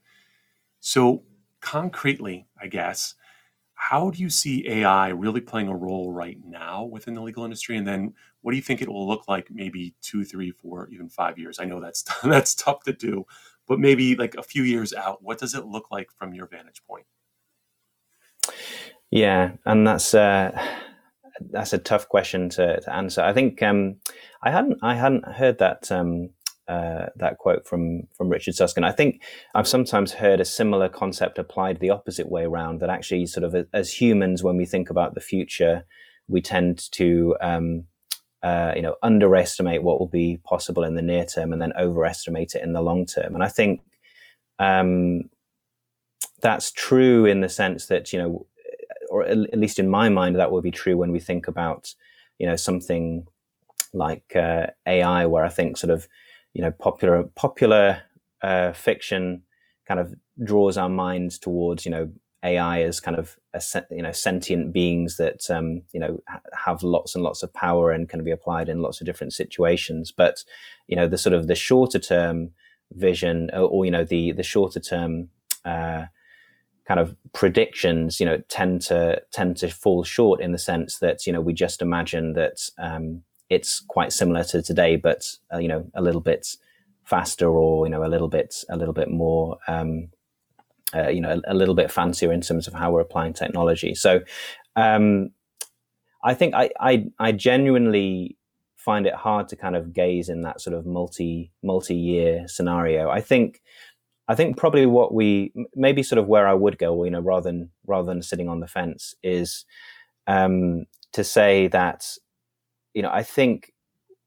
So, 0.81 1.23
concretely, 1.61 2.47
I 2.61 2.67
guess, 2.67 3.15
how 3.75 4.11
do 4.11 4.21
you 4.21 4.29
see 4.29 4.69
AI 4.69 5.09
really 5.09 5.41
playing 5.41 5.69
a 5.69 5.77
role 5.77 6.13
right 6.13 6.39
now 6.45 6.85
within 6.85 7.15
the 7.15 7.23
legal 7.23 7.45
industry? 7.45 7.77
And 7.77 7.87
then 7.87 8.15
what 8.43 8.53
do 8.53 8.57
you 8.57 8.63
think 8.63 8.83
it 8.83 8.89
will 8.89 9.07
look 9.07 9.29
like 9.29 9.49
maybe 9.51 9.95
two, 10.01 10.25
three, 10.25 10.51
four, 10.51 10.89
even 10.91 11.09
five 11.09 11.39
years? 11.39 11.59
I 11.59 11.65
know 11.65 11.81
that's 11.81 12.05
that's 12.23 12.55
tough 12.55 12.83
to 12.85 12.93
do, 12.93 13.27
but 13.67 13.79
maybe 13.79 14.17
like 14.17 14.35
a 14.35 14.43
few 14.43 14.63
years 14.63 14.93
out, 14.95 15.23
what 15.23 15.39
does 15.39 15.55
it 15.55 15.67
look 15.67 15.91
like 15.91 16.11
from 16.19 16.35
your 16.35 16.47
vantage 16.47 16.83
point? 16.87 17.07
Yeah, 19.11 19.53
and 19.65 19.87
that's 19.87 20.15
uh, 20.15 20.51
that's 21.51 21.73
a 21.73 21.79
tough 21.79 22.09
question 22.09 22.49
to, 22.51 22.81
to 22.81 22.95
answer. 22.95 23.23
I 23.23 23.33
think 23.33 23.63
um, 23.63 23.97
I 24.43 24.51
hadn't 24.51 24.79
I 24.83 24.95
hadn't 24.95 25.27
heard 25.27 25.59
that 25.59 25.91
um, 25.91 26.31
uh, 26.69 27.07
that 27.17 27.39
quote 27.39 27.67
from 27.67 28.03
from 28.17 28.29
Richard 28.29 28.55
Susskind. 28.55 28.85
I 28.85 28.93
think 28.93 29.23
I've 29.55 29.69
sometimes 29.69 30.13
heard 30.13 30.41
a 30.41 30.45
similar 30.45 30.89
concept 30.89 31.39
applied 31.39 31.81
the 31.81 31.91
opposite 31.91 32.31
way 32.31 32.45
around. 32.45 32.81
That 32.81 32.91
actually, 32.91 33.27
sort 33.27 33.45
of 33.45 33.67
as 33.73 33.93
humans, 33.93 34.43
when 34.43 34.57
we 34.57 34.67
think 34.67 34.91
about 34.91 35.15
the 35.15 35.21
future, 35.21 35.85
we 36.29 36.43
tend 36.43 36.91
to 36.93 37.37
um, 37.41 37.85
uh, 38.43 38.73
you 38.77 38.83
know 38.83 38.97
underestimate 39.03 39.83
what 39.83 39.99
will 39.99 40.09
be 40.09 40.39
possible 40.45 40.85
in 40.85 40.95
the 40.95 41.03
near 41.03 41.25
term 41.25 41.53
and 41.53 41.61
then 41.61 41.73
overestimate 41.79 42.55
it 42.55 42.63
in 42.63 42.73
the 42.73 42.83
long 42.83 43.07
term. 43.07 43.35
And 43.35 43.43
I 43.43 43.49
think 43.49 43.81
um, 44.59 45.31
that's 46.41 46.71
true 46.71 47.27
in 47.27 47.41
the 47.41 47.49
sense 47.49 47.87
that 47.87 48.13
you 48.13 48.19
know 48.19 48.47
or 49.09 49.25
at 49.25 49.59
least 49.59 49.79
in 49.79 49.89
my 49.89 50.09
mind, 50.09 50.37
that 50.37 50.51
will 50.51 50.63
be 50.63 50.71
true 50.71 50.97
when 50.97 51.13
we 51.13 51.21
think 51.21 51.49
about, 51.49 51.95
you 52.39 52.47
know, 52.47 52.57
something 52.57 53.27
like 53.93 54.37
uh, 54.37 54.67
AI, 54.87 55.27
where 55.27 55.45
I 55.45 55.49
think 55.49 55.77
sort 55.77 55.91
of, 55.91 56.09
you 56.53 56.63
know, 56.63 56.71
popular 56.71 57.25
popular 57.35 58.03
uh, 58.43 58.73
fiction 58.73 59.43
kind 59.87 60.01
of 60.01 60.15
draws 60.45 60.77
our 60.77 60.89
minds 60.89 61.39
towards, 61.39 61.85
you 61.85 61.91
know, 61.91 62.11
AI 62.45 62.83
as 62.83 63.01
kind 63.01 63.17
of 63.17 63.37
a, 63.53 63.61
you 63.91 64.03
know 64.03 64.13
sentient 64.13 64.73
beings 64.73 65.17
that 65.17 65.51
um, 65.51 65.83
you 65.93 66.01
know 66.01 66.23
have 66.55 66.83
lots 66.83 67.15
and 67.15 67.25
lots 67.25 67.43
of 67.43 67.53
power 67.53 67.91
and 67.91 68.09
can 68.09 68.23
be 68.23 68.31
applied 68.31 68.69
in 68.69 68.83
lots 68.83 69.01
of 69.01 69.07
different 69.07 69.33
situations. 69.33 70.13
But 70.13 70.45
you 70.87 70.97
know, 70.97 71.09
the 71.09 71.19
sort 71.19 71.35
of 71.35 71.49
the 71.49 71.55
shorter 71.55 71.99
term 71.99 72.51
vision, 72.93 73.51
or, 73.53 73.63
or 73.63 73.85
you 73.85 73.91
know, 73.91 74.05
the 74.05 74.33
the 74.33 74.43
shorter 74.43 74.81
term 74.81 75.31
uh, 75.65 76.05
kind 76.87 77.01
of 77.01 77.17
predictions, 77.33 78.21
you 78.21 78.27
know, 78.27 78.39
tend 78.49 78.83
to 78.83 79.21
tend 79.33 79.57
to 79.59 79.69
fall 79.69 80.05
short 80.05 80.41
in 80.41 80.53
the 80.53 80.59
sense 80.59 80.99
that 80.99 81.27
you 81.27 81.33
know 81.33 81.41
we 81.41 81.53
just 81.53 81.83
imagine 81.83 82.35
that 82.35 82.59
um, 82.79 83.23
it's 83.51 83.81
quite 83.81 84.13
similar 84.13 84.45
to 84.45 84.63
today, 84.63 84.97
but 84.97 85.25
uh, 85.53 85.59
you 85.59 85.69
know 85.69 85.91
a 85.95 86.03
little 86.03 86.21
bit 86.21 86.57
faster 87.05 87.49
or 87.49 87.87
you 87.87 87.91
know 87.91 88.05
a 88.05 88.09
little 88.09 88.29
bit 88.29 88.55
a 88.69 88.77
little 88.77 88.95
bit 88.95 89.11
more 89.11 89.59
um, 89.67 90.09
uh, 90.95 91.09
you 91.09 91.21
know 91.21 91.41
a, 91.47 91.53
a, 91.53 91.55
little 91.55 91.75
bit 91.75 91.91
fancier 91.91 92.33
in 92.33 92.41
terms 92.41 92.67
of 92.67 92.75
how 92.75 92.91
we're 92.91 93.01
applying 93.01 93.33
technology. 93.33 93.95
So 93.95 94.21
um, 94.77 95.31
I 96.25 96.35
think 96.35 96.55
I, 96.55 96.71
I 96.81 97.07
I 97.19 97.33
genuinely 97.33 98.37
find 98.77 99.07
it 99.07 99.15
hard 99.15 99.49
to 99.49 99.57
kind 99.57 99.77
of 99.77 99.93
gaze 99.93 100.29
in 100.29 100.43
that 100.43 100.61
sort 100.61 100.75
of 100.75 100.87
multi 100.87 101.53
multi 101.63 101.95
year 101.95 102.47
scenario. 102.49 103.11
I 103.11 103.21
think 103.21 103.61
I 104.29 104.35
think 104.35 104.57
probably 104.57 104.87
what 104.87 105.13
we 105.13 105.53
maybe 105.75 106.03
sort 106.03 106.19
of 106.19 106.27
where 106.27 106.47
I 106.47 106.55
would 106.55 106.79
go, 106.79 107.05
you 107.05 107.11
know, 107.11 107.21
rather 107.21 107.45
than 107.51 107.71
rather 107.87 108.07
than 108.07 108.23
sitting 108.23 108.49
on 108.49 108.61
the 108.61 108.67
fence, 108.67 109.15
is 109.23 109.65
um, 110.27 110.87
to 111.13 111.25
say 111.25 111.69
that 111.69 112.05
you 112.95 113.03
know 113.03 113.11
I 113.11 113.23
think 113.23 113.73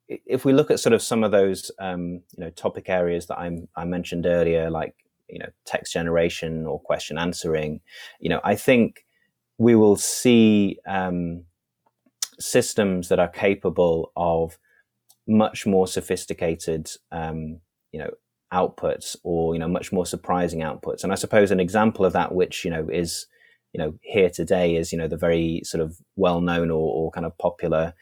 if 0.08 0.44
we 0.44 0.54
look 0.54 0.72
at 0.72 0.80
sort 0.80 0.94
of 0.94 1.02
some 1.02 1.24
of 1.24 1.32
those 1.32 1.72
um, 1.80 2.22
you 2.36 2.44
know 2.44 2.50
topic 2.50 2.90
areas 2.90 3.28
that 3.28 3.40
I'm, 3.40 3.68
I 3.76 3.86
mentioned 3.86 4.26
earlier, 4.26 4.70
like 4.70 4.96
you 5.32 5.40
know 5.40 5.50
text 5.66 5.94
generation 5.94 6.66
or 6.66 6.80
question 6.80 7.18
answering, 7.18 7.82
you 8.20 8.30
know, 8.30 8.42
I 8.44 8.56
think 8.56 9.06
we 9.58 9.76
will 9.76 9.96
see 9.96 10.78
um, 10.88 11.46
systems 12.40 13.10
that 13.10 13.20
are 13.20 13.28
capable 13.28 14.12
of 14.16 14.58
much 15.28 15.66
more 15.66 15.88
sophisticated, 15.88 16.90
um, 17.12 17.60
you 17.92 18.00
know, 18.00 18.10
outputs 18.54 19.16
or 19.24 19.54
you 19.54 19.60
know 19.60 19.68
much 19.68 19.92
more 19.92 20.06
surprising 20.06 20.60
outputs. 20.60 21.04
And 21.04 21.12
i 21.12 21.16
suppose 21.16 21.52
an 21.52 21.60
example 21.60 22.06
of 22.06 22.14
that 22.14 22.34
which 22.34 22.66
you 22.66 22.72
know 22.72 22.88
is 22.92 23.28
you 23.74 23.80
know 23.80 23.94
here 24.02 24.30
today 24.30 24.76
is 24.76 24.92
you 24.92 24.98
know 24.98 25.08
the 25.08 25.18
very 25.18 25.62
sort 25.64 25.82
of 25.82 25.98
well 26.16 26.42
known 26.42 26.70
or, 26.70 26.94
or 26.94 27.12
kind 27.12 27.26
of 27.26 27.38
popular 27.38 27.94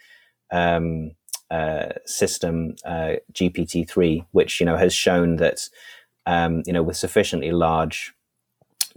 um, 0.51 1.11
uh, 1.51 1.89
system 2.05 2.75
uh, 2.85 3.13
GPT-3 3.33 4.25
which 4.31 4.59
you 4.59 4.65
know 4.65 4.77
has 4.77 4.93
shown 4.93 5.35
that 5.37 5.59
um, 6.25 6.63
you 6.65 6.73
know 6.73 6.83
with 6.83 6.97
sufficiently 6.97 7.51
large 7.51 8.13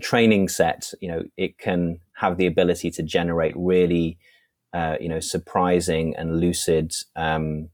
training 0.01 0.49
sets, 0.49 0.95
you 1.01 1.09
know 1.09 1.23
it 1.37 1.59
can 1.59 2.01
have 2.15 2.37
the 2.37 2.47
ability 2.47 2.91
to 2.93 3.03
generate 3.03 3.55
really 3.57 4.19
uh, 4.73 4.97
you 5.01 5.09
know 5.09 5.21
surprising 5.21 6.15
and 6.17 6.41
lucid 6.41 6.95
um, 7.17 7.69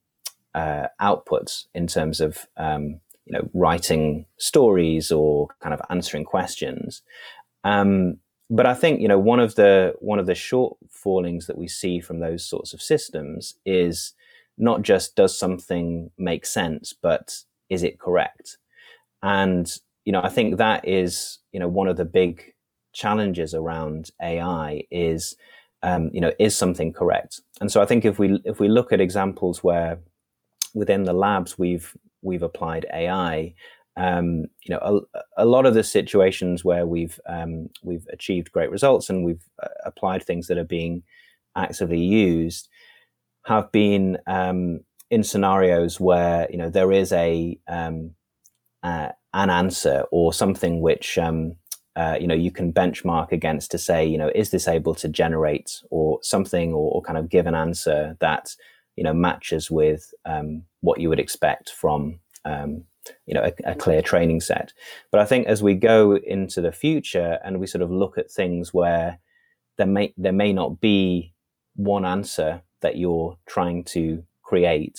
uh, 0.55 0.89
outputs 1.01 1.67
in 1.75 1.87
terms 1.87 2.21
of 2.21 2.47
um, 2.57 3.01
you 3.29 3.33
know, 3.33 3.49
writing 3.53 4.25
stories 4.39 5.13
or 5.13 5.49
kind 5.61 5.75
of 5.75 5.83
answering 5.91 6.25
questions. 6.25 7.03
Um, 7.63 8.19
but 8.51 8.65
I 8.65 8.75
think 8.75 9.01
you 9.01 9.09
know 9.09 9.19
one 9.19 9.41
of 9.41 9.55
the 9.57 9.95
one 10.01 10.19
of 10.19 10.27
the 10.27 10.33
shortfallings 10.33 11.47
that 11.47 11.59
we 11.59 11.69
see 11.69 12.01
from 12.01 12.21
those 12.21 12.45
sorts 12.45 12.73
of 12.73 12.81
systems 12.81 13.55
is 13.67 14.15
not 14.57 14.83
just 14.83 15.15
does 15.15 15.39
something 15.39 16.11
make 16.17 16.47
sense, 16.47 16.95
but 16.95 17.43
is 17.69 17.83
it 17.83 18.01
correct? 18.01 18.57
And 19.23 19.71
you 20.05 20.13
know, 20.13 20.23
I 20.23 20.29
think 20.29 20.57
that 20.59 20.87
is 20.87 21.39
you 21.53 21.61
know 21.61 21.69
one 21.69 21.89
of 21.89 21.97
the 21.97 22.05
big 22.05 22.55
challenges 22.93 23.55
around 23.55 24.11
AI 24.23 24.83
is 24.91 25.37
um, 25.83 26.11
you 26.13 26.21
know 26.21 26.33
is 26.39 26.57
something 26.57 26.93
correct? 26.93 27.41
And 27.61 27.71
so 27.71 27.81
I 27.83 27.87
think 27.87 28.05
if 28.05 28.19
we 28.19 28.41
if 28.45 28.61
we 28.61 28.69
look 28.69 28.93
at 28.93 29.01
examples 29.01 29.63
where 29.63 29.99
within 30.75 31.05
the 31.05 31.13
labs 31.13 31.59
we've 31.59 31.97
we've 32.23 32.43
applied 32.43 32.87
AI, 32.93 33.55
um, 33.97 34.45
you 34.63 34.75
know, 34.75 35.07
a, 35.15 35.43
a, 35.43 35.47
lot 35.47 35.67
of 35.67 35.75
the 35.75 35.83
situations 35.83 36.65
where 36.65 36.87
we've 36.87 37.19
um, 37.27 37.69
we've 37.83 38.07
achieved 38.13 38.53
great 38.53 38.71
results 38.71 39.11
and 39.11 39.25
we've 39.25 39.45
uh, 39.63 39.69
applied 39.85 40.23
things 40.23 40.47
that 40.47 40.59
are 40.59 40.65
being 40.65 41.03
actively 41.57 42.01
used 42.01 42.69
have 43.45 43.73
been 43.73 44.19
um, 44.27 44.81
in 45.11 45.25
scenarios 45.25 45.99
where 45.99 46.47
you 46.51 46.57
know 46.57 46.71
there 46.71 46.93
is 46.93 47.13
a 47.13 47.59
um, 47.67 48.15
uh, 48.83 49.09
an 49.35 49.51
answer 49.51 50.05
or 50.11 50.33
something 50.33 50.81
which 50.81 51.19
um, 51.19 51.57
uh, 51.97 52.17
you 52.21 52.27
know 52.27 52.35
you 52.35 52.51
can 52.51 52.73
benchmark 52.73 53.33
against 53.33 53.71
to 53.71 53.79
say 53.79 54.07
you 54.07 54.19
know 54.19 54.31
is 54.35 54.51
this 54.51 54.69
able 54.69 54.95
to 54.95 55.09
generate 55.09 55.83
or 55.91 56.19
something 56.23 56.73
or, 56.73 56.93
or 56.93 57.03
kind 57.03 57.19
of 57.19 57.29
give 57.29 57.47
an 57.47 57.55
answer 57.55 58.17
that 58.21 58.55
you 58.97 59.05
know 59.05 59.13
matches 59.13 59.71
with 59.71 60.13
um, 60.25 60.63
what 60.81 61.01
you 61.01 61.09
would 61.09 61.21
expect 61.21 61.71
from 61.71 62.21
um, 62.45 62.85
you 63.27 63.35
know 63.35 63.43
a, 63.43 63.73
a, 63.73 63.75
clear 63.75 64.03
training 64.03 64.41
set. 64.41 64.73
But 65.11 65.21
i 65.21 65.25
think 65.25 65.47
as 65.47 65.63
we 65.63 65.75
go 65.75 66.17
into 66.17 66.61
the 66.61 66.73
future 66.73 67.39
and 67.45 67.61
we 67.61 67.67
sort 67.67 67.83
of 67.83 67.91
look 67.91 68.19
at 68.19 68.31
things 68.31 68.73
where 68.73 69.19
there 69.77 69.87
may 69.87 70.13
there 70.17 70.33
may 70.33 70.53
not 70.53 70.81
be 70.81 71.35
one 71.77 72.05
answer 72.05 72.63
that 72.81 72.97
you're 72.97 73.39
trying 73.47 73.85
to 73.85 74.25
create 74.43 74.99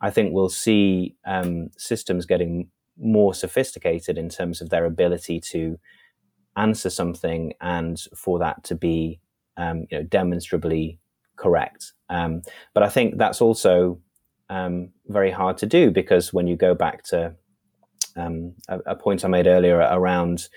i 0.00 0.10
think 0.10 0.32
we'll 0.32 0.48
see 0.48 1.16
um, 1.26 1.70
systems 1.76 2.26
getting 2.26 2.68
more 3.00 3.34
sophisticated 3.34 4.18
in 4.18 4.28
terms 4.28 4.60
of 4.60 4.70
their 4.70 4.84
ability 4.84 5.40
to 5.40 5.78
answer 6.56 6.90
something 6.90 7.52
and 7.60 7.98
for 8.16 8.38
that 8.38 8.62
to 8.64 8.74
be 8.74 9.20
um, 9.56 9.86
you 9.90 9.98
know 9.98 10.04
demonstrably 10.04 10.98
correct 11.36 11.92
um, 12.08 12.42
but 12.74 12.82
i 12.82 12.88
think 12.88 13.16
that's 13.16 13.40
also 13.40 13.98
um, 14.48 14.90
very 15.06 15.30
hard 15.30 15.56
to 15.58 15.66
do 15.66 15.90
because 15.90 16.32
when 16.32 16.46
you 16.46 16.56
go 16.56 16.74
back 16.74 17.04
to 17.04 17.34
um, 18.16 18.54
a, 18.68 18.78
a, 18.86 18.96
point 18.96 19.24
I 19.24 19.28
made 19.28 19.46
earlier 19.46 19.78
around 19.78 20.48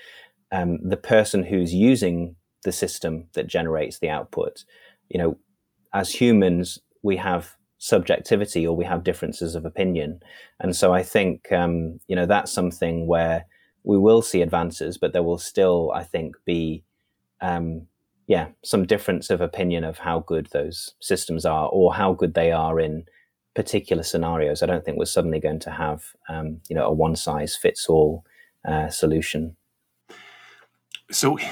um, 0.52 0.78
the 0.82 0.96
person 0.96 1.42
who's 1.42 1.72
using 1.74 2.36
the 2.64 2.72
system 2.72 3.26
that 3.34 3.46
generates 3.46 3.98
the 3.98 4.08
output. 4.08 4.64
You 5.08 5.18
know, 5.18 5.38
as 5.92 6.10
humans, 6.10 6.78
we 7.02 7.16
have 7.16 7.56
subjectivity 7.84 8.66
or 8.66 8.74
we 8.74 8.84
have 8.84 9.04
differences 9.04 9.54
of 9.54 9.66
opinion, 9.66 10.22
and 10.58 10.74
so 10.74 10.94
I 10.94 11.02
think 11.02 11.52
um, 11.52 12.00
you 12.08 12.16
know 12.16 12.24
that's 12.24 12.50
something 12.50 13.06
where 13.06 13.44
we 13.82 13.98
will 13.98 14.22
see 14.22 14.40
advances, 14.40 14.96
but 14.96 15.12
there 15.12 15.22
will 15.22 15.38
still, 15.38 15.92
I 15.94 16.02
think, 16.02 16.34
be 16.46 16.82
um, 17.42 17.86
yeah 18.26 18.48
some 18.62 18.86
difference 18.86 19.28
of 19.28 19.42
opinion 19.42 19.84
of 19.84 19.98
how 19.98 20.20
good 20.20 20.46
those 20.52 20.94
systems 21.00 21.44
are 21.44 21.68
or 21.68 21.92
how 21.94 22.14
good 22.14 22.32
they 22.32 22.52
are 22.52 22.80
in 22.80 23.04
particular 23.54 24.02
scenarios. 24.02 24.62
I 24.62 24.66
don't 24.66 24.82
think 24.82 24.96
we're 24.96 25.04
suddenly 25.04 25.38
going 25.38 25.60
to 25.60 25.70
have 25.70 26.04
um, 26.30 26.62
you 26.70 26.76
know 26.76 26.86
a 26.86 26.92
one 26.92 27.16
size 27.16 27.54
fits 27.54 27.86
all 27.86 28.24
uh, 28.64 28.88
solution. 28.88 29.56
So. 31.10 31.38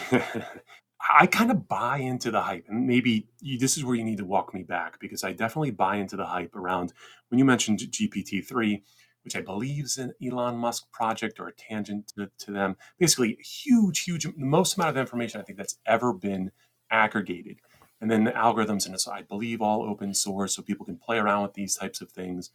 I 1.10 1.26
kind 1.26 1.50
of 1.50 1.68
buy 1.68 1.98
into 1.98 2.30
the 2.30 2.40
hype, 2.42 2.66
and 2.68 2.86
maybe 2.86 3.28
you, 3.40 3.58
this 3.58 3.76
is 3.76 3.84
where 3.84 3.96
you 3.96 4.04
need 4.04 4.18
to 4.18 4.24
walk 4.24 4.54
me 4.54 4.62
back 4.62 5.00
because 5.00 5.24
I 5.24 5.32
definitely 5.32 5.72
buy 5.72 5.96
into 5.96 6.16
the 6.16 6.26
hype 6.26 6.54
around 6.54 6.92
when 7.28 7.38
you 7.38 7.44
mentioned 7.44 7.80
GPT 7.80 8.46
three, 8.46 8.82
which 9.24 9.36
I 9.36 9.40
believe 9.40 9.84
is 9.84 9.98
an 9.98 10.14
Elon 10.24 10.56
Musk 10.56 10.90
project 10.92 11.40
or 11.40 11.48
a 11.48 11.52
tangent 11.52 12.12
to, 12.16 12.30
to 12.38 12.52
them. 12.52 12.76
Basically, 12.98 13.38
huge, 13.42 14.00
huge, 14.00 14.24
the 14.24 14.32
most 14.36 14.76
amount 14.76 14.90
of 14.90 14.96
information 14.96 15.40
I 15.40 15.44
think 15.44 15.58
that's 15.58 15.78
ever 15.86 16.12
been 16.12 16.52
aggregated 16.90 17.58
and 18.02 18.10
then 18.10 18.24
the 18.24 18.32
algorithms 18.32 18.84
and 18.84 19.00
so 19.00 19.12
I 19.12 19.22
believe 19.22 19.62
all 19.62 19.84
open 19.84 20.12
source, 20.12 20.56
so 20.56 20.62
people 20.62 20.84
can 20.84 20.98
play 20.98 21.18
around 21.18 21.44
with 21.44 21.54
these 21.54 21.76
types 21.76 22.00
of 22.00 22.10
things 22.10 22.50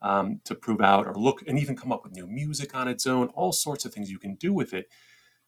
um, 0.00 0.40
to 0.44 0.54
prove 0.54 0.80
out 0.80 1.06
or 1.06 1.14
look 1.14 1.42
and 1.46 1.58
even 1.58 1.76
come 1.76 1.92
up 1.92 2.04
with 2.04 2.12
new 2.14 2.26
music 2.26 2.74
on 2.74 2.88
its 2.88 3.06
own. 3.06 3.28
All 3.28 3.52
sorts 3.52 3.84
of 3.84 3.92
things 3.92 4.10
you 4.10 4.20
can 4.20 4.36
do 4.36 4.52
with 4.52 4.72
it. 4.72 4.88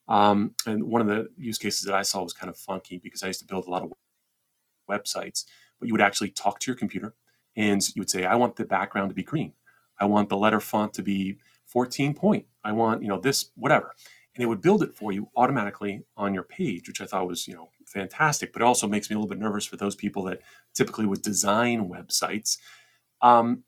Um, 0.09 0.55
and 0.67 0.85
one 0.85 1.01
of 1.01 1.07
the 1.07 1.29
use 1.37 1.59
cases 1.59 1.83
that 1.83 1.95
I 1.95 2.03
saw 2.03 2.23
was 2.23 2.33
kind 2.33 2.51
of 2.51 2.59
funky 2.59 2.99
because 2.99 3.23
I 3.23 3.29
used 3.29 3.41
to 3.41 3.47
build 3.47 3.67
a 3.67 3.71
lot 3.71 3.83
of 3.83 3.93
websites, 4.89 5.45
but 5.81 5.87
you 5.87 5.95
would 5.95 6.03
actually 6.03 6.31
talk 6.31 6.61
to 6.61 6.71
your 6.71 6.77
computer 6.77 7.15
and 7.57 7.83
you 7.95 8.01
would 8.01 8.11
say, 8.11 8.25
"I 8.25 8.35
want 8.35 8.57
the 8.57 8.65
background 8.65 9.11
to 9.11 9.15
be 9.15 9.23
green. 9.23 9.53
I 9.99 10.05
want 10.07 10.29
the 10.29 10.37
letter 10.37 10.61
font 10.61 10.93
to 10.95 11.03
be 11.03 11.39
14 11.67 12.15
point. 12.15 12.47
I 12.65 12.73
want 12.73 13.03
you 13.03 13.09
know 13.09 13.19
this 13.19 13.51
whatever." 13.55 13.95
and 14.35 14.43
it 14.43 14.47
would 14.47 14.61
build 14.61 14.83
it 14.83 14.95
for 14.95 15.13
you 15.13 15.29
automatically 15.37 16.03
on 16.17 16.35
your 16.35 16.43
page, 16.43 16.89
which 16.89 17.01
I 17.01 17.07
thought 17.07 17.29
was, 17.29 17.47
you 17.47 17.55
know, 17.55 17.71
fantastic. 17.87 18.53
But 18.53 18.63
it 18.63 18.65
also 18.65 18.89
makes 18.89 19.09
me 19.09 19.15
a 19.15 19.19
little 19.19 19.29
bit 19.29 19.39
nervous 19.39 19.65
for 19.65 19.77
those 19.77 19.95
people 19.95 20.25
that 20.25 20.41
typically 20.75 21.07
would 21.07 21.23
design 21.23 21.89
websites. 21.89 22.59
Um, 23.23 23.63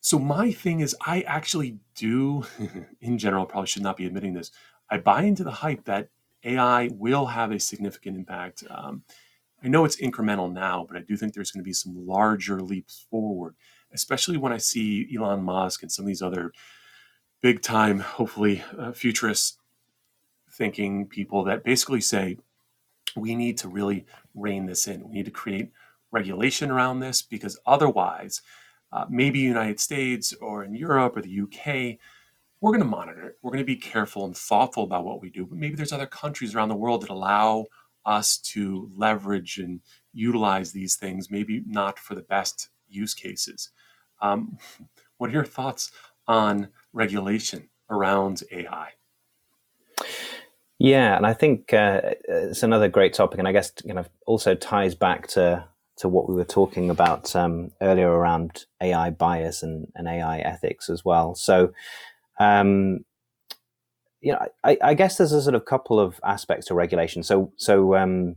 so 0.00 0.18
my 0.18 0.52
thing 0.52 0.80
is, 0.80 0.94
I 1.04 1.22
actually 1.22 1.78
do, 1.96 2.44
in 3.00 3.18
general, 3.18 3.44
probably 3.44 3.66
should 3.66 3.82
not 3.82 3.96
be 3.96 4.06
admitting 4.06 4.34
this. 4.34 4.52
I 4.90 4.98
buy 4.98 5.22
into 5.22 5.44
the 5.44 5.50
hype 5.50 5.84
that 5.84 6.08
AI 6.44 6.88
will 6.92 7.26
have 7.26 7.50
a 7.50 7.60
significant 7.60 8.16
impact. 8.16 8.64
Um, 8.70 9.02
I 9.62 9.68
know 9.68 9.84
it's 9.84 9.96
incremental 10.00 10.52
now, 10.52 10.86
but 10.88 10.96
I 10.96 11.00
do 11.00 11.16
think 11.16 11.34
there's 11.34 11.50
going 11.50 11.62
to 11.62 11.68
be 11.68 11.72
some 11.72 12.06
larger 12.06 12.60
leaps 12.60 13.06
forward, 13.10 13.54
especially 13.92 14.36
when 14.36 14.52
I 14.52 14.58
see 14.58 15.08
Elon 15.14 15.42
Musk 15.42 15.82
and 15.82 15.90
some 15.90 16.04
of 16.04 16.06
these 16.06 16.22
other 16.22 16.52
big 17.40 17.60
time, 17.60 18.00
hopefully, 18.00 18.62
uh, 18.78 18.92
futurists 18.92 19.58
thinking 20.50 21.06
people 21.06 21.44
that 21.44 21.64
basically 21.64 22.00
say 22.00 22.38
we 23.16 23.34
need 23.34 23.58
to 23.58 23.68
really 23.68 24.06
rein 24.34 24.66
this 24.66 24.86
in. 24.86 25.08
We 25.08 25.14
need 25.14 25.26
to 25.26 25.30
create 25.30 25.70
regulation 26.10 26.70
around 26.70 27.00
this 27.00 27.22
because 27.22 27.58
otherwise, 27.66 28.42
uh, 28.92 29.04
maybe 29.08 29.38
United 29.40 29.80
States 29.80 30.32
or 30.40 30.64
in 30.64 30.74
Europe 30.74 31.16
or 31.16 31.22
the 31.22 31.40
UK, 31.42 31.98
we're 32.60 32.72
going 32.72 32.82
to 32.82 32.88
monitor 32.88 33.28
it. 33.28 33.38
We're 33.42 33.52
going 33.52 33.62
to 33.62 33.66
be 33.66 33.76
careful 33.76 34.24
and 34.24 34.36
thoughtful 34.36 34.84
about 34.84 35.04
what 35.04 35.20
we 35.22 35.30
do. 35.30 35.46
But 35.46 35.58
maybe 35.58 35.76
there's 35.76 35.92
other 35.92 36.06
countries 36.06 36.54
around 36.54 36.68
the 36.68 36.76
world 36.76 37.02
that 37.02 37.10
allow 37.10 37.66
us 38.04 38.38
to 38.38 38.90
leverage 38.96 39.58
and 39.58 39.80
utilize 40.12 40.72
these 40.72 40.96
things, 40.96 41.30
maybe 41.30 41.62
not 41.66 41.98
for 41.98 42.14
the 42.14 42.22
best 42.22 42.68
use 42.88 43.14
cases. 43.14 43.70
Um, 44.20 44.58
what 45.18 45.30
are 45.30 45.34
your 45.34 45.44
thoughts 45.44 45.92
on 46.26 46.68
regulation 46.92 47.68
around 47.90 48.42
AI? 48.50 48.90
Yeah, 50.78 51.16
and 51.16 51.26
I 51.26 51.34
think 51.34 51.72
uh, 51.72 52.00
it's 52.28 52.62
another 52.62 52.88
great 52.88 53.12
topic, 53.12 53.40
and 53.40 53.48
I 53.48 53.52
guess 53.52 53.72
kind 53.72 53.98
of 53.98 54.08
also 54.26 54.54
ties 54.54 54.94
back 54.94 55.26
to 55.28 55.64
to 55.98 56.08
what 56.08 56.28
we 56.28 56.34
were 56.36 56.44
talking 56.44 56.90
about 56.90 57.34
um, 57.34 57.72
earlier 57.82 58.08
around 58.08 58.66
AI 58.80 59.10
bias 59.10 59.64
and, 59.64 59.88
and 59.96 60.06
AI 60.06 60.38
ethics 60.38 60.88
as 60.88 61.04
well. 61.04 61.34
So, 61.34 61.72
um, 62.38 63.00
you 64.20 64.32
know, 64.32 64.46
I, 64.64 64.78
I, 64.82 64.94
guess 64.94 65.16
there's 65.16 65.32
a 65.32 65.42
sort 65.42 65.54
of 65.54 65.64
couple 65.64 66.00
of 66.00 66.20
aspects 66.24 66.66
to 66.66 66.74
regulation. 66.74 67.22
So, 67.22 67.52
so 67.56 67.94
um, 67.94 68.36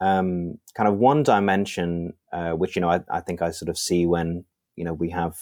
um 0.00 0.58
kind 0.74 0.88
of 0.88 0.96
one 0.96 1.22
dimension, 1.22 2.14
uh, 2.32 2.52
which 2.52 2.76
you 2.76 2.80
know, 2.80 2.90
I, 2.90 3.00
I 3.10 3.20
think 3.20 3.42
I 3.42 3.50
sort 3.50 3.68
of 3.68 3.76
see 3.78 4.06
when 4.06 4.44
you 4.76 4.84
know 4.84 4.92
we 4.92 5.10
have 5.10 5.36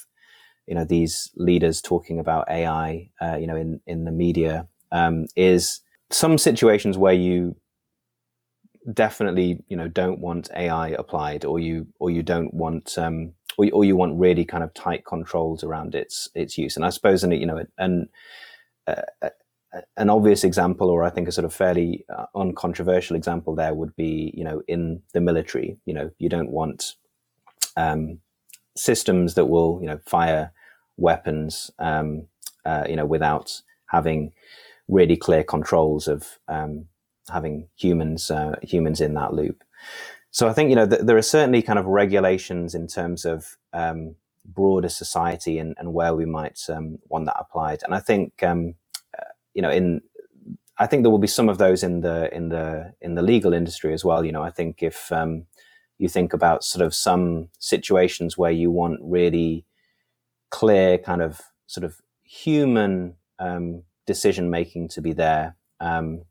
you 0.66 0.74
know 0.74 0.84
these 0.84 1.30
leaders 1.36 1.80
talking 1.80 2.18
about 2.18 2.48
AI, 2.50 3.10
uh, 3.20 3.36
you 3.36 3.46
know, 3.46 3.56
in 3.56 3.80
in 3.86 4.04
the 4.04 4.12
media, 4.12 4.66
um, 4.92 5.26
is 5.36 5.80
some 6.10 6.38
situations 6.38 6.98
where 6.98 7.14
you 7.14 7.56
definitely 8.92 9.62
you 9.68 9.76
know 9.76 9.88
don't 9.88 10.20
want 10.20 10.50
AI 10.56 10.88
applied, 10.88 11.44
or 11.44 11.60
you 11.60 11.86
or 12.00 12.10
you 12.10 12.22
don't 12.22 12.52
want 12.52 12.98
um, 12.98 13.32
or, 13.56 13.66
or 13.72 13.84
you 13.84 13.96
want 13.96 14.18
really 14.18 14.44
kind 14.44 14.64
of 14.64 14.72
tight 14.74 15.04
controls 15.04 15.64
around 15.64 15.94
its 15.94 16.28
its 16.34 16.56
use. 16.58 16.76
And 16.76 16.84
I 16.84 16.90
suppose, 16.90 17.24
and 17.24 17.32
you 17.32 17.46
know, 17.46 17.64
an 17.78 18.08
uh, 18.86 19.30
an 19.96 20.10
obvious 20.10 20.44
example, 20.44 20.88
or 20.90 21.04
I 21.04 21.10
think 21.10 21.28
a 21.28 21.32
sort 21.32 21.44
of 21.44 21.52
fairly 21.52 22.04
uh, 22.08 22.26
uncontroversial 22.34 23.16
example, 23.16 23.54
there 23.54 23.74
would 23.74 23.94
be 23.96 24.32
you 24.36 24.44
know 24.44 24.62
in 24.68 25.02
the 25.12 25.20
military. 25.20 25.78
You 25.86 25.94
know, 25.94 26.10
you 26.18 26.28
don't 26.28 26.50
want 26.50 26.94
um, 27.76 28.20
systems 28.76 29.34
that 29.34 29.46
will 29.46 29.78
you 29.80 29.86
know 29.86 30.00
fire 30.06 30.52
weapons, 30.96 31.70
um, 31.78 32.26
uh, 32.64 32.84
you 32.88 32.96
know, 32.96 33.06
without 33.06 33.60
having 33.86 34.32
really 34.88 35.16
clear 35.16 35.44
controls 35.44 36.08
of 36.08 36.38
um, 36.48 36.86
having 37.32 37.68
humans 37.76 38.30
uh, 38.30 38.56
humans 38.62 39.00
in 39.00 39.14
that 39.14 39.34
loop. 39.34 39.62
So 40.36 40.46
I 40.48 40.52
think 40.52 40.68
you 40.68 40.76
know 40.76 40.86
th- 40.86 41.00
there 41.00 41.16
are 41.16 41.22
certainly 41.22 41.62
kind 41.62 41.78
of 41.78 41.86
regulations 41.86 42.74
in 42.74 42.88
terms 42.88 43.24
of 43.24 43.56
um, 43.72 44.16
broader 44.44 44.90
society 44.90 45.58
and, 45.58 45.74
and, 45.78 45.94
where 45.94 46.14
we 46.14 46.26
might 46.26 46.60
um, 46.68 46.98
want 47.08 47.24
that 47.24 47.38
applied. 47.40 47.82
And 47.82 47.94
I 47.94 48.00
think 48.00 48.42
um, 48.42 48.74
uh, 49.18 49.32
you 49.54 49.62
know 49.62 49.70
in 49.70 50.02
I 50.76 50.86
think 50.86 51.04
there 51.04 51.10
will 51.10 51.26
be 51.26 51.26
some 51.38 51.48
of 51.48 51.56
those 51.56 51.82
in 51.82 52.02
the 52.02 52.28
in 52.36 52.50
the 52.50 52.92
in 53.00 53.14
the 53.14 53.22
legal 53.22 53.54
industry 53.54 53.94
as 53.94 54.04
well. 54.04 54.26
You 54.26 54.32
know, 54.32 54.42
I 54.42 54.50
think 54.50 54.82
if 54.82 55.10
um, 55.10 55.46
you 55.96 56.06
think 56.06 56.34
about 56.34 56.64
sort 56.64 56.84
of 56.84 56.94
some 56.94 57.48
situations 57.58 58.36
where 58.36 58.50
you 58.50 58.70
want 58.70 59.00
really 59.00 59.64
clear 60.50 60.98
kind 60.98 61.22
of 61.22 61.40
sort 61.66 61.84
of 61.84 62.02
human 62.24 63.14
um, 63.38 63.84
decision 64.06 64.50
making 64.50 64.88
to 64.88 65.00
be 65.00 65.14
there. 65.14 65.56
Um, 65.80 66.24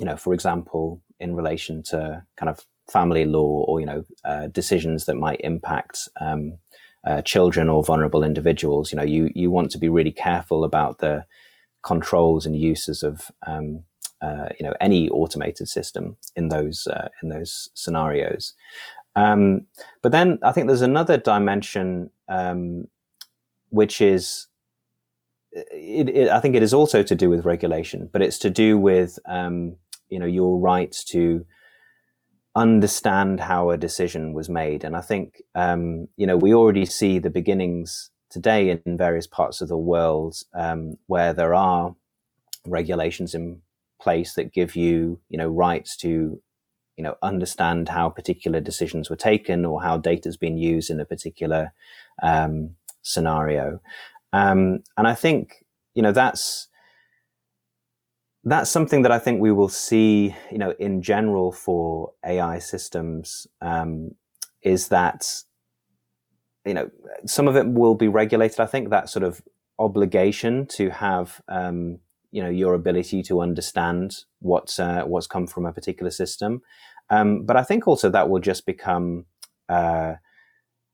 you 0.00 0.06
know, 0.06 0.16
for 0.16 0.32
example, 0.32 1.02
in 1.20 1.36
relation 1.36 1.82
to 1.82 2.24
kind 2.38 2.48
of 2.48 2.66
family 2.90 3.24
law 3.24 3.64
or 3.66 3.80
you 3.80 3.86
know 3.86 4.04
uh, 4.24 4.46
decisions 4.48 5.04
that 5.06 5.16
might 5.16 5.40
impact 5.40 6.08
um, 6.20 6.58
uh, 7.04 7.22
children 7.22 7.68
or 7.68 7.82
vulnerable 7.82 8.24
individuals. 8.24 8.92
You 8.92 8.96
know, 8.96 9.04
you 9.04 9.30
you 9.34 9.50
want 9.50 9.70
to 9.72 9.78
be 9.78 9.88
really 9.88 10.12
careful 10.12 10.64
about 10.64 10.98
the 10.98 11.24
controls 11.82 12.46
and 12.46 12.56
uses 12.56 13.02
of 13.02 13.30
um, 13.46 13.84
uh, 14.20 14.48
you 14.58 14.66
know 14.66 14.74
any 14.80 15.08
automated 15.10 15.68
system 15.68 16.16
in 16.36 16.48
those 16.48 16.86
uh, 16.86 17.08
in 17.22 17.28
those 17.28 17.70
scenarios. 17.74 18.54
Um, 19.14 19.66
but 20.00 20.12
then 20.12 20.38
I 20.42 20.52
think 20.52 20.66
there's 20.66 20.80
another 20.80 21.18
dimension 21.18 22.10
um, 22.28 22.86
which 23.68 24.00
is 24.00 24.46
it, 25.50 26.08
it, 26.08 26.28
I 26.30 26.40
think 26.40 26.54
it 26.54 26.62
is 26.62 26.72
also 26.72 27.02
to 27.02 27.14
do 27.14 27.28
with 27.28 27.44
regulation, 27.44 28.08
but 28.10 28.22
it's 28.22 28.38
to 28.38 28.50
do 28.50 28.78
with 28.78 29.18
um, 29.26 29.76
you 30.08 30.18
know 30.18 30.26
your 30.26 30.58
rights 30.58 31.04
to 31.04 31.44
understand 32.54 33.40
how 33.40 33.70
a 33.70 33.78
decision 33.78 34.34
was 34.34 34.48
made. 34.48 34.84
And 34.84 34.96
I 34.96 35.00
think 35.00 35.42
um, 35.54 36.08
you 36.16 36.26
know 36.26 36.36
we 36.36 36.54
already 36.54 36.84
see 36.84 37.18
the 37.18 37.30
beginnings 37.30 38.10
today 38.30 38.70
in 38.70 38.96
various 38.96 39.26
parts 39.26 39.60
of 39.60 39.68
the 39.68 39.76
world 39.76 40.36
um, 40.54 40.96
where 41.06 41.32
there 41.32 41.54
are 41.54 41.94
regulations 42.66 43.34
in 43.34 43.60
place 44.00 44.34
that 44.34 44.52
give 44.52 44.74
you 44.74 45.20
you 45.28 45.38
know 45.38 45.48
rights 45.48 45.96
to 45.96 46.40
you 46.96 47.04
know 47.04 47.16
understand 47.22 47.88
how 47.88 48.08
particular 48.08 48.60
decisions 48.60 49.08
were 49.08 49.16
taken 49.16 49.64
or 49.64 49.82
how 49.82 49.96
data 49.96 50.28
has 50.28 50.36
been 50.36 50.58
used 50.58 50.90
in 50.90 51.00
a 51.00 51.04
particular 51.04 51.72
um, 52.22 52.76
scenario. 53.02 53.80
Um, 54.32 54.82
and 54.96 55.06
I 55.06 55.14
think 55.14 55.64
you 55.94 56.02
know 56.02 56.12
that's 56.12 56.68
that's 58.44 58.70
something 58.70 59.02
that 59.02 59.12
I 59.12 59.18
think 59.18 59.40
we 59.40 59.52
will 59.52 59.68
see, 59.68 60.34
you 60.50 60.58
know, 60.58 60.74
in 60.78 61.00
general 61.02 61.52
for 61.52 62.12
AI 62.24 62.58
systems, 62.58 63.46
um, 63.60 64.14
is 64.62 64.88
that, 64.88 65.42
you 66.64 66.74
know, 66.74 66.90
some 67.24 67.46
of 67.46 67.56
it 67.56 67.66
will 67.66 67.94
be 67.94 68.08
regulated. 68.08 68.60
I 68.60 68.66
think 68.66 68.90
that 68.90 69.08
sort 69.08 69.22
of 69.22 69.42
obligation 69.78 70.66
to 70.66 70.90
have, 70.90 71.40
um, 71.48 71.98
you 72.32 72.42
know, 72.42 72.50
your 72.50 72.74
ability 72.74 73.22
to 73.24 73.40
understand 73.40 74.24
what's 74.40 74.80
uh, 74.80 75.02
what's 75.04 75.26
come 75.26 75.46
from 75.46 75.66
a 75.66 75.72
particular 75.72 76.10
system, 76.10 76.62
um, 77.10 77.44
but 77.44 77.56
I 77.56 77.62
think 77.62 77.86
also 77.86 78.08
that 78.10 78.28
will 78.28 78.40
just 78.40 78.64
become, 78.66 79.26
uh, 79.68 80.14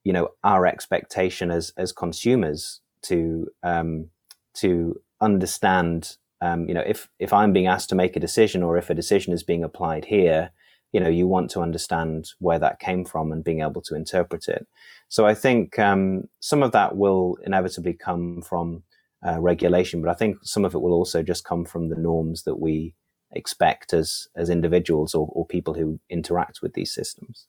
you 0.05 0.13
know, 0.13 0.31
our 0.43 0.67
expectation 0.67 1.51
as 1.51 1.73
as 1.77 1.93
consumers 1.93 2.81
to 3.03 3.49
um, 3.63 4.11
to 4.55 5.01
understand 5.21 6.17
um, 6.41 6.69
you 6.69 6.75
know, 6.75 6.85
if 6.87 7.09
if 7.19 7.33
I'm 7.33 7.53
being 7.53 7.67
asked 7.67 7.89
to 7.91 7.95
make 7.95 8.17
a 8.17 8.21
decision, 8.21 8.63
or 8.63 8.77
if 8.77 8.91
a 8.91 8.95
decision 8.95 9.33
is 9.33 9.43
being 9.43 9.65
applied 9.65 10.05
here, 10.05 10.51
you 10.93 11.01
know, 11.01 11.09
you 11.09 11.27
want 11.27 11.51
to 11.51 11.61
understand 11.61 12.31
where 12.39 12.59
that 12.59 12.81
came 12.81 13.05
from 13.05 13.33
and 13.33 13.45
being 13.45 13.61
able 13.61 13.83
to 13.83 13.95
interpret 13.95 14.49
it. 14.49 14.67
So 15.09 15.27
I 15.27 15.35
think 15.35 15.79
um, 15.79 16.25
some 16.41 16.63
of 16.63 16.73
that 16.73 16.97
will 16.97 17.37
inevitably 17.45 17.95
come 17.95 18.43
from 18.43 18.83
uh, 19.27 19.41
regulation, 19.41 20.01
but 20.01 20.11
I 20.11 20.15
think 20.15 20.39
some 20.43 20.65
of 20.65 20.75
it 20.75 20.81
will 20.81 20.93
also 20.93 21.23
just 21.23 21.45
come 21.45 21.65
from 21.65 21.89
the 21.89 21.97
norms 21.97 22.45
that 22.45 22.57
we 22.57 22.95
expect 23.33 23.93
as 23.93 24.29
as 24.37 24.49
individuals 24.49 25.15
or, 25.15 25.29
or 25.33 25.47
people 25.47 25.75
who 25.75 26.01
interact 26.09 26.61
with 26.63 26.75
these 26.75 26.93
systems. 26.95 27.47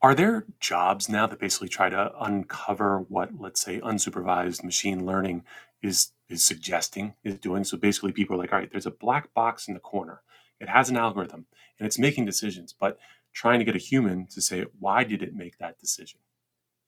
Are 0.00 0.14
there 0.16 0.46
jobs 0.58 1.08
now 1.08 1.28
that 1.28 1.38
basically 1.38 1.68
try 1.68 1.88
to 1.88 2.12
uncover 2.20 3.04
what, 3.08 3.30
let's 3.38 3.60
say, 3.60 3.80
unsupervised 3.80 4.64
machine 4.64 5.06
learning 5.06 5.44
is 5.80 6.10
is 6.32 6.44
suggesting 6.44 7.14
is 7.24 7.36
doing. 7.36 7.64
So 7.64 7.76
basically, 7.76 8.12
people 8.12 8.36
are 8.36 8.38
like, 8.38 8.52
all 8.52 8.58
right, 8.58 8.70
there's 8.70 8.86
a 8.86 8.90
black 8.90 9.32
box 9.34 9.68
in 9.68 9.74
the 9.74 9.80
corner. 9.80 10.22
It 10.60 10.68
has 10.68 10.88
an 10.88 10.96
algorithm 10.96 11.46
and 11.78 11.86
it's 11.86 11.98
making 11.98 12.24
decisions, 12.24 12.74
but 12.78 12.98
trying 13.32 13.58
to 13.58 13.64
get 13.64 13.76
a 13.76 13.78
human 13.78 14.26
to 14.28 14.40
say 14.40 14.64
why 14.78 15.04
did 15.04 15.22
it 15.22 15.34
make 15.34 15.58
that 15.58 15.78
decision. 15.78 16.20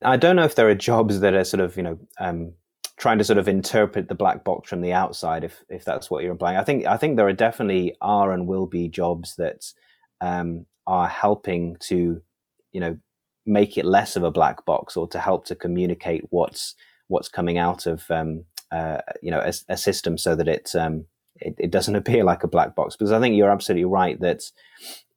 I 0.03 0.17
don't 0.17 0.37
know 0.37 0.45
if 0.45 0.55
there 0.55 0.69
are 0.69 0.75
jobs 0.75 1.21
that 1.21 1.35
are 1.35 1.45
sort 1.45 1.61
of 1.61 1.77
you 1.77 1.83
know 1.83 1.99
um, 2.19 2.53
trying 2.97 3.19
to 3.19 3.25
sort 3.25 3.39
of 3.39 3.49
interpret 3.49 4.09
the 4.09 4.15
black 4.15 4.45
box 4.45 4.69
from 4.69 4.81
the 4.81 4.93
outside, 4.93 5.45
if 5.45 5.63
if 5.69 5.85
that's 5.85 6.11
what 6.11 6.23
you're 6.23 6.33
implying. 6.33 6.57
I 6.57 6.65
think 6.65 6.87
I 6.87 6.97
think 6.97 7.17
there 7.17 7.29
are 7.29 7.33
definitely 7.33 7.97
are 8.01 8.33
and 8.33 8.47
will 8.47 8.67
be 8.67 8.89
jobs 8.89 9.37
that 9.37 9.73
um, 10.21 10.67
are 10.87 11.09
helping 11.09 11.77
to 11.81 12.21
you 12.73 12.81
know 12.81 12.99
make 13.47 13.77
it 13.77 13.85
less 13.85 14.17
of 14.17 14.23
a 14.23 14.31
black 14.31 14.65
box 14.65 14.97
or 14.97 15.07
to 15.09 15.19
help 15.19 15.47
to 15.47 15.55
communicate 15.55 16.25
what's 16.31 16.75
what's 17.09 17.29
coming 17.29 17.59
out 17.59 17.87
of 17.87 18.11
um, 18.11 18.45
uh, 18.75 19.01
you 19.23 19.31
know 19.31 19.41
a, 19.41 19.53
a, 19.69 19.77
system 19.77 20.19
so 20.19 20.35
that 20.35 20.49
it, 20.49 20.75
um, 20.75 21.07
it, 21.37 21.55
it 21.59 21.71
doesn't 21.71 21.97
appear 22.01 22.25
like 22.25 22.43
a 22.43 22.49
black 22.49 22.75
box. 22.75 22.97
Because 22.97 23.13
I 23.13 23.21
think 23.21 23.37
you're 23.37 23.51
absolutely 23.51 23.85
right 23.85 24.19
that 24.21 24.43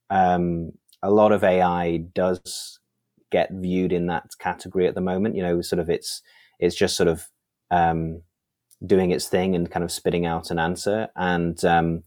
um, 0.10 0.74
a 1.02 1.10
lot 1.10 1.32
of 1.32 1.44
AI 1.44 1.98
does 1.98 2.80
get 3.32 3.52
viewed 3.52 3.92
in 3.92 4.08
that 4.08 4.30
category 4.40 4.88
at 4.88 4.96
the 4.96 5.02
moment. 5.02 5.36
You 5.36 5.44
know, 5.44 5.62
sort 5.62 5.80
of 5.80 5.90
it's 5.90 6.22
it's 6.60 6.76
just 6.76 6.96
sort 6.96 7.10
of 7.10 7.28
um, 7.72 8.22
doing 8.86 9.12
its 9.12 9.28
thing 9.28 9.56
and 9.56 9.72
kind 9.72 9.84
of 9.84 9.92
spitting 9.92 10.26
out 10.26 10.52
an 10.52 10.60
answer. 10.60 11.08
And 11.16 11.64
um, 11.66 12.04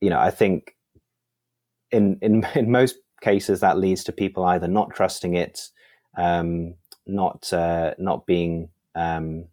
you 0.00 0.08
know, 0.08 0.18
I 0.18 0.30
think 0.30 0.74
in 1.90 2.18
in 2.22 2.46
in 2.54 2.70
most 2.70 2.96
cases 3.20 3.60
that 3.60 3.78
leads 3.78 4.04
to 4.04 4.12
people 4.12 4.44
either 4.44 4.68
not 4.68 4.94
trusting 4.94 5.34
it, 5.34 5.68
um, 6.16 6.76
not 7.06 7.52
uh, 7.52 7.94
not 7.98 8.24
being 8.24 8.70
um, 8.94 9.48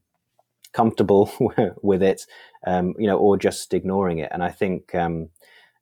comfortable 0.73 1.31
with 1.81 2.03
it, 2.03 2.25
um, 2.67 2.93
you 2.97 3.07
know, 3.07 3.17
or 3.17 3.37
just 3.37 3.73
ignoring 3.73 4.19
it. 4.19 4.29
And 4.31 4.43
I 4.43 4.49
think, 4.49 4.93
um, 4.95 5.29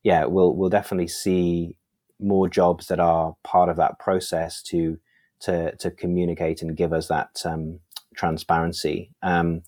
yeah, 0.03 0.25
we'll 0.25 0.55
we'll 0.55 0.69
definitely 0.69 1.07
see 1.07 1.77
more 2.19 2.47
jobs 2.47 2.87
that 2.87 2.99
are 2.99 3.35
part 3.43 3.69
of 3.69 3.77
that 3.77 3.99
process 3.99 4.61
to 4.63 4.99
to 5.41 5.75
to 5.77 5.91
communicate 5.91 6.61
and 6.61 6.77
give 6.77 6.93
us 6.93 7.07
that 7.07 7.41
um, 7.45 7.79
transparency. 8.15 9.11
Um, 9.23 9.63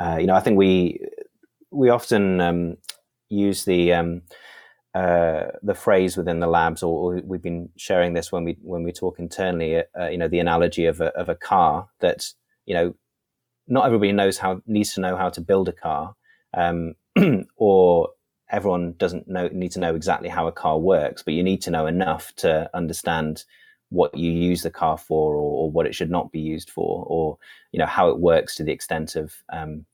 uh, 0.00 0.18
you 0.20 0.26
know, 0.26 0.34
I 0.34 0.40
think 0.40 0.58
we 0.58 1.00
we 1.70 1.88
often 1.88 2.40
um, 2.40 2.76
use 3.28 3.64
the 3.64 3.92
um, 3.92 4.22
uh, 4.94 5.46
the 5.62 5.74
phrase 5.74 6.16
within 6.16 6.38
the 6.38 6.46
labs, 6.46 6.82
or, 6.82 7.14
or, 7.14 7.20
we've 7.24 7.42
been 7.42 7.68
sharing 7.76 8.14
this 8.14 8.30
when 8.30 8.44
we 8.44 8.56
when 8.62 8.82
we 8.84 8.92
talk 8.92 9.18
internally. 9.18 9.82
Uh, 9.98 10.08
you 10.08 10.18
know, 10.18 10.28
the 10.28 10.38
analogy 10.38 10.86
of 10.86 11.00
a, 11.00 11.06
of 11.16 11.28
a 11.28 11.34
car 11.34 11.88
that 12.00 12.26
you 12.66 12.74
know 12.74 12.94
not 13.66 13.86
everybody 13.86 14.12
knows 14.12 14.38
how 14.38 14.60
needs 14.66 14.94
to 14.94 15.00
know 15.00 15.16
how 15.16 15.30
to 15.30 15.40
build 15.40 15.68
a 15.68 15.72
car, 15.72 16.14
um, 16.56 16.94
or 17.56 18.10
everyone 18.50 18.94
doesn't 18.98 19.28
know 19.28 19.48
need 19.52 19.72
to 19.72 19.80
know 19.80 19.94
exactly 19.94 20.28
how 20.28 20.46
a 20.46 20.52
car 20.52 20.78
works, 20.78 21.22
but 21.22 21.34
you 21.34 21.42
need 21.42 21.62
to 21.62 21.70
know 21.70 21.86
enough 21.86 22.34
to 22.36 22.70
understand 22.74 23.44
what 23.90 24.14
you 24.16 24.30
use 24.30 24.62
the 24.62 24.70
car 24.70 24.98
for, 24.98 25.34
or, 25.34 25.64
or 25.64 25.70
what 25.70 25.86
it 25.86 25.94
should 25.94 26.10
not 26.10 26.32
be 26.32 26.40
used 26.40 26.70
for, 26.70 27.04
or 27.06 27.38
you 27.72 27.78
know 27.78 27.86
how 27.86 28.08
it 28.08 28.18
works 28.18 28.54
to 28.56 28.64
the 28.64 28.72
extent 28.72 29.16
of 29.16 29.34
um, 29.52 29.84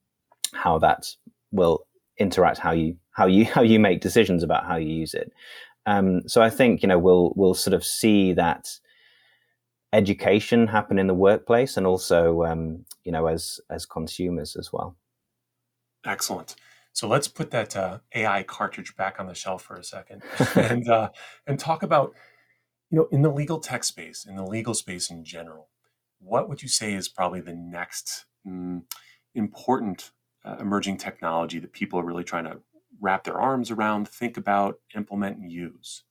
how 0.53 0.79
that 0.79 1.07
will 1.53 1.87
interact 2.19 2.59
how 2.59 2.73
you 2.73 2.97
how 3.13 3.27
you 3.27 3.45
how 3.55 3.63
you 3.63 3.79
make 3.79 4.01
decisions 4.01 4.43
about 4.43 4.67
how 4.67 4.77
you 4.77 4.93
use 4.93 5.15
it. 5.15 5.33
Um, 5.87 6.29
so 6.29 6.43
I 6.43 6.51
think 6.51 6.83
you 6.83 6.89
know 6.89 6.99
we'll 6.99 7.33
we'll 7.37 7.55
sort 7.55 7.75
of 7.75 7.85
see 7.85 8.33
that 8.35 8.79
education 9.93 10.67
happen 10.67 10.99
in 10.99 11.07
the 11.07 11.15
workplace 11.15 11.77
and 11.77 11.87
also 11.87 12.45
um, 12.45 12.85
you 13.05 13.13
know 13.13 13.27
as 13.27 13.61
as 13.71 13.87
consumers 13.87 14.57
as 14.57 14.73
well. 14.73 14.97
Excellent. 16.05 16.57
So 16.93 17.07
let's 17.09 17.29
put 17.29 17.51
that 17.53 17.77
uh, 17.77 17.99
ai 18.15 18.43
cartridge 18.43 18.97
back 18.97 19.21
on 19.21 19.27
the 19.27 19.35
shelf 19.35 19.63
for 19.63 19.77
a 19.77 19.85
second 19.85 20.23
and 20.55 20.89
uh, 20.89 21.11
and 21.47 21.59
talk 21.59 21.83
about 21.83 22.15
you 22.91 22.99
know 22.99 23.09
in 23.11 23.23
the 23.23 23.31
legal 23.31 23.61
tech 23.61 23.85
space 23.85 24.27
in 24.29 24.37
the 24.37 24.45
legal 24.45 24.75
space 24.75 25.11
in 25.11 25.25
general 25.25 25.69
what 26.19 26.49
would 26.49 26.63
you 26.63 26.69
say 26.69 26.93
is 26.93 27.09
probably 27.09 27.41
the 27.41 27.55
next 27.55 28.27
mm, 28.47 28.83
important 29.35 30.11
uh, 30.45 30.57
emerging 30.61 30.97
technology 30.97 31.59
that 31.59 31.73
people 31.73 31.99
are 31.99 32.05
really 32.05 32.25
trying 32.25 32.45
to 32.45 32.59
wrap 33.01 33.25
their 33.25 33.41
arms 33.41 33.71
around 33.71 34.09
think 34.09 34.37
about 34.37 34.81
implement 34.95 35.39
and 35.39 35.51
use 35.51 36.05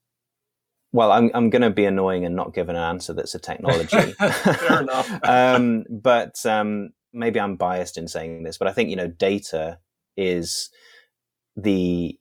well, 0.91 1.11
I'm 1.11 1.29
I'm 1.33 1.49
going 1.49 1.61
to 1.61 1.69
be 1.69 1.85
annoying 1.85 2.25
and 2.25 2.35
not 2.35 2.53
give 2.53 2.69
an 2.69 2.75
answer 2.75 3.13
that's 3.13 3.35
a 3.35 3.39
technology. 3.39 4.11
Fair 4.13 4.81
enough. 4.81 5.09
um, 5.23 5.85
but 5.89 6.43
um, 6.45 6.89
maybe 7.13 7.39
I'm 7.39 7.55
biased 7.55 7.97
in 7.97 8.07
saying 8.07 8.43
this, 8.43 8.57
but 8.57 8.67
I 8.67 8.73
think 8.73 8.89
you 8.89 8.95
know 8.95 9.07
data 9.07 9.79
is 10.17 10.69
the 11.55 12.17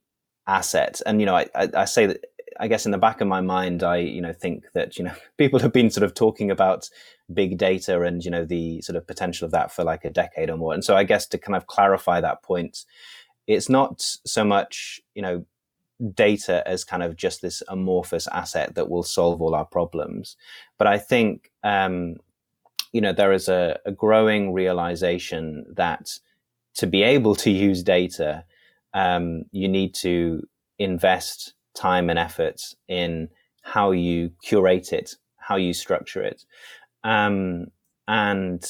asset, 0.47 1.01
and 1.07 1.21
you 1.21 1.27
know 1.27 1.37
I, 1.37 1.47
I, 1.55 1.69
I 1.75 1.85
say 1.87 2.07
that 2.07 2.25
I 2.61 2.69
guess 2.69 2.85
in 2.85 2.93
the 2.93 2.99
back 2.99 3.21
of 3.21 3.29
my 3.29 3.41
mind, 3.41 3.83
I 3.83 3.99
you 3.99 4.21
know 4.21 4.35
think 4.35 4.65
that 4.75 4.99
you 4.99 5.05
know 5.05 5.15
people 5.39 5.61
have 5.61 5.73
been 5.73 5.91
sort 5.91 6.05
of 6.05 6.15
talking 6.15 6.51
about 6.51 6.91
big 7.33 7.57
data 7.59 8.03
and 8.03 8.23
you 8.25 8.31
know 8.31 8.45
the 8.45 8.83
sort 8.83 8.97
of 8.97 9.07
potential 9.07 9.47
of 9.47 9.53
that 9.53 9.73
for 9.73 9.85
like 9.85 10.05
a 10.05 10.11
decade 10.11 10.51
or 10.51 10.59
more, 10.59 10.75
and 10.75 10.85
so 10.85 10.95
I 10.95 11.05
guess 11.05 11.27
to 11.29 11.39
kind 11.39 11.57
of 11.57 11.67
clarify 11.67 12.21
that 12.21 12.43
point, 12.43 12.85
it's 13.47 13.71
not 13.71 14.03
so 14.03 14.45
much 14.45 15.01
you 15.15 15.23
know 15.23 15.47
data 16.15 16.63
as 16.67 16.85
kind 16.85 17.03
of 17.03 17.17
just 17.17 17.43
this 17.43 17.63
amorphous 17.69 18.29
asset 18.29 18.75
that 18.75 18.89
will 18.89 19.03
solve 19.03 19.43
all 19.43 19.55
our 19.55 19.65
problems. 19.65 20.37
But 20.79 20.87
I 20.87 20.99
think, 20.99 21.51
um, 21.65 22.17
you 22.93 23.01
know, 23.01 23.13
there 23.13 23.33
is 23.33 23.49
a, 23.49 23.79
a, 23.85 23.93
growing 23.93 24.53
realization 24.53 25.67
that 25.75 26.19
to 26.75 26.87
be 26.87 27.03
able 27.03 27.35
to 27.37 27.51
use 27.51 27.83
data, 27.83 28.45
um, 28.95 29.43
you 29.51 29.69
need 29.69 29.95
to 29.95 30.47
invest 30.79 31.55
time 31.75 32.09
and 32.09 32.19
effort 32.19 32.63
in 32.87 33.29
how 33.63 33.91
you 33.91 34.31
curate 34.43 34.93
it, 34.93 35.17
how 35.37 35.57
you 35.57 35.73
structure 35.73 36.23
it. 36.23 36.45
Um, 37.05 37.67
and, 38.07 38.65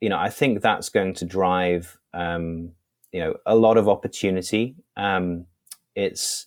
you 0.00 0.08
know, 0.08 0.18
I 0.18 0.30
think 0.30 0.62
that's 0.62 0.88
going 0.88 1.14
to 1.14 1.24
drive, 1.24 1.98
um, 2.14 2.72
you 3.12 3.20
know, 3.20 3.34
a 3.44 3.56
lot 3.56 3.76
of 3.76 3.88
opportunity. 3.88 4.76
Um, 4.96 5.46
it's 5.94 6.46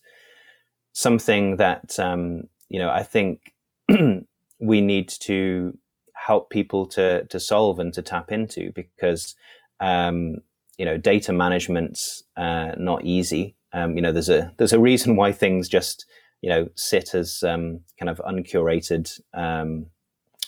something 0.93 1.57
that, 1.57 1.99
um, 1.99 2.47
you 2.69 2.79
know, 2.79 2.89
I 2.89 3.03
think 3.03 3.53
we 4.59 4.81
need 4.81 5.09
to 5.09 5.77
help 6.13 6.49
people 6.49 6.85
to, 6.87 7.25
to 7.25 7.39
solve 7.39 7.79
and 7.79 7.93
to 7.93 8.01
tap 8.01 8.31
into 8.31 8.71
because, 8.73 9.35
um, 9.79 10.37
you 10.77 10.85
know, 10.85 10.97
data 10.97 11.33
management's 11.33 12.23
uh, 12.37 12.71
not 12.77 13.03
easy. 13.03 13.55
Um, 13.73 13.95
you 13.95 14.01
know, 14.01 14.11
there's 14.11 14.29
a 14.29 14.53
there's 14.57 14.73
a 14.73 14.79
reason 14.79 15.15
why 15.15 15.31
things 15.31 15.67
just 15.67 16.05
you 16.41 16.49
know 16.49 16.69
sit 16.75 17.15
as 17.15 17.41
um, 17.43 17.79
kind 17.97 18.09
of 18.09 18.21
uncurated 18.25 19.11
um, 19.33 19.87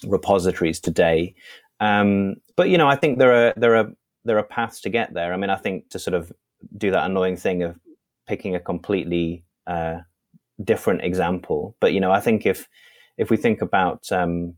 repositories 0.05 0.79
today. 0.79 1.33
Um, 1.79 2.35
but 2.55 2.69
you 2.69 2.77
know, 2.77 2.87
I 2.87 2.95
think 2.95 3.17
there 3.17 3.33
are 3.33 3.53
there 3.57 3.75
are 3.75 3.91
there 4.23 4.37
are 4.37 4.43
paths 4.43 4.81
to 4.81 4.89
get 4.89 5.13
there. 5.13 5.33
I 5.33 5.37
mean, 5.37 5.49
I 5.49 5.55
think 5.55 5.89
to 5.89 5.99
sort 5.99 6.13
of 6.13 6.31
do 6.77 6.91
that 6.91 7.05
annoying 7.05 7.37
thing 7.37 7.63
of 7.63 7.79
picking 8.27 8.55
a 8.55 8.59
completely 8.59 9.43
uh, 9.67 9.99
different 10.63 11.03
example. 11.03 11.75
But 11.79 11.93
you 11.93 11.99
know, 11.99 12.11
I 12.11 12.19
think 12.19 12.45
if 12.45 12.67
if 13.17 13.29
we 13.29 13.37
think 13.37 13.61
about 13.61 14.11
um, 14.11 14.55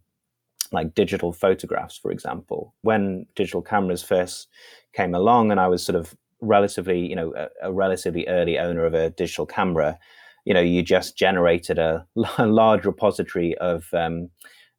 like 0.71 0.93
digital 0.93 1.31
photographs, 1.31 1.97
for 1.97 2.11
example, 2.11 2.73
when 2.81 3.25
digital 3.35 3.61
cameras 3.61 4.03
first 4.03 4.47
came 4.93 5.13
along, 5.13 5.51
and 5.51 5.59
I 5.59 5.67
was 5.67 5.83
sort 5.83 5.95
of 5.95 6.15
relatively, 6.41 6.99
you 6.99 7.15
know, 7.15 7.33
a, 7.35 7.69
a 7.69 7.73
relatively 7.73 8.27
early 8.27 8.59
owner 8.59 8.85
of 8.85 8.93
a 8.93 9.09
digital 9.11 9.45
camera, 9.45 9.97
you 10.45 10.53
know, 10.53 10.61
you 10.61 10.81
just 10.81 11.17
generated 11.17 11.77
a, 11.77 12.05
a 12.37 12.45
large 12.45 12.85
repository 12.85 13.57
of 13.57 13.87
um, 13.93 14.29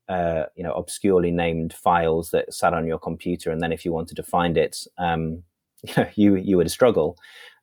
uh, 0.08 0.44
you 0.56 0.62
know 0.62 0.72
obscurely 0.72 1.30
named 1.30 1.72
files 1.74 2.30
that 2.30 2.52
sat 2.52 2.74
on 2.74 2.86
your 2.86 2.98
computer, 2.98 3.50
and 3.50 3.60
then 3.60 3.72
if 3.72 3.84
you 3.84 3.92
wanted 3.92 4.16
to 4.16 4.22
find 4.22 4.56
it, 4.56 4.86
um, 4.98 5.42
you 6.14 6.36
you 6.36 6.56
would 6.56 6.70
struggle. 6.70 7.16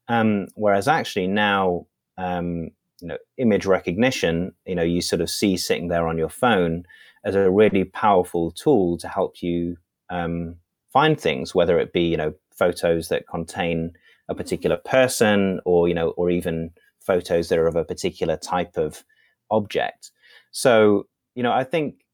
Um, 0.07 0.47
whereas 0.53 0.87
actually 0.87 1.25
now, 1.25 1.87
um, 2.17 2.69
you 3.01 3.07
know, 3.07 3.17
image 3.37 3.65
recognition, 3.65 4.53
you 4.65 4.75
know, 4.75 4.83
you 4.83 5.01
sort 5.01 5.21
of 5.21 5.29
see 5.29 5.57
sitting 5.57 5.89
there 5.89 6.07
on 6.07 6.17
your 6.17 6.29
phone 6.29 6.85
as 7.23 7.35
a 7.35 7.49
really 7.49 7.83
powerful 7.83 8.51
tool 8.51 8.97
to 8.97 9.07
help 9.07 9.41
you 9.41 9.77
um, 10.09 10.55
find 10.93 11.19
things, 11.19 11.53
whether 11.53 11.79
it 11.79 11.91
be 11.91 12.03
you 12.03 12.17
know 12.17 12.33
photos 12.51 13.09
that 13.09 13.27
contain 13.27 13.91
a 14.29 14.35
particular 14.35 14.77
person, 14.77 15.59
or 15.65 15.87
you 15.87 15.93
know, 15.93 16.09
or 16.11 16.29
even 16.29 16.71
photos 16.99 17.49
that 17.49 17.59
are 17.59 17.67
of 17.67 17.75
a 17.75 17.83
particular 17.83 18.37
type 18.37 18.77
of 18.77 19.03
object. 19.51 20.11
So 20.51 21.07
you 21.35 21.43
know, 21.43 21.51
I 21.51 21.63
think 21.63 22.05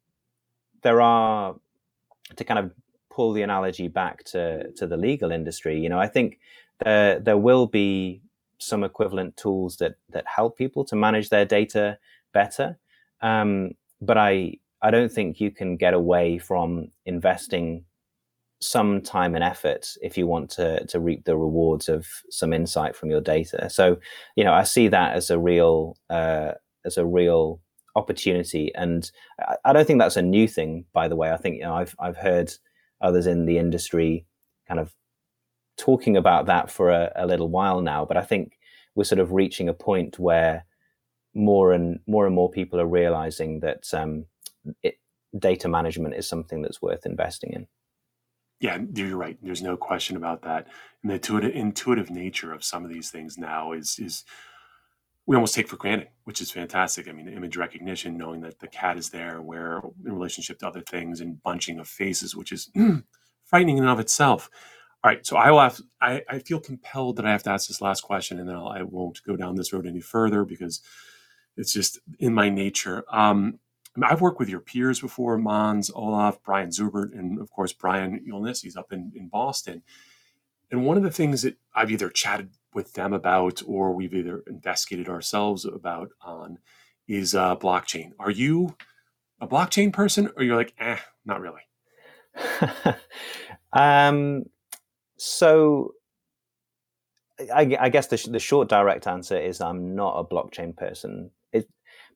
there 0.82 1.02
are 1.02 1.56
to 2.36 2.44
kind 2.44 2.60
of 2.60 2.72
pull 3.10 3.34
the 3.34 3.44
analogy 3.44 3.88
back 3.88 4.24
to 4.24 4.72
to 4.74 4.88
the 4.88 4.98
legal 4.98 5.32
industry. 5.32 5.80
You 5.80 5.90
know, 5.90 6.00
I 6.00 6.08
think 6.08 6.40
there 6.84 7.20
there 7.20 7.38
will 7.38 7.68
be 7.68 8.22
some 8.62 8.84
equivalent 8.84 9.36
tools 9.38 9.78
that 9.78 9.96
that 10.10 10.26
help 10.28 10.58
people 10.58 10.86
to 10.86 10.96
manage 10.96 11.30
their 11.30 11.46
data 11.46 11.98
better. 12.34 12.78
Um, 13.22 13.72
but 14.02 14.18
I 14.18 14.58
I 14.82 14.92
don't 14.92 15.12
think 15.12 15.40
you 15.40 15.52
can 15.52 15.78
get 15.78 15.94
away 15.94 16.38
from 16.38 16.92
investing 17.06 17.86
some 18.60 19.02
time 19.02 19.34
and 19.34 19.44
effort 19.44 19.88
if 20.02 20.18
you 20.18 20.28
want 20.28 20.50
to 20.52 20.86
to 20.86 21.00
reap 21.00 21.26
the 21.26 21.36
rewards 21.36 21.90
of 21.90 22.08
some 22.30 22.54
insight 22.54 22.96
from 22.96 23.10
your 23.10 23.22
data. 23.22 23.70
So, 23.70 23.98
you 24.36 24.44
know, 24.44 24.54
I 24.54 24.64
see 24.64 24.88
that 24.88 25.16
as 25.16 25.30
a 25.30 25.40
real 25.40 25.98
uh, 26.10 26.54
as 26.86 26.98
a 26.98 27.06
real 27.06 27.60
opportunity. 27.96 28.74
And 28.76 29.12
I, 29.40 29.56
I 29.66 29.74
don't 29.74 29.86
think 29.86 30.00
that's 30.00 30.18
a 30.18 30.22
new 30.22 30.48
thing, 30.48 30.86
by 30.94 31.08
the 31.08 31.16
way. 31.16 31.32
I 31.32 31.38
think 31.38 31.58
you 31.58 31.64
know 31.64 31.76
I've 31.76 31.96
I've 32.00 32.18
heard 32.18 32.54
others 33.02 33.28
in 33.28 33.46
the 33.46 33.58
industry 33.58 34.26
kind 34.68 34.80
of 34.80 34.94
talking 35.82 36.16
about 36.16 36.46
that 36.46 36.70
for 36.70 36.92
a, 36.92 37.12
a 37.16 37.26
little 37.26 37.50
while 37.50 37.82
now. 37.82 38.06
But 38.06 38.18
I 38.18 38.22
think 38.22 38.60
we're 38.94 39.04
sort 39.04 39.20
of 39.20 39.32
reaching 39.32 39.68
a 39.68 39.74
point 39.74 40.20
where 40.20 40.66
more 41.34 41.72
and 41.74 42.00
more 42.08 42.26
and 42.28 42.36
more 42.36 42.52
people 42.52 42.80
are 42.80 42.88
realizing 42.88 43.62
that 43.62 43.92
um, 43.94 44.26
it, 44.84 45.00
data 45.38 45.68
management 45.68 46.14
is 46.16 46.28
something 46.28 46.62
that's 46.62 46.82
worth 46.82 47.06
investing 47.06 47.54
in. 47.54 47.68
Yeah, 48.60 48.78
you're 48.94 49.18
right. 49.18 49.38
There's 49.42 49.64
no 49.64 49.76
question 49.76 50.18
about 50.18 50.44
that. 50.44 50.68
And 51.02 51.10
the 51.10 51.16
intuitive, 51.16 51.56
intuitive 51.56 52.12
nature 52.12 52.54
of 52.54 52.64
some 52.64 52.86
of 52.86 52.92
these 52.92 53.10
things 53.10 53.38
now 53.38 53.72
is 53.72 53.98
is 53.98 54.24
we 55.26 55.36
almost 55.36 55.56
take 55.56 55.68
for 55.68 55.78
granted, 55.78 56.10
which 56.26 56.42
is 56.42 56.52
fantastic. 56.52 57.08
I 57.08 57.12
mean, 57.12 57.28
image 57.28 57.58
recognition, 57.58 58.18
knowing 58.18 58.42
that 58.42 58.60
the 58.60 58.68
cat 58.68 58.98
is 58.98 59.10
there, 59.10 59.42
where 59.42 59.82
in 60.06 60.14
relationship 60.14 60.60
to 60.60 60.68
other 60.68 60.82
things, 60.82 61.22
and 61.22 61.42
bunching 61.42 61.80
of 61.80 61.88
faces, 61.88 62.36
which 62.36 62.52
is 62.52 62.70
frightening 63.46 63.78
in 63.78 63.84
and 63.84 63.92
of 63.92 64.00
itself. 64.00 64.50
All 65.04 65.10
right, 65.10 65.26
so 65.26 65.36
I 65.36 65.50
will 65.50 65.62
have. 65.62 65.80
I, 66.00 66.24
I 66.30 66.40
feel 66.40 66.60
compelled 66.60 67.16
that 67.16 67.26
I 67.26 67.32
have 67.32 67.44
to 67.44 67.50
ask 67.50 67.68
this 67.68 67.82
last 67.82 68.02
question, 68.02 68.40
and 68.40 68.48
then 68.48 68.56
I'll, 68.56 68.68
I 68.68 68.84
will 68.84 69.08
not 69.08 69.24
go 69.26 69.36
down 69.36 69.56
this 69.56 69.74
road 69.74 69.88
any 69.88 70.02
further 70.02 70.46
because 70.46 70.82
it's 71.58 71.74
just 71.74 72.00
in 72.20 72.34
my 72.34 72.50
nature. 72.50 73.04
Um, 73.12 73.60
I've 74.02 74.22
worked 74.22 74.40
with 74.40 74.50
your 74.50 74.60
peers 74.60 75.02
before, 75.02 75.38
Mons, 75.38 75.92
Olaf, 75.94 76.42
Brian 76.44 76.70
Zubert, 76.70 77.18
and 77.18 77.40
of 77.40 77.52
course 77.52 77.74
Brian 77.74 78.24
Ulicny. 78.32 78.62
He's 78.62 78.78
up 78.78 78.94
in, 78.94 79.12
in 79.16 79.28
Boston. 79.28 79.82
And 80.70 80.86
one 80.86 80.98
of 80.98 81.04
the 81.04 81.12
things 81.12 81.42
that 81.42 81.58
I've 81.76 81.92
either 81.92 82.10
chatted 82.10 82.52
with 82.74 82.94
them 82.94 83.12
about 83.12 83.62
or 83.68 83.92
we've 83.92 84.14
either 84.14 84.44
investigated 84.48 85.10
ourselves 85.10 85.66
about 85.66 86.12
on 86.22 86.60
is 87.08 87.36
uh, 87.36 87.58
blockchain. 87.58 88.12
Are 88.20 88.32
you 88.32 88.78
a 89.42 89.48
blockchain 89.48 89.92
person 89.92 90.30
or 90.38 90.44
you're 90.44 90.56
like, 90.56 90.74
eh, 90.80 90.98
not 91.26 91.42
really? 91.42 91.62
um, 93.74 94.46
so 95.24 95.94
I, 97.54 97.78
I, 97.80 97.90
guess 97.90 98.08
the, 98.08 98.18
the 98.32 98.40
short 98.40 98.70
direct 98.70 99.06
answer 99.06 99.40
is 99.40 99.62
I'm 99.62 99.94
not 99.94 100.18
a 100.18 100.24
blockchain 100.24 100.76
person. 100.76 101.30
It, 101.54 101.68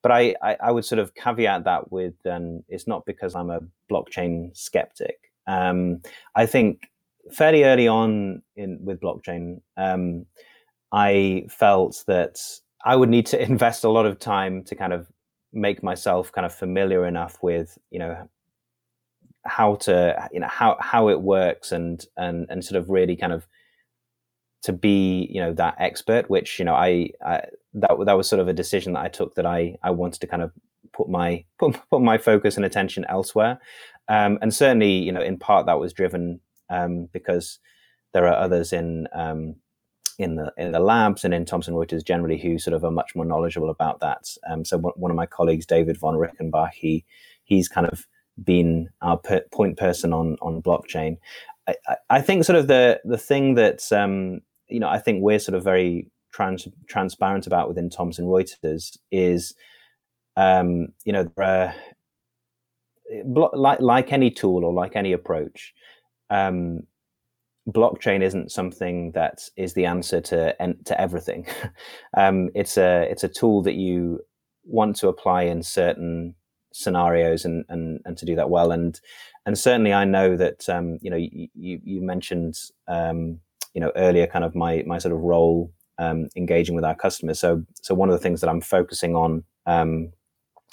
but 0.02 0.12
I, 0.12 0.34
I, 0.42 0.58
I, 0.60 0.72
would 0.72 0.86
sort 0.86 0.98
of 0.98 1.14
caveat 1.14 1.66
that 1.66 1.92
with 1.92 2.16
um, 2.26 2.64
it's 2.68 2.88
not 2.88 3.06
because 3.06 3.36
I'm 3.36 3.52
a 3.52 3.60
blockchain 3.92 4.58
skeptic. 4.58 5.18
Um, 5.46 6.02
I 6.36 6.48
think 6.48 6.90
fairly 7.32 7.64
early 7.64 7.88
on 7.88 8.42
in 8.56 8.80
with 8.82 9.02
blockchain, 9.02 9.62
um, 9.78 10.26
I 10.92 11.46
felt 11.48 12.04
that 12.08 12.40
I 12.84 12.96
would 12.96 13.10
need 13.10 13.28
to 13.28 13.40
invest 13.52 13.84
a 13.84 13.90
lot 13.90 14.08
of 14.08 14.18
time 14.18 14.64
to 14.64 14.76
kind 14.76 14.94
of 14.94 15.06
make 15.54 15.84
myself 15.84 16.32
kind 16.32 16.48
of 16.48 16.56
familiar 16.56 17.06
enough 17.06 17.38
with 17.44 17.78
you 17.92 18.00
know 18.00 18.28
how 19.46 19.76
to 19.76 20.30
you 20.32 20.40
know 20.40 20.48
how 20.48 20.78
how 20.80 21.10
it 21.10 21.22
works 21.22 21.72
and 21.72 22.06
and 22.18 22.48
and 22.50 22.64
sort 22.64 22.80
of 22.80 22.90
really 22.90 23.16
kind 23.16 23.34
of 23.34 23.48
to 24.64 24.74
be 24.74 25.30
you 25.32 25.40
know 25.40 25.54
that 25.54 25.76
expert 25.78 26.30
which 26.30 26.58
you 26.60 26.66
know 26.66 26.74
I, 26.74 27.10
I 27.24 27.44
that 27.76 27.92
that 28.06 28.18
was 28.18 28.28
sort 28.28 28.40
of 28.40 28.48
a 28.48 28.54
decision 28.54 28.94
that 28.94 29.04
I 29.04 29.08
took 29.08 29.36
that 29.36 29.46
I 29.46 29.76
I 29.84 29.92
wanted 29.92 30.22
to 30.22 30.28
kind 30.28 30.42
of 30.42 30.52
put 30.94 31.10
my 31.10 31.44
put, 31.60 31.78
put 31.92 32.02
my 32.02 32.18
focus 32.18 32.56
and 32.58 32.66
attention 32.66 33.06
elsewhere 33.08 33.60
um, 34.08 34.40
and 34.42 34.54
certainly 34.54 34.92
you 34.92 35.12
know 35.12 35.22
in 35.22 35.38
part 35.38 35.66
that 35.68 35.80
was 35.80 35.94
driven 35.94 36.40
um, 36.70 37.08
because 37.14 37.60
there 38.14 38.28
are 38.28 38.36
others 38.36 38.74
in 38.74 39.08
um, 39.14 39.56
in 40.18 40.36
the 40.36 40.52
in 40.58 40.72
the 40.72 40.80
labs 40.80 41.24
and 41.24 41.34
in 41.34 41.46
Thomson 41.46 41.74
Reuters 41.74 42.04
generally 42.04 42.38
who 42.38 42.58
sort 42.58 42.74
of 42.74 42.84
are 42.84 42.92
much 42.92 43.16
more 43.16 43.26
knowledgeable 43.26 43.70
about 43.70 44.00
that. 44.00 44.30
Um, 44.50 44.64
so 44.64 44.78
one 44.78 45.12
of 45.12 45.18
my 45.18 45.26
colleagues, 45.26 45.66
David 45.66 45.98
von 45.98 46.16
Rickenbach, 46.16 46.72
he 46.72 47.04
he's 47.44 47.68
kind 47.68 47.88
of 47.88 48.08
been 48.44 48.90
our 49.02 49.18
per- 49.18 49.46
point 49.52 49.78
person 49.78 50.14
on 50.14 50.38
on 50.42 50.62
blockchain. 50.62 51.18
I, 51.68 51.76
I, 52.10 52.22
think 52.22 52.44
sort 52.44 52.58
of 52.58 52.68
the 52.68 53.00
the 53.06 53.18
thing 53.18 53.56
that 53.56 53.92
um, 53.92 54.42
you 54.68 54.80
know 54.80 54.90
I 54.90 55.00
think 55.00 55.22
we're 55.22 55.40
sort 55.40 55.56
of 55.56 55.64
very 55.64 56.10
trans- 56.32 56.68
transparent 56.88 57.48
about 57.48 57.68
within 57.68 57.90
Thomson 57.90 58.26
Reuters 58.26 58.98
is 59.12 59.54
um, 60.36 60.90
you 61.06 61.14
know 61.14 61.32
uh, 61.42 61.72
like 63.26 63.80
like 63.80 64.14
any 64.14 64.32
tool 64.32 64.64
or 64.66 64.74
like 64.74 64.96
any 64.96 65.14
approach. 65.14 65.74
Um, 66.30 66.82
blockchain 67.68 68.22
isn't 68.22 68.52
something 68.52 69.12
that 69.14 69.50
is 69.56 69.74
the 69.74 69.86
answer 69.86 70.22
to 70.22 70.56
to 70.86 71.02
everything. 71.02 71.48
um, 72.18 72.50
it's 72.54 72.78
a 72.78 73.08
it's 73.10 73.24
a 73.24 73.30
tool 73.30 73.62
that 73.64 73.76
you 73.76 74.20
want 74.66 74.96
to 74.98 75.08
apply 75.08 75.44
in 75.44 75.64
certain 75.64 76.36
scenarios 76.76 77.46
and 77.46 77.66
and 77.70 78.02
and 78.06 78.18
to 78.18 78.26
do 78.26 78.36
that 78.36 78.50
well. 78.50 78.72
And 78.72 79.00
and 79.46 79.58
certainly, 79.58 79.94
I 79.94 80.06
know 80.06 80.36
that 80.38 80.68
um, 80.70 81.00
you 81.02 81.10
know 81.10 81.18
you 81.18 81.50
you 81.54 82.02
mentioned 82.02 82.60
um, 82.88 83.40
you 83.74 83.82
know 83.82 83.92
earlier 83.96 84.28
kind 84.28 84.46
of 84.46 84.56
my 84.56 84.84
my 84.86 84.98
sort 84.98 85.14
of 85.14 85.20
role 85.20 85.72
um, 85.98 86.30
engaging 86.36 86.76
with 86.76 86.84
our 86.84 86.96
customers. 86.96 87.40
So 87.40 87.64
so 87.82 87.96
one 87.96 88.10
of 88.10 88.14
the 88.14 88.20
things 88.22 88.42
that 88.42 88.50
I'm 88.50 88.62
focusing 88.62 89.16
on 89.16 89.44
um, 89.66 90.12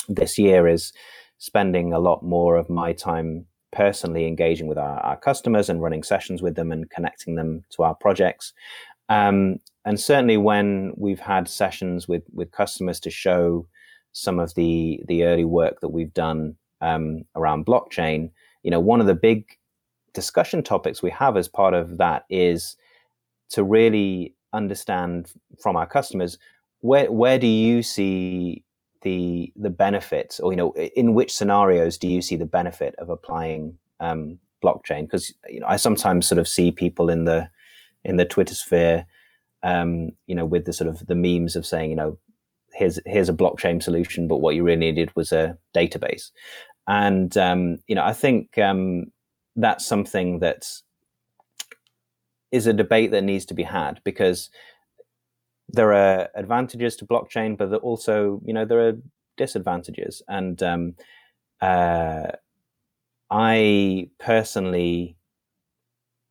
this 0.09 0.39
year 0.39 0.67
is 0.67 0.93
spending 1.39 1.93
a 1.93 1.99
lot 1.99 2.23
more 2.23 2.57
of 2.57 2.69
my 2.69 2.93
time 2.93 3.47
personally 3.73 4.27
engaging 4.27 4.67
with 4.67 4.77
our, 4.79 5.01
our, 5.01 5.17
customers 5.17 5.71
and 5.71 5.83
running 5.83 6.03
sessions 6.03 6.43
with 6.43 6.55
them 6.57 6.71
and 6.71 6.91
connecting 6.91 7.37
them 7.37 7.65
to 7.71 7.83
our 7.83 7.95
projects. 7.95 8.53
Um, 9.09 9.61
and 9.87 9.99
certainly 9.99 10.37
when 10.37 10.93
we've 10.97 11.21
had 11.21 11.49
sessions 11.49 12.07
with 12.07 12.23
with 12.33 12.53
customers 12.53 13.01
to 13.01 13.11
show 13.11 13.67
some 14.13 14.39
of 14.39 14.55
the 14.55 15.03
the 15.09 15.25
early 15.25 15.45
work 15.45 15.81
that 15.81 15.89
we've 15.89 16.15
done 16.15 16.57
um, 16.81 17.25
around 17.37 17.67
blockchain, 17.67 18.31
you 18.63 18.71
know, 18.71 18.81
one 18.81 19.01
of 19.01 19.07
the 19.07 19.15
big 19.15 19.59
discussion 20.13 20.63
topics 20.63 21.03
we 21.03 21.11
have 21.11 21.37
as 21.37 21.49
part 21.49 21.75
of 21.75 21.99
that 21.99 22.25
is 22.29 22.77
to 23.49 23.65
really 23.65 24.35
understand 24.53 25.33
from 25.63 25.77
our 25.77 25.87
customers 25.87 26.39
where 26.81 27.11
where 27.11 27.39
do 27.39 27.47
you 27.47 27.83
see 27.83 28.63
the 29.03 29.53
the 29.57 29.71
benefits 29.71 30.39
or 30.39 30.53
you 30.53 30.57
know 30.57 30.73
in 30.73 31.15
which 31.15 31.33
scenarios 31.33 31.97
do 31.97 32.07
you 32.09 32.21
see 32.21 32.37
the 32.37 32.47
benefit 32.47 32.95
of 32.99 33.09
applying 33.09 33.79
um, 34.01 34.39
blockchain? 34.63 35.03
Because 35.03 35.33
you 35.49 35.61
know 35.61 35.67
I 35.67 35.77
sometimes 35.77 36.27
sort 36.27 36.39
of 36.39 36.49
see 36.49 36.71
people 36.71 37.09
in 37.09 37.25
the 37.25 37.49
in 38.05 38.17
the 38.17 38.25
Twitter 38.25 38.55
sphere 38.55 39.07
um, 39.63 40.11
you 40.27 40.35
know 40.35 40.45
with 40.45 40.65
the 40.65 40.73
sort 40.73 40.89
of 40.89 41.07
the 41.07 41.15
memes 41.15 41.57
of 41.57 41.67
saying 41.67 41.91
you 41.91 41.97
know 41.97 42.19
here's 42.83 42.99
here's 43.07 43.29
a 43.29 43.35
blockchain 43.43 43.83
solution 43.83 44.29
but 44.29 44.39
what 44.39 44.55
you 44.55 44.63
really 44.63 44.77
needed 44.77 45.11
was 45.15 45.33
a 45.33 45.57
database 45.75 46.31
and 46.87 47.37
um, 47.37 47.79
you 47.87 47.95
know 47.95 48.05
I 48.05 48.13
think 48.13 48.59
um, 48.59 49.07
that's 49.57 49.87
something 49.87 50.41
that 50.41 50.67
is 52.51 52.67
a 52.67 52.73
debate 52.73 53.11
that 53.13 53.23
needs 53.23 53.47
to 53.47 53.55
be 53.55 53.63
had 53.63 54.01
because 54.05 54.51
there 55.69 55.93
are 55.93 56.29
advantages 56.35 56.97
to 56.97 57.07
blockchain, 57.07 57.57
but 57.57 57.73
also, 57.75 58.41
you 58.45 58.53
know, 58.53 58.67
there 58.67 58.89
are 58.89 58.99
disadvantages. 59.39 60.23
And 60.29 60.63
um, 60.63 60.95
uh, 61.63 62.33
I 63.31 64.11
personally, 64.21 65.17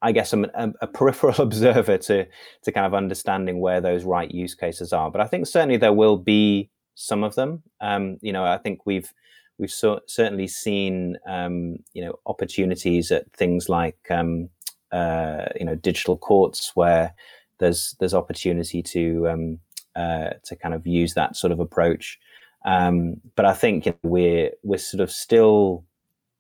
I 0.02 0.12
guess 0.12 0.34
I'm 0.34 0.46
a, 0.46 0.74
a, 0.82 0.88
peripheral 0.88 1.36
observer 1.40 1.98
to 1.98 2.26
to 2.64 2.72
kind 2.72 2.86
of 2.86 2.94
understanding 2.94 3.60
where 3.60 3.82
those 3.82 4.04
right 4.04 4.30
use 4.32 4.56
cases 4.56 4.94
are. 4.94 5.12
But 5.12 5.22
I 5.22 5.28
think 5.28 5.48
certainly 5.48 5.78
there 5.78 5.94
will 5.94 6.18
be 6.18 6.70
some 6.96 7.24
of 7.24 7.36
them. 7.36 7.64
Um, 7.80 8.18
you 8.22 8.34
know, 8.34 8.44
I 8.46 8.58
think 8.58 8.86
we've 8.86 9.12
we've 9.58 9.72
so, 9.72 10.00
certainly 10.08 10.48
seen 10.48 11.18
um, 11.28 11.78
you 11.94 12.04
know 12.04 12.20
opportunities 12.26 13.12
at 13.12 13.32
things 13.34 13.70
like 13.70 14.00
um, 14.10 14.50
uh, 14.92 15.46
you 15.58 15.66
know 15.66 15.76
digital 15.76 16.18
courts 16.18 16.72
where 16.76 17.14
there's 17.60 17.96
there's 18.00 18.14
opportunity 18.14 18.82
to 18.82 19.30
um, 19.30 19.60
uh, 19.96 20.32
to 20.44 20.56
kind 20.56 20.74
of 20.74 20.86
use 20.88 21.14
that 21.14 21.36
sort 21.36 21.52
of 21.52 21.60
approach. 21.60 22.20
Um, 22.66 23.16
but 23.36 23.46
I 23.46 23.54
think 23.54 23.86
you 23.86 23.92
know, 23.92 24.10
we're 24.10 24.52
we're 24.64 24.78
sort 24.78 25.02
of 25.02 25.12
still 25.12 25.86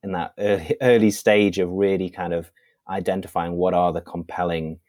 in 0.03 0.14
that 0.14 0.34
early, 0.39 0.76
early 0.82 1.12
stage 1.12 1.59
of 1.59 1.70
really 1.70 2.09
kind 2.09 2.34
of 2.34 2.51
identifying 2.91 3.53
what 3.53 3.73
are 3.73 3.91
the 3.93 4.01
compelling 4.01 4.79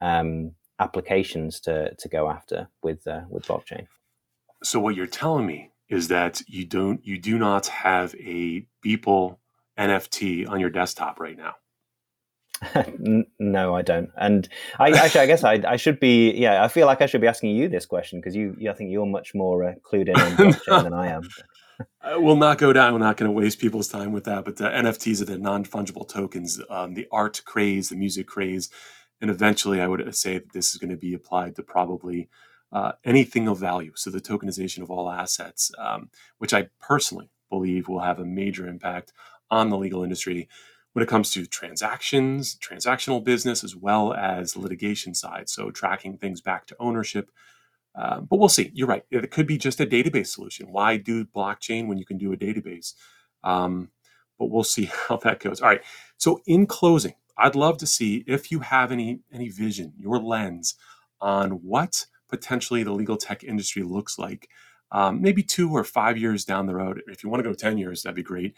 um, 0.00 0.52
applications 0.78 1.60
to 1.60 1.94
to 1.94 2.08
go 2.08 2.28
after 2.28 2.68
with 2.82 3.06
uh, 3.06 3.22
with 3.28 3.46
blockchain. 3.46 3.86
So 4.62 4.80
what 4.80 4.94
you're 4.94 5.06
telling 5.06 5.46
me 5.46 5.70
is 5.88 6.08
that 6.08 6.42
you 6.46 6.64
don't 6.64 7.04
you 7.06 7.18
do 7.18 7.38
not 7.38 7.66
have 7.66 8.14
a 8.14 8.66
Beeple 8.84 9.36
NFT 9.78 10.48
on 10.48 10.60
your 10.60 10.70
desktop 10.70 11.20
right 11.20 11.36
now. 11.36 11.54
no, 13.38 13.74
I 13.74 13.82
don't. 13.82 14.10
And 14.16 14.48
I 14.78 14.90
actually, 14.90 15.22
I 15.22 15.26
guess 15.26 15.44
I, 15.44 15.62
I 15.66 15.76
should 15.76 15.98
be. 15.98 16.32
Yeah, 16.32 16.62
I 16.62 16.68
feel 16.68 16.86
like 16.86 17.00
I 17.00 17.06
should 17.06 17.22
be 17.22 17.26
asking 17.26 17.56
you 17.56 17.68
this 17.68 17.86
question 17.86 18.20
because 18.20 18.36
you, 18.36 18.54
you, 18.58 18.70
I 18.70 18.74
think 18.74 18.90
you're 18.90 19.06
much 19.06 19.34
more 19.34 19.64
uh, 19.64 19.74
clued 19.82 20.08
in 20.08 20.16
on 20.16 20.32
blockchain 20.36 20.82
than 20.84 20.92
I 20.92 21.08
am. 21.08 21.22
We'll 22.16 22.36
not 22.36 22.58
go 22.58 22.72
down. 22.72 22.92
We're 22.92 22.98
not 23.00 23.16
going 23.16 23.30
to 23.30 23.36
waste 23.36 23.58
people's 23.60 23.88
time 23.88 24.12
with 24.12 24.24
that. 24.24 24.44
But 24.44 24.56
the 24.56 24.64
NFTs 24.64 25.22
are 25.22 25.26
the 25.26 25.38
non 25.38 25.64
fungible 25.64 26.08
tokens, 26.08 26.60
um, 26.68 26.94
the 26.94 27.06
art 27.12 27.42
craze, 27.44 27.88
the 27.90 27.96
music 27.96 28.26
craze, 28.26 28.68
and 29.20 29.30
eventually, 29.30 29.80
I 29.80 29.86
would 29.86 30.14
say 30.14 30.34
that 30.34 30.52
this 30.52 30.70
is 30.70 30.76
going 30.76 30.90
to 30.90 30.96
be 30.96 31.14
applied 31.14 31.56
to 31.56 31.62
probably 31.62 32.28
uh, 32.72 32.92
anything 33.04 33.48
of 33.48 33.58
value. 33.58 33.92
So 33.96 34.10
the 34.10 34.20
tokenization 34.20 34.82
of 34.82 34.90
all 34.90 35.10
assets, 35.10 35.70
um, 35.78 36.10
which 36.38 36.54
I 36.54 36.68
personally 36.80 37.30
believe 37.50 37.88
will 37.88 38.00
have 38.00 38.18
a 38.18 38.24
major 38.24 38.66
impact 38.66 39.12
on 39.50 39.68
the 39.68 39.78
legal 39.78 40.02
industry 40.02 40.48
when 40.92 41.02
it 41.02 41.08
comes 41.08 41.30
to 41.32 41.46
transactions, 41.46 42.56
transactional 42.56 43.22
business, 43.22 43.62
as 43.62 43.76
well 43.76 44.12
as 44.14 44.56
litigation 44.56 45.14
side. 45.14 45.48
So 45.48 45.70
tracking 45.70 46.16
things 46.16 46.40
back 46.40 46.66
to 46.66 46.76
ownership. 46.80 47.30
Uh, 47.94 48.20
but 48.20 48.38
we'll 48.38 48.48
see. 48.48 48.70
You're 48.74 48.88
right. 48.88 49.04
It 49.10 49.30
could 49.30 49.46
be 49.46 49.58
just 49.58 49.80
a 49.80 49.86
database 49.86 50.28
solution. 50.28 50.72
Why 50.72 50.96
do 50.96 51.24
blockchain 51.24 51.88
when 51.88 51.98
you 51.98 52.06
can 52.06 52.18
do 52.18 52.32
a 52.32 52.36
database? 52.36 52.94
Um, 53.44 53.90
but 54.38 54.50
we'll 54.50 54.64
see 54.64 54.90
how 55.08 55.18
that 55.18 55.40
goes. 55.40 55.60
All 55.60 55.68
right. 55.68 55.82
So 56.18 56.40
in 56.46 56.66
closing, 56.66 57.14
I'd 57.38 57.56
love 57.56 57.78
to 57.78 57.86
see 57.86 58.24
if 58.26 58.50
you 58.52 58.60
have 58.60 58.92
any 58.92 59.20
any 59.32 59.48
vision, 59.48 59.94
your 59.98 60.18
lens 60.18 60.74
on 61.20 61.52
what 61.52 62.06
potentially 62.28 62.82
the 62.82 62.92
legal 62.92 63.16
tech 63.16 63.44
industry 63.44 63.82
looks 63.82 64.18
like. 64.18 64.48
Um, 64.92 65.22
maybe 65.22 65.42
two 65.42 65.70
or 65.70 65.84
five 65.84 66.18
years 66.18 66.44
down 66.44 66.66
the 66.66 66.74
road. 66.76 67.02
If 67.08 67.24
you 67.24 67.30
want 67.30 67.42
to 67.44 67.48
go 67.48 67.54
10 67.54 67.78
years, 67.78 68.02
that'd 68.02 68.16
be 68.16 68.22
great 68.22 68.48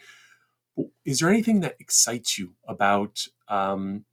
is 1.05 1.19
there 1.19 1.29
anything 1.29 1.61
that 1.61 1.75
excites 1.79 2.37
you 2.37 2.53
about 2.67 3.25
um, 3.47 4.05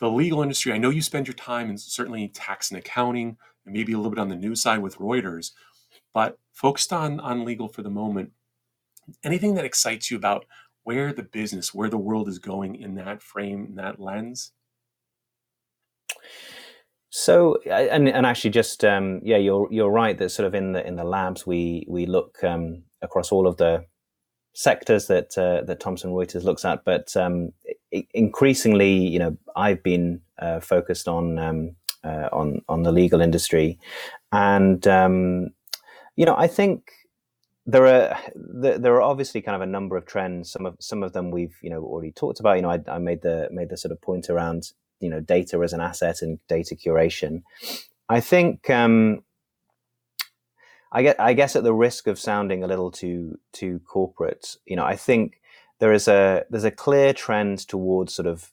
the 0.00 0.10
legal 0.10 0.42
industry? 0.42 0.72
I 0.72 0.78
know 0.78 0.90
you 0.90 1.02
spend 1.02 1.26
your 1.26 1.34
time 1.34 1.70
in 1.70 1.78
certainly 1.78 2.28
tax 2.28 2.70
and 2.70 2.78
accounting, 2.78 3.36
and 3.70 3.78
maybe 3.78 3.92
a 3.92 3.96
little 3.96 4.10
bit 4.10 4.18
on 4.18 4.28
the 4.28 4.36
news 4.36 4.62
side 4.62 4.80
with 4.80 4.98
Reuters, 4.98 5.52
but 6.12 6.38
focused 6.52 6.92
on 6.92 7.20
on 7.20 7.44
legal 7.44 7.68
for 7.68 7.82
the 7.82 7.90
moment. 7.90 8.32
Anything 9.24 9.54
that 9.54 9.64
excites 9.64 10.10
you 10.10 10.16
about 10.16 10.44
where 10.82 11.12
the 11.12 11.22
business, 11.22 11.74
where 11.74 11.88
the 11.88 11.98
world 11.98 12.28
is 12.28 12.38
going 12.38 12.76
in 12.76 12.94
that 12.96 13.22
frame, 13.22 13.66
in 13.66 13.74
that 13.76 14.00
lens? 14.00 14.52
So, 17.10 17.58
and, 17.68 18.08
and 18.08 18.24
actually, 18.24 18.50
just 18.50 18.84
um, 18.84 19.20
yeah, 19.24 19.36
you're 19.36 19.68
you're 19.70 19.90
right 19.90 20.16
that 20.18 20.30
sort 20.30 20.46
of 20.46 20.54
in 20.54 20.72
the 20.72 20.86
in 20.86 20.96
the 20.96 21.04
labs 21.04 21.46
we 21.46 21.84
we 21.88 22.06
look 22.06 22.42
um, 22.44 22.82
across 23.02 23.32
all 23.32 23.46
of 23.46 23.56
the 23.56 23.84
sectors 24.52 25.06
that 25.06 25.36
uh, 25.36 25.64
that 25.64 25.80
Thomson 25.80 26.10
Reuters 26.10 26.44
looks 26.44 26.64
at, 26.64 26.84
but 26.84 27.16
um, 27.16 27.52
increasingly, 28.14 28.92
you 28.92 29.18
know, 29.18 29.36
I've 29.56 29.82
been 29.82 30.20
uh, 30.38 30.60
focused 30.60 31.08
on 31.08 31.38
um, 31.38 31.76
uh, 32.04 32.28
on 32.32 32.62
on 32.68 32.82
the 32.82 32.92
legal 32.92 33.20
industry, 33.20 33.78
and 34.32 34.86
um, 34.86 35.50
you 36.16 36.24
know, 36.26 36.36
I 36.36 36.46
think 36.46 36.92
there 37.66 37.86
are 37.86 38.18
there 38.34 38.94
are 38.94 39.02
obviously 39.02 39.42
kind 39.42 39.56
of 39.56 39.62
a 39.62 39.66
number 39.66 39.96
of 39.96 40.06
trends. 40.06 40.50
Some 40.50 40.66
of 40.66 40.76
some 40.80 41.02
of 41.02 41.12
them 41.12 41.30
we've 41.30 41.56
you 41.62 41.70
know 41.70 41.82
already 41.82 42.12
talked 42.12 42.40
about. 42.40 42.56
You 42.56 42.62
know, 42.62 42.70
I, 42.70 42.80
I 42.88 42.98
made 42.98 43.22
the 43.22 43.48
made 43.50 43.68
the 43.68 43.76
sort 43.76 43.92
of 43.92 44.00
point 44.00 44.30
around 44.30 44.72
you 45.00 45.10
know 45.10 45.20
data 45.20 45.58
as 45.58 45.72
an 45.72 45.80
asset 45.80 46.22
and 46.22 46.38
data 46.48 46.74
curation. 46.74 47.42
I 48.08 48.20
think 48.20 48.68
um, 48.70 49.22
I 50.92 51.02
get, 51.02 51.20
I 51.20 51.32
guess, 51.32 51.54
at 51.54 51.62
the 51.62 51.72
risk 51.72 52.06
of 52.06 52.18
sounding 52.18 52.64
a 52.64 52.66
little 52.66 52.90
too 52.90 53.38
too 53.52 53.80
corporate, 53.86 54.56
you 54.66 54.76
know, 54.76 54.84
I 54.84 54.96
think 54.96 55.40
there 55.78 55.92
is 55.92 56.08
a 56.08 56.44
there's 56.50 56.64
a 56.64 56.70
clear 56.70 57.12
trend 57.12 57.60
towards 57.60 58.14
sort 58.14 58.26
of 58.26 58.52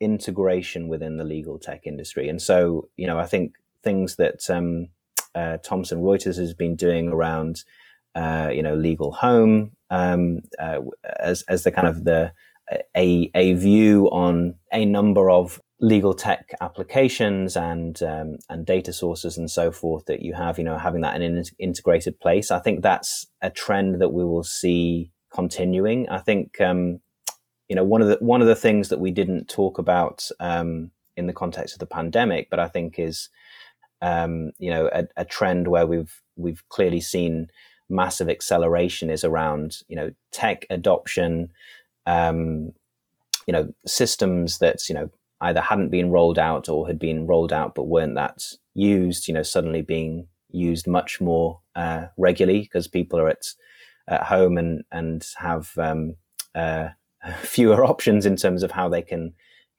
integration 0.00 0.88
within 0.88 1.16
the 1.16 1.24
legal 1.24 1.58
tech 1.58 1.86
industry, 1.86 2.28
and 2.28 2.40
so 2.40 2.88
you 2.96 3.06
know, 3.06 3.18
I 3.18 3.26
think 3.26 3.54
things 3.82 4.16
that 4.16 4.48
um, 4.50 4.88
uh, 5.34 5.58
Thomson 5.58 6.02
Reuters 6.02 6.36
has 6.36 6.54
been 6.54 6.76
doing 6.76 7.08
around, 7.08 7.62
uh, 8.14 8.50
you 8.52 8.62
know, 8.62 8.74
legal 8.74 9.12
home 9.12 9.72
um, 9.90 10.40
uh, 10.58 10.80
as 11.20 11.42
as 11.42 11.64
the 11.64 11.72
kind 11.72 11.88
of 11.88 12.04
the 12.04 12.32
a 12.96 13.30
a 13.34 13.52
view 13.54 14.06
on 14.10 14.54
a 14.72 14.84
number 14.84 15.30
of 15.30 15.60
legal 15.78 16.14
tech 16.14 16.54
applications 16.60 17.56
and 17.56 18.02
um, 18.02 18.38
and 18.48 18.64
data 18.64 18.92
sources 18.92 19.36
and 19.36 19.50
so 19.50 19.70
forth 19.70 20.06
that 20.06 20.22
you 20.22 20.34
have, 20.34 20.58
you 20.58 20.64
know, 20.64 20.78
having 20.78 21.02
that 21.02 21.20
in 21.20 21.36
an 21.36 21.44
integrated 21.58 22.18
place. 22.18 22.50
I 22.50 22.58
think 22.58 22.82
that's 22.82 23.26
a 23.42 23.50
trend 23.50 24.00
that 24.00 24.12
we 24.12 24.24
will 24.24 24.44
see 24.44 25.10
continuing. 25.30 26.08
I 26.08 26.18
think, 26.18 26.60
um, 26.60 27.00
you 27.68 27.76
know, 27.76 27.84
one 27.84 28.02
of 28.02 28.08
the 28.08 28.16
one 28.20 28.40
of 28.40 28.46
the 28.46 28.54
things 28.54 28.88
that 28.88 29.00
we 29.00 29.10
didn't 29.10 29.48
talk 29.48 29.78
about 29.78 30.28
um, 30.40 30.90
in 31.16 31.26
the 31.26 31.32
context 31.32 31.74
of 31.74 31.80
the 31.80 31.86
pandemic, 31.86 32.48
but 32.50 32.60
I 32.60 32.68
think 32.68 32.98
is, 32.98 33.28
um, 34.02 34.52
you 34.58 34.70
know, 34.70 34.88
a, 34.92 35.06
a, 35.16 35.24
trend 35.24 35.68
where 35.68 35.86
we've 35.86 36.22
we've 36.36 36.62
clearly 36.68 37.00
seen 37.00 37.50
massive 37.88 38.28
acceleration 38.28 39.10
is 39.10 39.24
around, 39.24 39.78
you 39.88 39.96
know, 39.96 40.12
tech 40.30 40.66
adoption. 40.70 41.50
Um, 42.06 42.72
you 43.46 43.52
know, 43.52 43.72
systems 43.86 44.58
that 44.58 44.88
you 44.88 44.94
know 44.94 45.10
either 45.40 45.60
hadn't 45.60 45.90
been 45.90 46.10
rolled 46.10 46.38
out 46.38 46.68
or 46.68 46.86
had 46.86 46.98
been 46.98 47.26
rolled 47.26 47.52
out 47.52 47.74
but 47.74 47.84
weren't 47.84 48.14
that 48.14 48.42
used, 48.74 49.28
you 49.28 49.34
know, 49.34 49.42
suddenly 49.42 49.82
being 49.82 50.26
used 50.50 50.86
much 50.86 51.20
more 51.20 51.60
uh, 51.74 52.06
regularly 52.16 52.60
because 52.60 52.88
people 52.88 53.18
are 53.18 53.28
at 53.28 53.46
at 54.08 54.22
home 54.22 54.56
and 54.56 54.84
and 54.92 55.26
have 55.36 55.72
um, 55.78 56.14
uh, 56.54 56.88
fewer 57.42 57.84
options 57.84 58.26
in 58.26 58.36
terms 58.36 58.62
of 58.62 58.72
how 58.72 58.88
they 58.88 59.02
can 59.02 59.34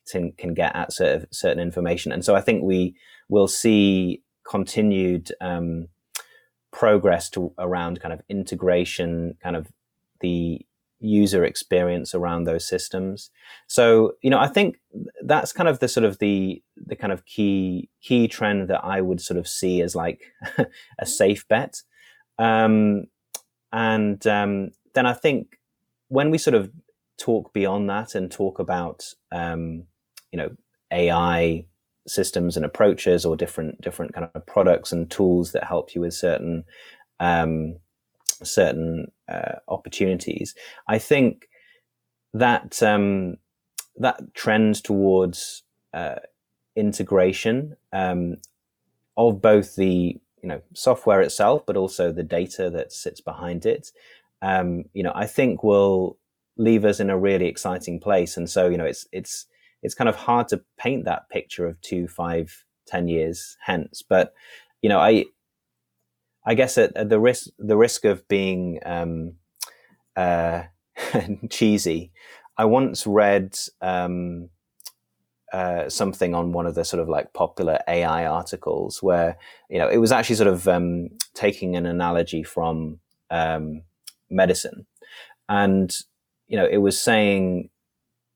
can, 0.07 0.31
can 0.33 0.53
get 0.53 0.75
at 0.75 0.93
certain, 0.93 1.27
certain 1.31 1.59
information. 1.59 2.11
And 2.11 2.23
so 2.23 2.35
I 2.35 2.41
think 2.41 2.63
we 2.63 2.95
will 3.29 3.47
see 3.47 4.23
continued 4.49 5.31
um, 5.41 5.89
progress 6.71 7.29
to 7.31 7.53
around 7.57 7.99
kind 7.99 8.13
of 8.13 8.21
integration, 8.29 9.35
kind 9.43 9.55
of 9.55 9.67
the 10.21 10.65
user 10.99 11.43
experience 11.43 12.15
around 12.15 12.45
those 12.45 12.67
systems. 12.67 13.29
So, 13.67 14.13
you 14.21 14.29
know, 14.29 14.39
I 14.39 14.47
think 14.47 14.79
that's 15.23 15.53
kind 15.53 15.69
of 15.69 15.79
the 15.79 15.87
sort 15.87 16.05
of 16.05 16.19
the 16.19 16.61
the 16.75 16.95
kind 16.95 17.13
of 17.13 17.25
key 17.25 17.89
key 18.01 18.27
trend 18.27 18.69
that 18.69 18.83
I 18.83 19.01
would 19.01 19.21
sort 19.21 19.37
of 19.37 19.47
see 19.47 19.81
as 19.81 19.95
like 19.95 20.21
a 20.99 21.05
safe 21.05 21.47
bet. 21.47 21.81
Um, 22.39 23.07
and 23.71 24.25
um, 24.25 24.71
then 24.93 25.05
I 25.05 25.13
think 25.13 25.59
when 26.07 26.31
we 26.31 26.37
sort 26.37 26.55
of 26.55 26.71
talk 27.17 27.53
beyond 27.53 27.89
that 27.89 28.15
and 28.15 28.31
talk 28.31 28.59
about 28.59 29.13
um, 29.31 29.83
you 30.31 30.37
know 30.37 30.49
AI 30.91 31.65
systems 32.07 32.55
and 32.55 32.65
approaches 32.65 33.25
or 33.25 33.35
different 33.35 33.81
different 33.81 34.13
kind 34.13 34.29
of 34.33 34.45
products 34.45 34.91
and 34.91 35.11
tools 35.11 35.51
that 35.51 35.65
help 35.65 35.93
you 35.93 36.01
with 36.01 36.13
certain 36.13 36.63
um, 37.19 37.77
certain 38.43 39.11
uh, 39.29 39.55
opportunities. 39.67 40.55
I 40.87 40.99
think 40.99 41.49
that 42.33 42.81
um, 42.83 43.37
that 43.97 44.33
trend 44.33 44.83
towards 44.83 45.63
uh, 45.93 46.15
integration 46.75 47.75
um, 47.91 48.37
of 49.17 49.41
both 49.41 49.75
the 49.75 50.17
you 50.41 50.49
know 50.49 50.61
software 50.73 51.21
itself, 51.21 51.65
but 51.65 51.77
also 51.77 52.11
the 52.11 52.23
data 52.23 52.69
that 52.69 52.93
sits 52.93 53.21
behind 53.21 53.65
it, 53.65 53.91
um, 54.41 54.85
you 54.93 55.03
know, 55.03 55.11
I 55.15 55.25
think 55.25 55.63
will 55.63 56.17
leave 56.57 56.85
us 56.85 56.99
in 56.99 57.09
a 57.09 57.17
really 57.17 57.45
exciting 57.45 57.99
place. 57.99 58.37
And 58.37 58.49
so, 58.49 58.67
you 58.67 58.77
know, 58.77 58.85
it's 58.85 59.07
it's 59.11 59.45
it's 59.83 59.95
kind 59.95 60.09
of 60.09 60.15
hard 60.15 60.47
to 60.49 60.63
paint 60.77 61.05
that 61.05 61.29
picture 61.29 61.67
of 61.67 61.79
two, 61.81 62.07
five, 62.07 62.65
ten 62.85 63.07
years 63.07 63.57
hence. 63.61 64.01
But 64.07 64.33
you 64.81 64.89
know, 64.89 64.99
I 64.99 65.25
I 66.45 66.53
guess 66.53 66.77
at, 66.77 66.95
at 66.95 67.09
the 67.09 67.19
risk 67.19 67.47
the 67.59 67.77
risk 67.77 68.05
of 68.05 68.27
being 68.27 68.79
um, 68.85 69.33
uh, 70.15 70.63
cheesy, 71.49 72.11
I 72.57 72.65
once 72.65 73.05
read 73.05 73.57
um, 73.81 74.49
uh, 75.53 75.89
something 75.89 76.33
on 76.33 76.53
one 76.53 76.65
of 76.65 76.75
the 76.75 76.85
sort 76.85 77.01
of 77.01 77.09
like 77.09 77.33
popular 77.33 77.79
AI 77.87 78.25
articles 78.25 79.03
where 79.03 79.37
you 79.69 79.77
know 79.77 79.89
it 79.89 79.97
was 79.97 80.11
actually 80.11 80.37
sort 80.37 80.47
of 80.47 80.67
um, 80.67 81.09
taking 81.33 81.75
an 81.75 81.85
analogy 81.85 82.43
from 82.43 82.99
um, 83.29 83.83
medicine, 84.29 84.87
and 85.49 85.95
you 86.47 86.57
know 86.57 86.65
it 86.65 86.77
was 86.77 87.01
saying 87.01 87.69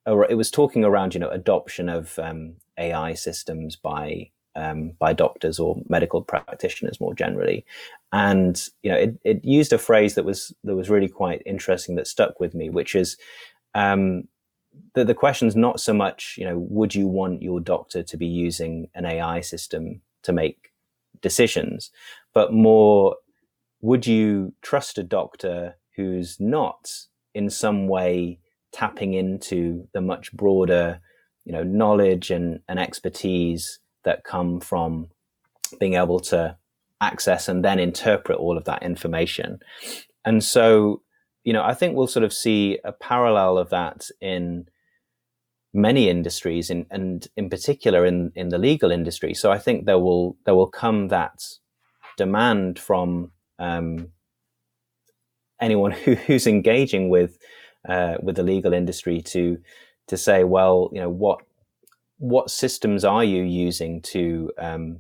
or 0.06 0.30
it 0.30 0.36
was 0.36 0.52
talking 0.52 0.84
around 0.84 1.14
you 1.14 1.20
know 1.20 1.30
adoption 1.30 1.90
of 1.90 2.18
um, 2.20 2.56
AI 2.78 3.14
systems 3.14 3.76
by 3.76 4.30
um, 4.56 4.92
by 5.00 5.14
doctors 5.14 5.60
or 5.60 5.82
medical 5.88 6.22
practitioners 6.22 7.00
more 7.00 7.14
generally. 7.14 7.66
And 8.12 8.62
you 8.84 8.92
know, 8.92 8.98
it, 8.98 9.18
it 9.24 9.46
used 9.46 9.72
a 9.74 9.78
phrase 9.78 10.16
that 10.16 10.26
was 10.26 10.54
that 10.64 10.76
was 10.76 10.90
really 10.90 11.08
quite 11.08 11.42
interesting 11.46 11.96
that 11.96 12.08
stuck 12.08 12.40
with 12.40 12.54
me, 12.54 12.70
which 12.70 12.96
is 12.96 13.18
um, 13.76 14.28
the 14.94 15.06
the 15.06 15.16
question's 15.16 15.56
not 15.56 15.80
so 15.80 15.94
much 15.94 16.36
you 16.38 16.46
know 16.46 16.58
would 16.58 16.96
you 16.96 17.08
want 17.08 17.42
your 17.42 17.60
doctor 17.60 18.04
to 18.04 18.18
be 18.18 18.28
using 18.28 18.90
an 18.96 19.06
AI 19.06 19.42
system 19.42 20.02
to 20.24 20.34
make 20.34 20.72
decisions, 21.22 21.92
but 22.34 22.54
more 22.54 23.16
would 23.82 24.06
you 24.06 24.54
trust 24.62 24.98
a 24.98 25.04
doctor 25.04 25.76
who's 25.96 26.40
not 26.40 26.92
in 27.34 27.50
some 27.50 27.88
way 27.88 28.40
tapping 28.72 29.14
into 29.14 29.88
the 29.94 30.02
much 30.02 30.32
broader 30.32 31.02
you 31.46 31.52
know 31.52 31.64
knowledge 31.64 32.32
and, 32.32 32.60
and 32.68 32.80
expertise 32.80 33.80
that 34.04 34.24
come 34.24 34.60
from 34.60 35.10
being 35.80 35.96
able 35.96 36.20
to 36.20 36.58
access 37.02 37.48
and 37.48 37.66
then 37.66 37.80
interpret 37.80 38.38
all 38.38 38.58
of 38.58 38.66
that 38.66 38.84
information. 38.84 39.60
And 40.24 40.44
so, 40.44 41.02
you 41.44 41.52
know, 41.52 41.64
I 41.64 41.74
think 41.74 41.96
we'll 41.96 42.08
sort 42.08 42.24
of 42.24 42.32
see 42.32 42.80
a 42.84 42.92
parallel 42.92 43.58
of 43.58 43.70
that 43.72 44.10
in 44.22 44.68
many 45.74 46.10
industries 46.10 46.70
in, 46.70 46.86
and 46.92 47.28
in 47.36 47.50
particular 47.50 48.06
in, 48.06 48.32
in 48.36 48.50
the 48.50 48.60
legal 48.60 48.92
industry. 48.92 49.34
So 49.34 49.52
I 49.52 49.58
think 49.58 49.86
there 49.86 50.00
will 50.00 50.38
there 50.46 50.56
will 50.56 50.70
come 50.70 51.08
that 51.08 51.42
demand 52.18 52.78
from 52.78 53.32
um, 53.58 54.10
anyone 55.62 55.92
who, 55.92 56.16
who's 56.16 56.48
engaging 56.48 57.10
with 57.10 57.38
uh, 57.88 58.16
with 58.22 58.36
the 58.36 58.44
legal 58.44 58.74
industry 58.74 59.22
to 59.22 59.58
to 60.08 60.18
say, 60.18 60.44
well, 60.44 60.90
you 60.92 61.00
know, 61.00 61.10
what 61.10 61.42
what 62.18 62.52
systems 62.52 63.04
are 63.04 63.24
you 63.24 63.44
using 63.44 64.02
to 64.02 64.52
um, 64.58 65.00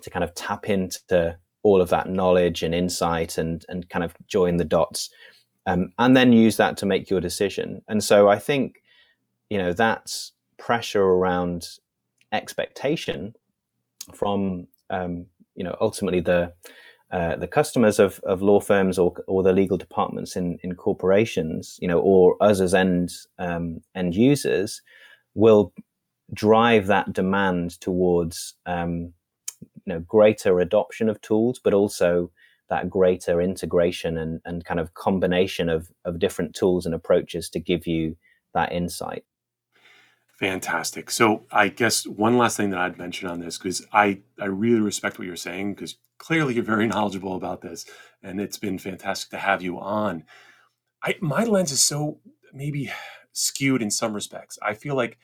to 0.00 0.10
kind 0.10 0.24
of 0.24 0.34
tap 0.34 0.68
into 0.68 1.36
all 1.62 1.80
of 1.80 1.90
that 1.90 2.08
knowledge 2.08 2.62
and 2.62 2.74
insight 2.74 3.38
and 3.38 3.64
and 3.68 3.88
kind 3.88 4.04
of 4.04 4.14
join 4.26 4.56
the 4.56 4.64
dots 4.64 5.10
um, 5.66 5.92
and 5.98 6.16
then 6.16 6.32
use 6.32 6.56
that 6.56 6.76
to 6.78 6.86
make 6.86 7.10
your 7.10 7.20
decision? 7.20 7.82
And 7.88 8.02
so 8.02 8.28
i 8.28 8.38
think 8.38 8.82
you 9.50 9.58
know 9.58 9.72
that's 9.72 10.32
pressure 10.56 11.02
around 11.02 11.68
expectation 12.32 13.34
from 14.14 14.66
um, 14.88 15.26
you 15.54 15.64
know 15.64 15.76
ultimately 15.80 16.20
the 16.20 16.52
uh, 17.12 17.36
the 17.36 17.48
customers 17.48 17.98
of, 17.98 18.20
of 18.20 18.40
law 18.40 18.60
firms 18.60 18.98
or, 18.98 19.14
or 19.26 19.42
the 19.42 19.52
legal 19.52 19.76
departments 19.76 20.36
in, 20.36 20.58
in 20.62 20.74
corporations, 20.74 21.78
you 21.82 21.88
know, 21.88 21.98
or 21.98 22.36
us 22.40 22.60
as 22.60 22.72
end 22.72 23.12
um, 23.38 23.80
end 23.94 24.14
users, 24.14 24.80
will 25.34 25.72
drive 26.32 26.86
that 26.86 27.12
demand 27.12 27.80
towards 27.80 28.54
um, 28.66 29.12
you 29.84 29.94
know 29.94 30.00
greater 30.00 30.60
adoption 30.60 31.08
of 31.08 31.20
tools, 31.20 31.60
but 31.62 31.74
also 31.74 32.30
that 32.68 32.88
greater 32.88 33.40
integration 33.40 34.16
and, 34.16 34.40
and 34.44 34.64
kind 34.64 34.78
of 34.78 34.94
combination 34.94 35.68
of, 35.68 35.90
of 36.04 36.20
different 36.20 36.54
tools 36.54 36.86
and 36.86 36.94
approaches 36.94 37.50
to 37.50 37.58
give 37.58 37.86
you 37.86 38.16
that 38.54 38.72
insight. 38.72 39.24
Fantastic. 40.40 41.10
So 41.10 41.44
I 41.52 41.68
guess 41.68 42.06
one 42.06 42.38
last 42.38 42.56
thing 42.56 42.70
that 42.70 42.80
I'd 42.80 42.96
mention 42.96 43.28
on 43.28 43.40
this, 43.40 43.58
because 43.58 43.86
I, 43.92 44.20
I 44.40 44.46
really 44.46 44.80
respect 44.80 45.18
what 45.18 45.26
you're 45.26 45.36
saying, 45.36 45.74
because 45.74 45.96
clearly 46.16 46.54
you're 46.54 46.64
very 46.64 46.86
knowledgeable 46.88 47.36
about 47.36 47.60
this, 47.60 47.84
and 48.22 48.40
it's 48.40 48.56
been 48.56 48.78
fantastic 48.78 49.30
to 49.30 49.36
have 49.36 49.60
you 49.60 49.78
on. 49.78 50.24
I, 51.02 51.16
my 51.20 51.44
lens 51.44 51.72
is 51.72 51.84
so 51.84 52.20
maybe 52.54 52.90
skewed 53.32 53.82
in 53.82 53.90
some 53.90 54.14
respects. 54.14 54.58
I 54.62 54.72
feel 54.72 54.94
like 54.94 55.18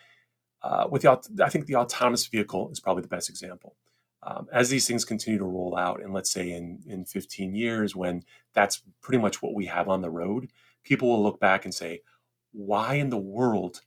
uh, 0.63 0.87
with 0.91 1.03
the, 1.03 1.19
I 1.43 1.49
think 1.49 1.65
the 1.65 1.77
autonomous 1.77 2.27
vehicle 2.27 2.69
is 2.71 2.79
probably 2.79 3.03
the 3.03 3.09
best 3.09 3.31
example. 3.31 3.75
Um, 4.23 4.49
as 4.53 4.69
these 4.69 4.87
things 4.87 5.07
continue 5.07 5.39
to 5.39 5.45
roll 5.47 5.77
out, 5.79 6.03
and 6.03 6.13
let's 6.13 6.31
say 6.31 6.51
in, 6.51 6.81
in 6.87 7.07
15 7.07 7.55
years, 7.55 7.97
when 7.97 8.23
that's 8.53 8.83
pretty 9.01 9.23
much 9.23 9.41
what 9.41 9.55
we 9.55 9.65
have 9.65 9.89
on 9.89 10.03
the 10.03 10.11
road, 10.11 10.51
people 10.85 11.09
will 11.09 11.23
look 11.23 11.41
back 11.41 11.65
and 11.65 11.73
say, 11.73 12.03
why 12.53 12.95
in 12.95 13.09
the 13.09 13.17
world 13.17 13.81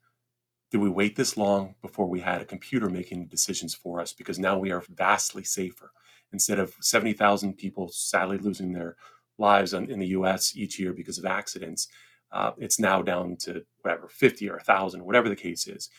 did 0.72 0.80
we 0.80 0.90
wait 0.90 1.16
this 1.16 1.36
long 1.36 1.76
before 1.82 2.08
we 2.08 2.20
had 2.20 2.42
a 2.42 2.46
computer 2.46 2.90
making 2.90 3.28
decisions 3.28 3.74
for 3.74 4.00
us? 4.00 4.14
Because 4.14 4.38
now 4.38 4.58
we 4.58 4.72
are 4.72 4.84
vastly 4.90 5.44
safer. 5.44 5.92
Instead 6.32 6.60
of 6.60 6.76
70,000 6.80 7.58
people 7.58 7.90
sadly 7.90 8.38
losing 8.38 8.74
their 8.74 8.96
lives 9.38 9.74
in 9.74 10.00
the 10.00 10.08
US 10.08 10.56
each 10.56 10.80
year 10.80 10.94
because 10.94 11.18
of 11.18 11.26
accidents, 11.26 11.88
uh, 12.32 12.52
it's 12.58 12.80
now 12.80 13.02
down 13.02 13.36
to 13.38 13.64
whatever, 13.82 14.08
50 14.08 14.48
or 14.50 14.58
1,000, 14.58 15.04
whatever 15.04 15.30
the 15.30 15.36
case 15.36 15.68
is. 15.68 15.90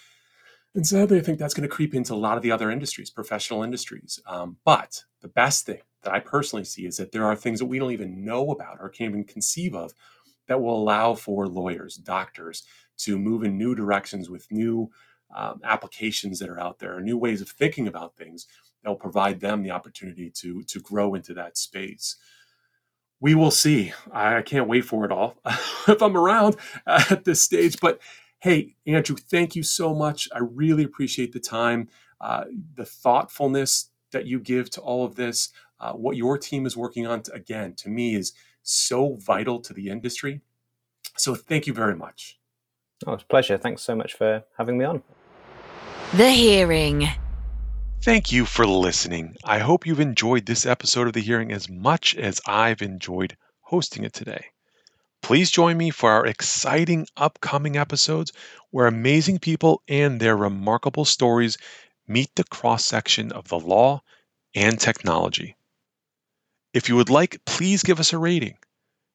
And 0.75 0.87
sadly, 0.87 1.18
I 1.18 1.23
think 1.23 1.41
that's 1.41 1.55
going 1.55 1.68
to 1.68 1.75
creep 1.75 1.95
into 1.95 2.14
a 2.14 2.16
lot 2.16 2.37
of 2.37 2.45
the 2.45 2.53
other 2.53 2.71
industries, 2.71 3.11
professional 3.11 3.64
industries. 3.64 4.21
Um, 4.27 4.59
but 4.64 5.03
the 5.21 5.29
best 5.29 5.66
thing 5.66 5.81
that 6.03 6.14
I 6.14 6.21
personally 6.21 6.64
see 6.64 6.87
is 6.87 6.97
that 6.99 7.11
there 7.11 7.25
are 7.25 7.35
things 7.35 7.59
that 7.59 7.66
we 7.66 7.81
don't 7.81 7.91
even 7.91 8.25
know 8.25 8.53
about 8.53 8.79
or 8.81 8.89
can't 8.89 9.11
even 9.11 9.25
conceive 9.25 9.75
of 9.75 9.93
that 10.47 10.61
will 10.61 10.81
allow 10.81 11.14
for 11.14 11.49
lawyers, 11.49 11.97
doctors 11.97 12.62
to 13.05 13.18
move 13.18 13.44
in 13.44 13.59
new 13.59 13.74
directions 13.74 14.30
with 14.30 14.51
new 14.51 14.90
um, 15.34 15.61
applications 15.64 16.38
that 16.38 16.48
are 16.48 16.61
out 16.61 16.78
there, 16.78 17.01
new 17.01 17.18
ways 17.18 17.40
of 17.40 17.48
thinking 17.48 17.88
about 17.88 18.16
things 18.16 18.46
that 18.82 18.90
will 18.90 18.96
provide 18.96 19.40
them 19.40 19.62
the 19.62 19.70
opportunity 19.70 20.30
to 20.30 20.62
to 20.64 20.80
grow 20.80 21.14
into 21.14 21.34
that 21.34 21.59
space. 21.59 22.16
We 23.20 23.34
will 23.34 23.51
see. 23.51 23.92
I 24.12 24.42
can't 24.42 24.68
wait 24.68 24.86
for 24.86 25.05
it 25.05 25.12
all 25.12 25.36
if 25.88 26.03
I'm 26.03 26.16
around 26.16 26.57
at 26.86 27.24
this 27.24 27.42
stage, 27.42 27.80
but 27.80 28.01
Hey, 28.40 28.74
Andrew, 28.86 29.16
thank 29.16 29.55
you 29.55 29.62
so 29.62 29.94
much. 29.94 30.26
I 30.34 30.38
really 30.38 30.84
appreciate 30.84 31.32
the 31.32 31.40
time, 31.40 31.88
uh, 32.22 32.44
the 32.74 32.86
thoughtfulness 32.86 33.90
that 34.12 34.26
you 34.26 34.40
give 34.40 34.70
to 34.70 34.80
all 34.80 35.05
of 35.05 35.14
this. 35.14 35.51
Uh, 35.78 35.92
what 35.92 36.16
your 36.16 36.38
team 36.38 36.64
is 36.64 36.74
working 36.74 37.07
on, 37.07 37.22
to, 37.24 37.32
again, 37.34 37.74
to 37.74 37.90
me 37.90 38.14
is 38.14 38.32
so 38.62 39.16
vital 39.16 39.61
to 39.61 39.74
the 39.74 39.90
industry. 39.90 40.40
So 41.18 41.34
thank 41.34 41.66
you 41.66 41.74
very 41.74 41.96
much. 41.96 42.39
Oh, 43.07 43.14
it's 43.14 43.22
a 43.22 43.26
pleasure. 43.26 43.57
Thanks 43.57 43.82
so 43.82 43.94
much 43.94 44.14
for 44.14 44.44
having 44.59 44.78
me 44.78 44.84
on. 44.84 45.03
The 46.14 46.30
Hearing. 46.30 47.09
Thank 48.03 48.32
you 48.32 48.44
for 48.44 48.66
listening. 48.66 49.36
I 49.44 49.59
hope 49.59 49.86
you've 49.86 50.01
enjoyed 50.01 50.46
this 50.46 50.66
episode 50.66 51.07
of 51.07 51.12
The 51.12 51.20
Hearing 51.20 51.53
as 51.53 51.68
much 51.68 52.14
as 52.16 52.40
I've 52.46 52.82
enjoyed 52.82 53.36
hosting 53.61 54.05
it 54.05 54.12
today. 54.12 54.46
Please 55.22 55.51
join 55.51 55.76
me 55.76 55.90
for 55.90 56.11
our 56.11 56.26
exciting 56.26 57.07
upcoming 57.16 57.76
episodes 57.76 58.32
where 58.70 58.86
amazing 58.86 59.38
people 59.38 59.82
and 59.86 60.18
their 60.18 60.36
remarkable 60.36 61.05
stories 61.05 61.59
meet 62.09 62.34
the 62.34 62.44
cross 62.44 62.84
section 62.84 63.32
of 63.32 63.48
the 63.48 63.59
law 63.59 64.03
and 64.55 64.80
technology. 64.80 65.57
If 66.72 66.88
you 66.88 66.96
would 66.96 67.11
like, 67.11 67.44
please 67.44 67.82
give 67.82 68.01
us 68.01 68.12
a 68.12 68.18
rating. 68.18 68.57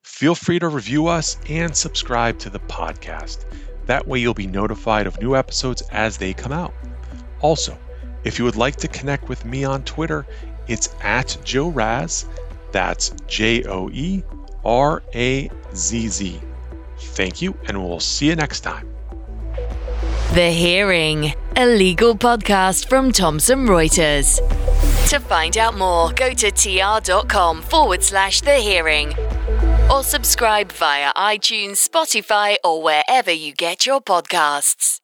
Feel 0.04 0.36
free 0.36 0.60
to 0.60 0.68
review 0.68 1.08
us 1.08 1.38
and 1.50 1.76
subscribe 1.76 2.38
to 2.40 2.50
the 2.50 2.60
podcast. 2.60 3.46
That 3.86 4.08
way, 4.08 4.20
you'll 4.20 4.34
be 4.34 4.48
notified 4.48 5.08
of 5.08 5.20
new 5.22 5.36
episodes 5.36 5.82
as 5.92 6.18
they 6.18 6.34
come 6.34 6.52
out. 6.52 6.74
Also, 7.42 7.78
if 8.24 8.40
you 8.40 8.46
would 8.46 8.56
like 8.56 8.76
to 8.78 8.88
connect 8.88 9.30
with 9.30 9.46
me 9.46 9.64
on 9.64 9.84
Twitter, 9.84 10.26
it's 10.68 10.90
at 11.02 11.38
Joe 11.44 11.70
Razz. 11.70 12.26
That's 12.72 13.12
J 13.28 13.64
O 13.66 13.90
E 13.92 14.24
R 14.64 15.04
A 15.14 15.50
Z 15.74 16.08
Z. 16.08 16.42
Thank 16.98 17.42
you, 17.42 17.56
and 17.68 17.82
we'll 17.82 18.00
see 18.00 18.28
you 18.28 18.36
next 18.36 18.62
time. 18.62 18.90
The 20.34 20.52
Hearing, 20.52 21.34
a 21.56 21.66
legal 21.66 22.16
podcast 22.16 22.90
from 22.90 23.12
Thomson 23.12 23.68
Reuters. 23.68 24.40
To 25.10 25.20
find 25.20 25.56
out 25.58 25.78
more, 25.78 26.12
go 26.12 26.34
to 26.34 26.52
tr.com 26.52 27.62
forward 27.62 28.04
slash 28.04 28.42
the 28.42 28.56
hearing 28.56 29.14
or 29.92 30.04
subscribe 30.04 30.72
via 30.72 31.14
iTunes, 31.14 31.88
Spotify, 31.88 32.56
or 32.64 32.82
wherever 32.82 33.32
you 33.32 33.54
get 33.54 33.86
your 33.86 34.02
podcasts. 34.02 35.00